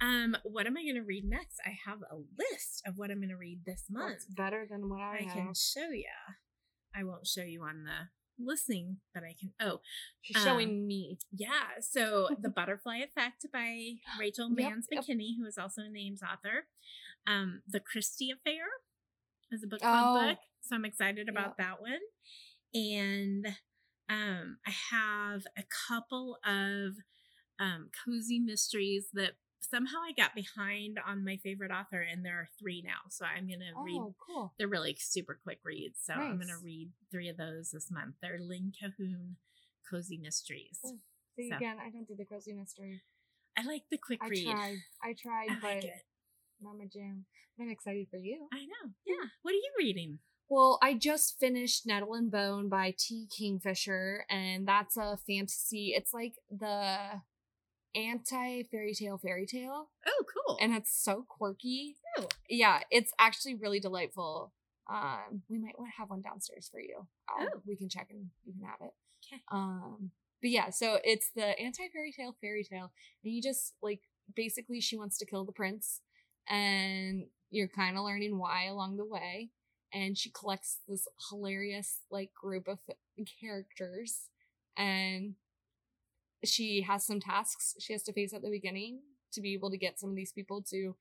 Um, 0.00 0.36
what 0.44 0.66
am 0.66 0.76
I 0.76 0.84
gonna 0.86 1.04
read 1.04 1.24
next? 1.24 1.60
I 1.64 1.76
have 1.86 1.98
a 2.10 2.16
list 2.16 2.82
of 2.86 2.98
what 2.98 3.10
I'm 3.10 3.20
gonna 3.20 3.36
read 3.36 3.64
this 3.64 3.84
month. 3.90 4.12
That's 4.12 4.26
better 4.26 4.66
than 4.70 4.88
what 4.88 5.00
I, 5.00 5.18
I 5.18 5.22
have. 5.22 5.32
can 5.32 5.52
show 5.54 5.90
you. 5.90 6.04
I 6.94 7.04
won't 7.04 7.26
show 7.26 7.42
you 7.42 7.62
on 7.62 7.84
the 7.84 8.08
listening, 8.44 8.98
but 9.14 9.22
I 9.24 9.34
can. 9.38 9.52
Oh, 9.60 9.80
She's 10.22 10.36
um, 10.36 10.42
showing 10.44 10.86
me. 10.86 11.18
yeah. 11.32 11.80
So, 11.80 12.28
The 12.40 12.48
Butterfly 12.48 12.98
Effect 12.98 13.46
by 13.52 13.94
Rachel 14.18 14.48
Mans 14.48 14.86
yep. 14.90 15.04
McKenny, 15.04 15.36
who 15.38 15.46
is 15.46 15.58
also 15.58 15.82
an 15.82 15.96
Ames 15.96 16.22
author. 16.22 16.66
Um, 17.26 17.62
The 17.68 17.80
Christie 17.80 18.30
Affair 18.30 18.64
is 19.50 19.62
a 19.62 19.66
book 19.66 19.80
club 19.80 19.94
Oh. 20.16 20.28
book. 20.28 20.38
So, 20.62 20.76
I'm 20.76 20.84
excited 20.84 21.28
about 21.28 21.56
that 21.58 21.80
one. 21.80 22.00
And 22.74 23.46
um, 24.08 24.58
I 24.66 24.70
have 24.92 25.42
a 25.56 25.64
couple 25.88 26.38
of 26.44 26.94
um, 27.58 27.90
cozy 28.04 28.38
mysteries 28.38 29.06
that 29.14 29.32
somehow 29.70 29.98
I 30.06 30.12
got 30.12 30.34
behind 30.34 30.98
on 31.06 31.24
my 31.24 31.36
favorite 31.42 31.70
author, 31.70 32.00
and 32.00 32.24
there 32.24 32.36
are 32.36 32.48
three 32.58 32.82
now. 32.84 33.08
So, 33.10 33.24
I'm 33.24 33.46
going 33.46 33.60
to 33.60 33.82
read 33.84 34.00
Oh, 34.00 34.14
cool. 34.26 34.54
they're 34.58 34.68
really 34.68 34.96
super 34.98 35.38
quick 35.42 35.58
reads. 35.64 36.00
So 36.02 36.14
I'm 36.14 36.38
gonna 36.38 36.58
read 36.62 36.90
three 37.10 37.28
of 37.28 37.36
those 37.36 37.70
this 37.70 37.90
month. 37.90 38.14
They're 38.22 38.38
Lynn 38.40 38.72
Cahoon 38.80 39.36
Cozy 39.90 40.18
Mysteries. 40.18 40.78
Oh, 40.84 40.90
cool. 40.90 40.98
See 41.36 41.50
So- 41.50 41.56
again, 41.56 41.76
I 41.80 41.90
don't 41.90 42.06
do 42.06 42.14
the 42.16 42.24
cozy 42.24 42.52
mystery. 42.52 43.02
I 43.56 43.62
like 43.62 43.82
the 43.90 43.98
quick 43.98 44.20
I 44.22 44.28
read. 44.28 44.44
tried. 44.50 44.78
I 45.02 45.14
tried, 45.20 45.50
I 45.50 45.54
but 45.60 45.62
like 45.74 45.84
it. 45.84 46.02
not 46.60 46.78
my 46.78 46.86
jam. 46.86 47.26
I'm 47.60 47.70
excited 47.70 48.06
for 48.10 48.18
you. 48.18 48.46
I 48.52 48.64
know. 48.66 48.92
Yeah. 49.04 49.28
What 49.42 49.50
are 49.52 49.54
you 49.56 49.72
reading? 49.78 50.20
Well, 50.48 50.78
I 50.80 50.94
just 50.94 51.38
finished 51.38 51.84
Nettle 51.86 52.14
and 52.14 52.30
Bone 52.30 52.68
by 52.68 52.94
T. 52.96 53.26
Kingfisher, 53.36 54.24
and 54.30 54.66
that's 54.66 54.96
a 54.96 55.18
fantasy. 55.26 55.92
It's 55.96 56.14
like 56.14 56.34
the 56.50 57.20
anti 57.94 58.62
fairy 58.64 58.94
tale 58.94 59.18
fairy 59.18 59.46
tale, 59.46 59.88
Oh, 60.06 60.24
cool. 60.46 60.58
and 60.60 60.74
it's 60.74 60.92
so 60.92 61.24
quirky. 61.28 61.96
Oh. 62.16 62.28
Yeah, 62.48 62.80
it's 62.90 63.12
actually 63.18 63.54
really 63.54 63.80
delightful. 63.80 64.52
Um, 64.90 65.42
we 65.48 65.58
might 65.58 65.78
want 65.78 65.92
to 65.92 65.96
have 65.98 66.08
one 66.10 66.22
downstairs 66.22 66.68
for 66.70 66.80
you. 66.80 67.06
I'll- 67.28 67.48
Oh. 67.56 67.62
we 67.66 67.76
can 67.76 67.88
check 67.88 68.08
and 68.10 68.30
you 68.44 68.52
can 68.54 68.62
have 68.62 68.80
it. 68.80 68.94
'Kay. 69.28 69.42
Um, 69.48 70.12
but 70.40 70.50
yeah, 70.50 70.70
so 70.70 70.98
it's 71.04 71.30
the 71.30 71.58
anti 71.58 71.88
fairy 71.88 72.12
tale 72.12 72.36
fairy 72.40 72.64
tale, 72.64 72.92
and 73.24 73.32
you 73.34 73.42
just 73.42 73.74
like 73.82 74.02
basically 74.34 74.80
she 74.80 74.96
wants 74.96 75.18
to 75.18 75.26
kill 75.26 75.44
the 75.44 75.52
prince, 75.52 76.00
and 76.46 77.28
you're 77.50 77.68
kind 77.68 77.96
of 77.96 78.04
learning 78.04 78.38
why 78.38 78.64
along 78.64 78.96
the 78.96 79.04
way. 79.04 79.50
And 79.92 80.16
she 80.18 80.30
collects 80.30 80.80
this 80.86 81.08
hilarious 81.30 82.02
like 82.10 82.32
group 82.34 82.68
of 82.68 82.78
characters, 83.40 84.28
and 84.76 85.34
she 86.44 86.82
has 86.82 87.04
some 87.04 87.20
tasks 87.20 87.74
she 87.80 87.92
has 87.92 88.02
to 88.04 88.12
face 88.12 88.32
at 88.32 88.42
the 88.42 88.50
beginning 88.50 89.00
to 89.32 89.40
be 89.40 89.54
able 89.54 89.70
to 89.70 89.76
get 89.78 89.98
some 89.98 90.10
of 90.10 90.16
these 90.16 90.32
people 90.32 90.62
to 90.62 90.96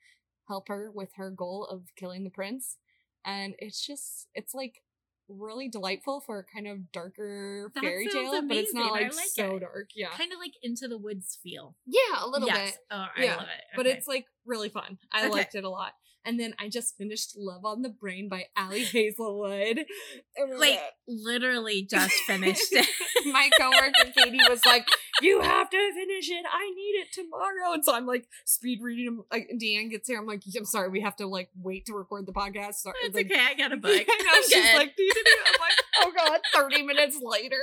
help 0.47 0.67
her 0.67 0.91
with 0.93 1.10
her 1.15 1.30
goal 1.30 1.65
of 1.65 1.84
killing 1.95 2.23
the 2.23 2.30
prince. 2.30 2.78
And 3.26 3.56
it's 3.60 3.86
just 3.86 4.28
it's 4.34 4.54
like 4.54 4.82
really 5.30 5.67
delightful 5.67 6.21
for 6.26 6.39
a 6.39 6.43
kind 6.43 6.67
of 6.67 6.91
darker 6.91 7.69
That 7.76 7.82
fairy 7.82 8.08
tale, 8.08 8.41
but 8.47 8.56
it's 8.56 8.73
not 8.73 8.91
like, 8.93 9.13
like 9.13 9.28
so 9.28 9.58
it. 9.58 9.60
dark. 9.60 9.89
Yeah. 9.95 10.10
Kind 10.12 10.32
of 10.32 10.39
like 10.39 10.54
Into 10.63 10.88
the 10.88 10.97
Woods 10.97 11.38
feel. 11.43 11.76
Yeah, 11.86 12.23
a 12.23 12.28
little 12.28 12.47
yes. 12.47 12.71
bit. 12.71 12.78
Oh, 12.91 13.06
I 13.17 13.23
Yeah, 13.23 13.36
love 13.36 13.43
it. 13.45 13.63
But 13.76 13.88
it's 13.88 14.08
like 14.08 14.26
really 14.45 14.69
fun. 14.69 14.97
I 15.12 15.23
Okay. 15.26 15.30
liked 15.30 15.56
it 15.56 15.65
a 15.65 15.69
lot. 15.69 15.93
And 16.25 16.38
then 16.39 16.53
I 16.60 16.67
just 16.67 16.97
finished 16.97 17.34
Love 17.38 17.63
on 17.63 17.84
the 17.84 17.89
Brain 17.89 18.27
by 18.27 18.45
Ali 18.58 18.84
Hazelwood. 18.84 19.86
like 20.58 20.80
literally 21.08 21.84
just 21.89 22.13
finished 22.27 22.67
it. 22.71 22.88
my 23.32 23.49
coworker 23.58 24.12
Katie 24.15 24.39
was 24.49 24.60
like, 24.65 24.86
"You 25.21 25.41
have 25.41 25.69
to 25.69 25.91
finish 25.93 26.30
it. 26.30 26.45
I 26.51 26.69
need 26.75 27.01
it 27.01 27.08
tomorrow." 27.13 27.73
And 27.73 27.84
so 27.86 27.95
I'm 27.95 28.06
like 28.06 28.27
speed 28.45 28.80
reading. 28.82 29.23
Like 29.32 29.49
DeAnn 29.62 29.89
gets 29.89 30.08
here, 30.10 30.19
I'm 30.19 30.25
like, 30.25 30.41
"I'm 30.58 30.65
sorry, 30.65 30.89
we 30.89 31.01
have 31.01 31.15
to 31.17 31.27
like 31.27 31.49
wait 31.56 31.86
to 31.86 31.93
record 31.93 32.25
the 32.25 32.34
podcast." 32.34 32.75
Sorry, 32.75 32.95
It's 33.03 33.15
like, 33.15 33.27
okay. 33.32 33.39
I 33.39 33.53
got 33.53 33.71
a 33.71 33.77
book. 33.77 33.91
I 34.10 34.23
know, 34.23 34.30
I'm 34.34 34.43
she's 34.43 34.53
good. 34.53 34.75
like, 34.75 34.95
"Do 34.97 35.03
you 35.03 35.13
need 35.13 35.21
it?" 35.21 35.39
I'm 35.47 35.60
like, 35.62 35.77
"Oh 36.01 36.12
god!" 36.30 36.39
Thirty 36.53 36.84
minutes 36.84 37.17
later, 37.21 37.62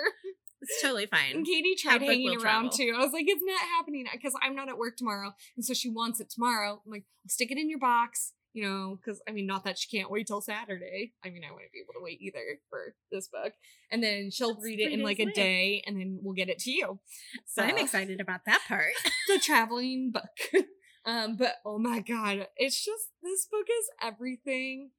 it's 0.62 0.81
totally 0.81 1.07
fine. 1.07 1.37
and 1.37 1.47
Katie 1.47 1.75
tried 1.79 2.01
hanging 2.01 2.31
around 2.40 2.71
travel. 2.73 2.79
too. 2.79 2.95
I 2.97 3.05
was 3.05 3.12
like, 3.12 3.27
"It's 3.29 3.43
not 3.45 3.61
happening 3.77 4.07
because 4.11 4.33
I'm 4.43 4.55
not 4.57 4.69
at 4.71 4.79
work 4.79 4.97
tomorrow," 4.97 5.35
and 5.57 5.64
so 5.64 5.75
she 5.75 5.90
wants 5.90 6.19
it 6.21 6.31
tomorrow. 6.31 6.81
I'm 6.87 6.90
like, 6.93 7.05
"Stick 7.29 7.51
it 7.53 7.59
in 7.59 7.69
your 7.69 7.79
box." 7.79 8.33
You 8.55 8.62
know, 8.62 8.97
because 8.97 9.21
I 9.29 9.33
mean, 9.33 9.47
not 9.47 9.64
that 9.64 9.77
she 9.79 9.95
can't 9.95 10.11
wait 10.11 10.27
till 10.29 10.40
Saturday. 10.40 11.12
I 11.25 11.29
mean, 11.31 11.43
I 11.45 11.53
wouldn't 11.53 11.73
be 11.73 11.81
able 11.81 11.95
to 11.95 12.03
wait 12.03 12.23
either 12.23 12.38
for 12.71 12.95
this 13.11 13.27
book. 13.29 13.53
And 13.90 14.01
then 14.03 14.31
she'll 14.31 14.55
That's 14.55 14.64
read 14.64 14.79
it 14.81 14.93
in 14.93 15.03
like 15.03 15.19
a 15.19 15.27
day, 15.27 15.83
and 15.87 15.99
then 16.01 16.21
we'll 16.23 16.35
get 16.35 16.49
it 16.49 16.61
to 16.61 16.71
you. 16.71 17.01
So 17.47 17.62
I'm 17.62 17.77
excited 17.79 18.21
about 18.21 18.45
that 18.47 18.62
part. 18.69 18.93
the 19.29 19.40
traveling 19.40 20.12
book. 20.12 20.64
um, 21.05 21.37
but 21.37 21.57
oh 21.67 21.79
my 21.79 21.99
god, 21.99 22.47
it's 22.57 22.83
just 22.83 23.09
this 23.23 23.45
book 23.47 23.67
is 23.69 23.90
everything 24.01 24.90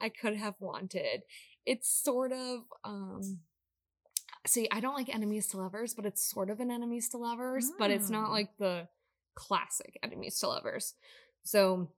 I 0.00 0.08
could 0.08 0.36
have 0.36 0.54
wanted. 0.60 1.22
It's 1.66 1.88
sort 1.88 2.30
of 2.32 2.60
um 2.84 3.40
see, 4.46 4.68
I 4.70 4.80
don't 4.80 4.94
like 4.94 5.12
enemies 5.12 5.48
to 5.48 5.56
lovers, 5.56 5.94
but 5.94 6.06
it's 6.06 6.28
sort 6.30 6.50
of 6.50 6.60
an 6.60 6.70
enemies 6.70 7.08
to 7.10 7.16
lovers, 7.18 7.70
but 7.78 7.90
it's 7.90 8.10
not 8.10 8.28
Mm. 8.28 8.32
like 8.32 8.56
the 8.58 8.88
classic 9.34 9.98
enemies 10.02 10.38
to 10.40 10.48
lovers. 10.48 10.94
So 11.44 11.90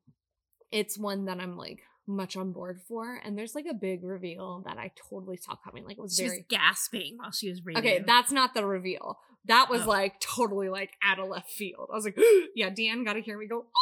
it's 0.75 0.99
one 0.99 1.27
that 1.27 1.39
I'm 1.39 1.57
like 1.57 1.83
much 2.07 2.37
on 2.37 2.53
board 2.53 2.81
for. 2.87 3.21
And 3.25 3.39
there's 3.39 3.55
like 3.55 3.67
a 3.71 3.75
big 3.75 4.03
reveal 4.03 4.63
that 4.67 4.77
I 4.77 4.91
totally 5.09 5.37
saw 5.37 5.55
coming. 5.57 5.85
Like 5.85 5.99
it 5.99 6.03
was 6.03 6.17
She 6.17 6.25
very 6.25 6.39
was 6.39 6.47
gasping 6.49 7.17
while 7.19 7.31
she 7.31 7.49
was 7.49 7.65
reading. 7.65 7.83
Okay, 7.83 8.05
that's 8.05 8.33
not 8.33 8.55
the 8.55 8.67
reveal. 8.67 9.19
That 9.47 9.71
was 9.71 9.83
Oh. 9.83 9.89
like 9.89 10.21
totally 10.21 10.69
like 10.69 10.91
out 11.03 11.19
of 11.21 11.29
left 11.29 11.51
field. 11.51 11.89
I 11.93 11.95
was 11.95 12.05
like, 12.05 12.19
yeah, 12.57 12.71
Dan 12.71 13.05
got 13.05 13.13
to 13.15 13.21
hear 13.23 13.39
me 13.39 13.47
go. 13.47 13.67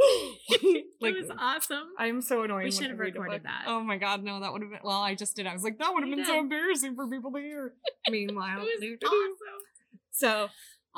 like, 1.00 1.14
it 1.14 1.26
was 1.28 1.30
awesome. 1.38 1.88
I'm 1.98 2.22
so 2.22 2.42
annoying. 2.42 2.64
We 2.64 2.70
should 2.70 2.88
have 2.90 2.98
recorded 2.98 3.42
that. 3.42 3.64
Oh 3.66 3.80
my 3.80 3.98
god, 3.98 4.22
no, 4.22 4.40
that 4.40 4.52
would 4.52 4.62
have 4.62 4.70
been. 4.70 4.80
Well, 4.82 5.02
I 5.02 5.14
just 5.14 5.36
did. 5.36 5.46
I 5.46 5.52
was 5.52 5.62
like, 5.62 5.78
that 5.78 5.92
would 5.92 6.02
have 6.06 6.14
been 6.14 6.24
so 6.24 6.38
embarrassing 6.38 6.94
for 6.94 7.06
people 7.08 7.32
to 7.32 7.38
hear. 7.38 7.74
Meanwhile, 8.08 8.62
it 8.62 8.80
was 8.80 8.98
awesome. 9.04 9.36
so, 10.10 10.48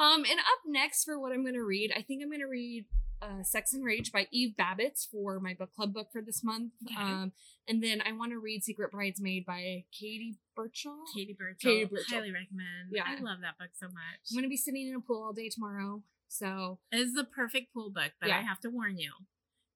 um, 0.01 0.25
and 0.25 0.39
up 0.39 0.61
next 0.67 1.05
for 1.05 1.19
what 1.19 1.33
I'm 1.33 1.45
gonna 1.45 1.65
read, 1.65 1.93
I 1.97 2.03
think 2.03 2.23
I'm 2.23 2.31
gonna 2.31 2.47
read 2.49 2.85
uh, 3.23 3.43
"Sex 3.43 3.73
and 3.73 3.85
Rage" 3.85 4.11
by 4.13 4.27
Eve 4.31 4.55
Babitz 4.59 5.07
for 5.11 5.39
my 5.41 5.55
book 5.55 5.71
club 5.75 5.95
book 5.95 6.09
for 6.13 6.21
this 6.21 6.43
month. 6.43 6.73
Okay. 6.91 7.01
Um, 7.01 7.33
and 7.69 7.83
then 7.83 8.03
I 8.05 8.13
want 8.13 8.33
to 8.33 8.39
read 8.39 8.65
"Secret 8.65 8.91
Bridesmaid" 8.91 9.47
by 9.47 9.85
Katy 9.99 10.37
Birchall. 10.57 11.05
Katy 11.15 11.35
Birchall. 11.39 11.57
Katy 11.61 11.85
Birchall. 11.87 12.17
Highly 12.19 12.33
recommend. 12.33 12.91
Yeah. 12.91 13.05
I 13.07 13.15
love 13.21 13.39
that 13.43 13.59
book 13.59 13.71
so 13.75 13.87
much. 13.87 14.21
I'm 14.31 14.37
gonna 14.37 14.49
be 14.49 14.57
sitting 14.57 14.89
in 14.89 14.95
a 14.97 15.01
pool 15.01 15.23
all 15.23 15.33
day 15.33 15.49
tomorrow. 15.49 16.03
So, 16.29 16.79
It 16.91 16.97
is 16.99 17.13
the 17.13 17.25
perfect 17.25 17.75
pool 17.75 17.91
book, 17.91 18.13
but 18.21 18.29
Yeah. 18.31 18.39
I 18.39 18.41
have 18.41 18.59
to 18.61 18.71
warn 18.71 18.97
you, 18.97 19.13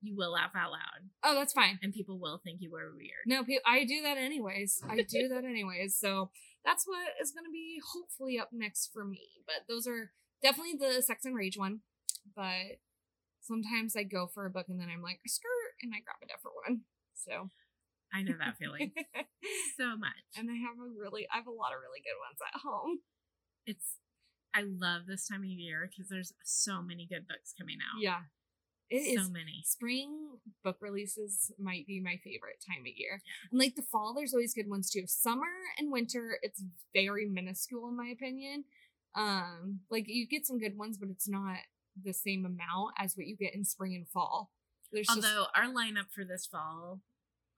you 0.00 0.16
will 0.16 0.32
laugh 0.32 0.52
out 0.56 0.70
loud, 0.70 1.10
oh, 1.22 1.34
that's 1.34 1.52
fine. 1.52 1.78
and 1.82 1.92
people 1.92 2.18
will 2.18 2.38
think 2.38 2.62
you 2.62 2.70
were 2.70 2.94
weird. 2.96 3.26
No, 3.26 3.44
I 3.66 3.84
do 3.84 4.00
that 4.02 4.16
anyways. 4.16 4.82
I 4.88 5.02
do 5.02 5.28
that 5.28 5.44
anyways. 5.44 5.98
So 5.98 6.30
that's 6.64 6.86
what 6.86 7.08
is 7.20 7.30
going 7.32 7.44
to 7.44 7.50
be 7.52 7.78
hopefully 7.92 8.38
up 8.38 8.48
next 8.52 8.90
for 8.92 9.04
me. 9.04 9.20
But 9.46 9.68
those 9.68 9.86
are 9.86 10.12
definitely 10.42 10.76
the 10.78 11.02
Sex 11.02 11.26
and 11.26 11.36
Rage 11.36 11.58
one. 11.58 11.80
But 12.34 12.80
sometimes 13.46 13.96
I 13.96 14.02
go 14.02 14.26
for 14.26 14.46
a 14.46 14.50
book 14.50 14.66
and 14.68 14.80
then 14.80 14.88
I'm 14.92 15.02
like, 15.02 15.20
a 15.24 15.28
skirt, 15.28 15.72
and 15.82 15.92
I 15.94 16.02
grab 16.02 16.18
a 16.22 16.26
different 16.26 16.56
one. 16.66 16.80
So. 17.14 17.48
I 18.14 18.22
know 18.22 18.38
that 18.38 18.56
feeling 18.56 18.92
so 19.76 19.96
much. 19.96 20.22
and 20.36 20.48
I 20.50 20.54
have 20.62 20.78
a 20.78 20.88
really, 21.00 21.26
I 21.32 21.38
have 21.38 21.48
a 21.48 21.50
lot 21.50 21.74
of 21.74 21.82
really 21.82 22.00
good 22.06 22.18
ones 22.22 22.38
at 22.40 22.60
home. 22.60 23.00
It's. 23.66 23.98
I 24.54 24.62
love 24.62 25.02
this 25.06 25.26
time 25.28 25.42
of 25.42 25.50
year 25.50 25.90
because 25.90 26.08
there's 26.08 26.32
so 26.44 26.80
many 26.80 27.06
good 27.06 27.28
books 27.28 27.52
coming 27.58 27.76
out. 27.82 28.00
Yeah. 28.00 28.20
it 28.88 29.18
is. 29.18 29.26
so 29.26 29.30
many. 29.30 29.60
spring 29.66 30.38
book 30.64 30.76
releases 30.80 31.52
might 31.58 31.86
be 31.86 32.00
my 32.00 32.16
favorite 32.24 32.64
time 32.66 32.80
of 32.80 32.96
year. 32.96 33.20
Yeah. 33.20 33.48
And 33.50 33.58
like 33.60 33.74
the 33.74 33.82
fall, 33.82 34.14
there's 34.14 34.32
always 34.32 34.54
good 34.54 34.70
ones 34.70 34.88
too. 34.88 35.02
Summer 35.06 35.52
and 35.78 35.92
winter, 35.92 36.38
it's 36.40 36.62
very 36.94 37.26
minuscule 37.28 37.88
in 37.88 37.96
my 37.96 38.08
opinion. 38.08 38.64
Um, 39.14 39.80
like 39.90 40.04
you 40.06 40.26
get 40.26 40.46
some 40.46 40.58
good 40.58 40.78
ones, 40.78 40.96
but 40.96 41.10
it's 41.10 41.28
not 41.28 41.58
the 42.04 42.12
same 42.12 42.44
amount 42.44 42.94
as 42.98 43.16
what 43.16 43.26
you 43.26 43.36
get 43.36 43.54
in 43.54 43.64
spring 43.64 43.94
and 43.94 44.06
fall. 44.08 44.50
There's 44.92 45.06
just 45.06 45.24
Although 45.24 45.46
our 45.54 45.64
lineup 45.66 46.12
for 46.14 46.24
this 46.24 46.46
fall 46.46 47.00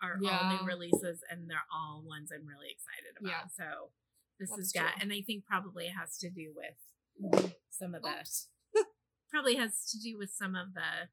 are 0.03 0.15
all 0.25 0.57
new 0.59 0.67
releases, 0.67 1.21
and 1.31 1.49
they're 1.51 1.67
all 1.73 2.03
ones 2.07 2.31
I'm 2.33 2.47
really 2.47 2.69
excited 2.71 3.19
about. 3.21 3.31
Yeah. 3.31 3.49
So 3.57 3.91
this 4.39 4.51
That's 4.51 4.73
got, 4.73 4.93
true. 4.93 5.03
and 5.03 5.13
I 5.13 5.23
think 5.23 5.45
probably 5.45 5.89
has 5.89 6.17
to 6.19 6.31
do 6.31 6.53
with 6.55 7.53
some 7.71 7.95
of 7.95 8.03
the 8.03 8.85
probably 9.31 9.57
has 9.57 9.91
to 9.91 9.99
do 9.99 10.17
with 10.17 10.31
some 10.31 10.55
of 10.55 10.69
the 10.75 11.09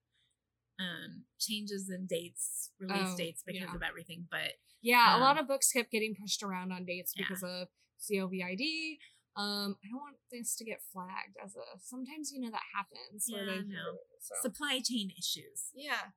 um 0.84 1.23
changes 1.39 1.89
in 1.89 2.05
dates, 2.05 2.71
release 2.80 3.13
Oh, 3.13 3.17
dates 3.17 3.43
because 3.45 3.61
yeah. 3.69 3.76
of 3.76 3.82
everything. 3.82 4.28
But 4.30 4.53
Yeah, 4.82 5.17
a 5.17 5.19
lot 5.19 5.38
Um, 5.38 5.43
of 5.43 5.47
books 5.47 5.71
kept 5.71 5.91
getting 5.91 6.15
pushed 6.15 6.43
around 6.43 6.71
on 6.71 6.86
dates 6.86 7.13
Yeah. 7.15 7.26
because 7.28 7.43
of 7.43 7.67
COVID. 8.11 8.97
Um, 9.38 9.76
I 9.84 9.90
don't 9.90 10.00
want 10.00 10.16
this 10.32 10.56
to 10.56 10.66
get 10.66 10.80
flagged 10.94 11.36
as 11.44 11.56
a. 11.56 11.80
Sometimes 11.82 12.32
you 12.32 12.40
know 12.40 12.52
that 12.52 12.62
happens. 12.74 13.26
Yeah, 13.28 13.42
I 13.42 13.58
know. 13.58 14.00
so. 14.20 14.36
supply 14.42 14.80
chain 14.84 15.12
issues, 15.18 15.72
yeah, 15.74 16.16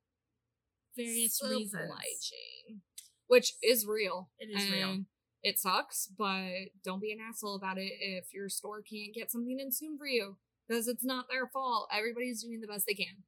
various 0.96 1.38
supply 1.38 1.56
reasons. 1.56 1.90
chain, 2.22 2.80
which 3.26 3.54
is 3.62 3.86
real. 3.86 4.30
It 4.38 4.56
is 4.56 4.70
real. 4.70 5.04
It 5.42 5.58
sucks, 5.58 6.08
but 6.18 6.70
don't 6.84 7.00
be 7.00 7.12
an 7.12 7.18
asshole 7.20 7.56
about 7.56 7.78
it 7.78 7.92
if 8.00 8.34
your 8.34 8.48
store 8.48 8.82
can't 8.82 9.14
get 9.14 9.30
something 9.30 9.58
in 9.58 9.70
soon 9.72 9.96
for 9.96 10.06
you 10.06 10.36
because 10.66 10.88
it's 10.88 11.04
not 11.04 11.26
their 11.30 11.46
fault. 11.46 11.88
Everybody's 11.92 12.42
doing 12.42 12.60
the 12.60 12.66
best 12.66 12.86
they 12.86 12.94
can. 12.94 13.24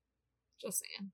Just 0.61 0.83
saying. 0.85 1.13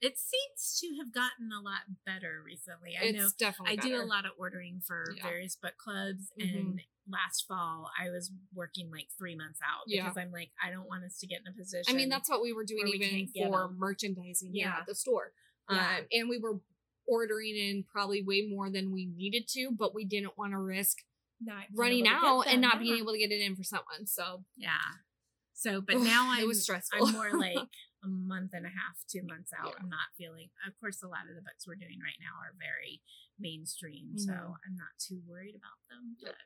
It 0.00 0.18
seems 0.18 0.78
to 0.80 0.96
have 0.98 1.12
gotten 1.12 1.50
a 1.52 1.60
lot 1.60 1.80
better 2.06 2.42
recently. 2.44 2.96
I 3.00 3.06
it's 3.06 3.18
know 3.18 3.28
definitely. 3.38 3.78
I 3.78 3.80
do 3.82 4.02
a 4.02 4.04
lot 4.06 4.24
of 4.24 4.32
ordering 4.38 4.80
for 4.86 5.12
Yeah. 5.16 5.22
various 5.22 5.56
book 5.56 5.76
clubs, 5.76 6.32
Mhm. 6.38 6.58
and 6.58 6.80
last 7.06 7.46
fall 7.46 7.90
I 7.98 8.08
was 8.10 8.30
working 8.54 8.90
like 8.90 9.08
three 9.18 9.34
months 9.34 9.60
out 9.62 9.82
Yeah. 9.86 10.04
because 10.04 10.16
I'm 10.16 10.30
like, 10.32 10.52
I 10.62 10.70
don't 10.70 10.86
want 10.88 11.04
us 11.04 11.18
to 11.18 11.26
get 11.26 11.40
in 11.40 11.48
a 11.48 11.52
position. 11.52 11.92
I 11.92 11.96
mean, 11.96 12.08
that's 12.08 12.28
what 12.30 12.40
we 12.40 12.52
were 12.52 12.64
doing 12.64 12.84
we 12.84 12.92
even 12.92 13.30
get 13.32 13.48
for 13.50 13.68
merchandising 13.72 14.54
yeah. 14.54 14.78
At 14.80 14.86
the 14.86 14.94
store. 14.94 15.34
Yeah. 15.70 15.98
Um, 15.98 16.06
and 16.12 16.28
we 16.28 16.38
were 16.38 16.60
ordering 17.06 17.56
in 17.56 17.82
probably 17.84 18.22
way 18.22 18.42
more 18.48 18.70
than 18.70 18.92
we 18.92 19.06
needed 19.06 19.48
to, 19.48 19.70
but 19.72 19.94
we 19.94 20.04
didn't 20.04 20.38
want 20.38 20.52
to 20.52 20.58
risk 20.58 20.98
not 21.40 21.66
running 21.74 22.06
able 22.06 22.14
to 22.16 22.20
get 22.22 22.24
out 22.28 22.46
and 22.48 22.60
not 22.60 22.78
being 22.78 22.96
able 22.98 23.12
to 23.12 23.18
get 23.18 23.32
it 23.32 23.40
in 23.40 23.56
for 23.56 23.64
someone. 23.64 24.06
So 24.06 24.44
Yeah. 24.56 24.78
So, 25.52 25.80
but 25.82 25.98
now 25.98 26.30
I'm 26.30 26.46
was 26.46 26.62
stressful. 26.62 27.06
I'm 27.06 27.12
more 27.12 27.32
like 27.38 27.58
a 28.04 28.08
month 28.08 28.52
and 28.54 28.64
a 28.66 28.70
half, 28.70 28.96
two 29.08 29.22
months 29.22 29.52
out. 29.52 29.74
Yeah. 29.76 29.82
I'm 29.82 29.88
not 29.90 30.14
feeling. 30.16 30.48
Of 30.66 30.78
course, 30.80 31.02
a 31.02 31.08
lot 31.08 31.28
of 31.28 31.34
the 31.36 31.42
books 31.42 31.66
we're 31.66 31.74
doing 31.76 32.00
right 32.00 32.16
now 32.20 32.38
are 32.40 32.54
very 32.58 33.02
mainstream, 33.38 34.16
so 34.18 34.32
Mhm. 34.32 34.56
I'm 34.66 34.76
not 34.76 34.96
too 34.98 35.20
worried 35.26 35.56
about 35.56 35.78
them. 35.90 36.16
Yep. 36.20 36.36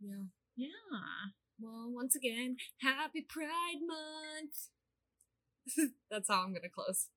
Yeah. 0.00 0.24
yeah, 0.56 1.30
Well, 1.58 1.90
once 1.90 2.14
again, 2.16 2.56
happy 2.80 3.22
Pride 3.22 3.80
Month. 3.86 4.68
That's 6.10 6.28
how 6.28 6.42
I'm 6.42 6.50
going 6.50 6.62
to 6.62 6.68
close. 6.68 7.08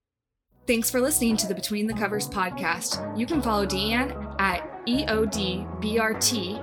Thanks 0.67 0.89
for 0.89 0.99
listening 0.99 1.37
to 1.37 1.47
the 1.47 1.53
Between 1.55 1.85
the 1.85 1.93
Covers 1.93 2.27
podcast. 2.27 3.17
You 3.17 3.25
can 3.27 3.39
follow 3.41 3.65
DeAnn 3.67 4.35
at 4.39 4.67
E 4.87 5.05
EODBRT 5.05 6.59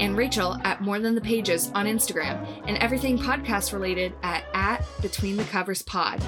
and 0.00 0.16
Rachel 0.16 0.54
at 0.64 0.80
More 0.82 0.98
Than 0.98 1.14
the 1.14 1.20
Pages 1.20 1.70
on 1.74 1.86
Instagram 1.86 2.62
and 2.66 2.76
everything 2.78 3.16
podcast 3.18 3.72
related 3.72 4.12
at, 4.22 4.44
at 4.54 4.84
Between 5.02 5.36
the 5.36 5.44
Covers 5.44 5.82
Pod. 5.82 6.20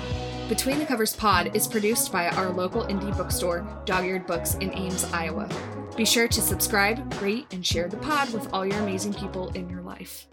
Between 0.48 0.78
the 0.78 0.86
Covers 0.86 1.16
Pod 1.16 1.56
is 1.56 1.66
produced 1.66 2.12
by 2.12 2.28
our 2.28 2.50
local 2.50 2.84
indie 2.84 3.16
bookstore, 3.16 3.66
Dog 3.84 4.04
Eared 4.04 4.28
Books 4.28 4.54
in 4.54 4.72
Ames, 4.74 5.02
Iowa. 5.12 5.48
Be 5.96 6.04
sure 6.04 6.28
to 6.28 6.40
subscribe, 6.40 7.20
rate, 7.20 7.48
and 7.50 7.66
share 7.66 7.88
the 7.88 7.96
pod 7.96 8.32
with 8.32 8.48
all 8.52 8.64
your 8.64 8.78
amazing 8.78 9.14
people 9.14 9.48
in 9.50 9.68
your 9.68 9.82
life. 9.82 10.28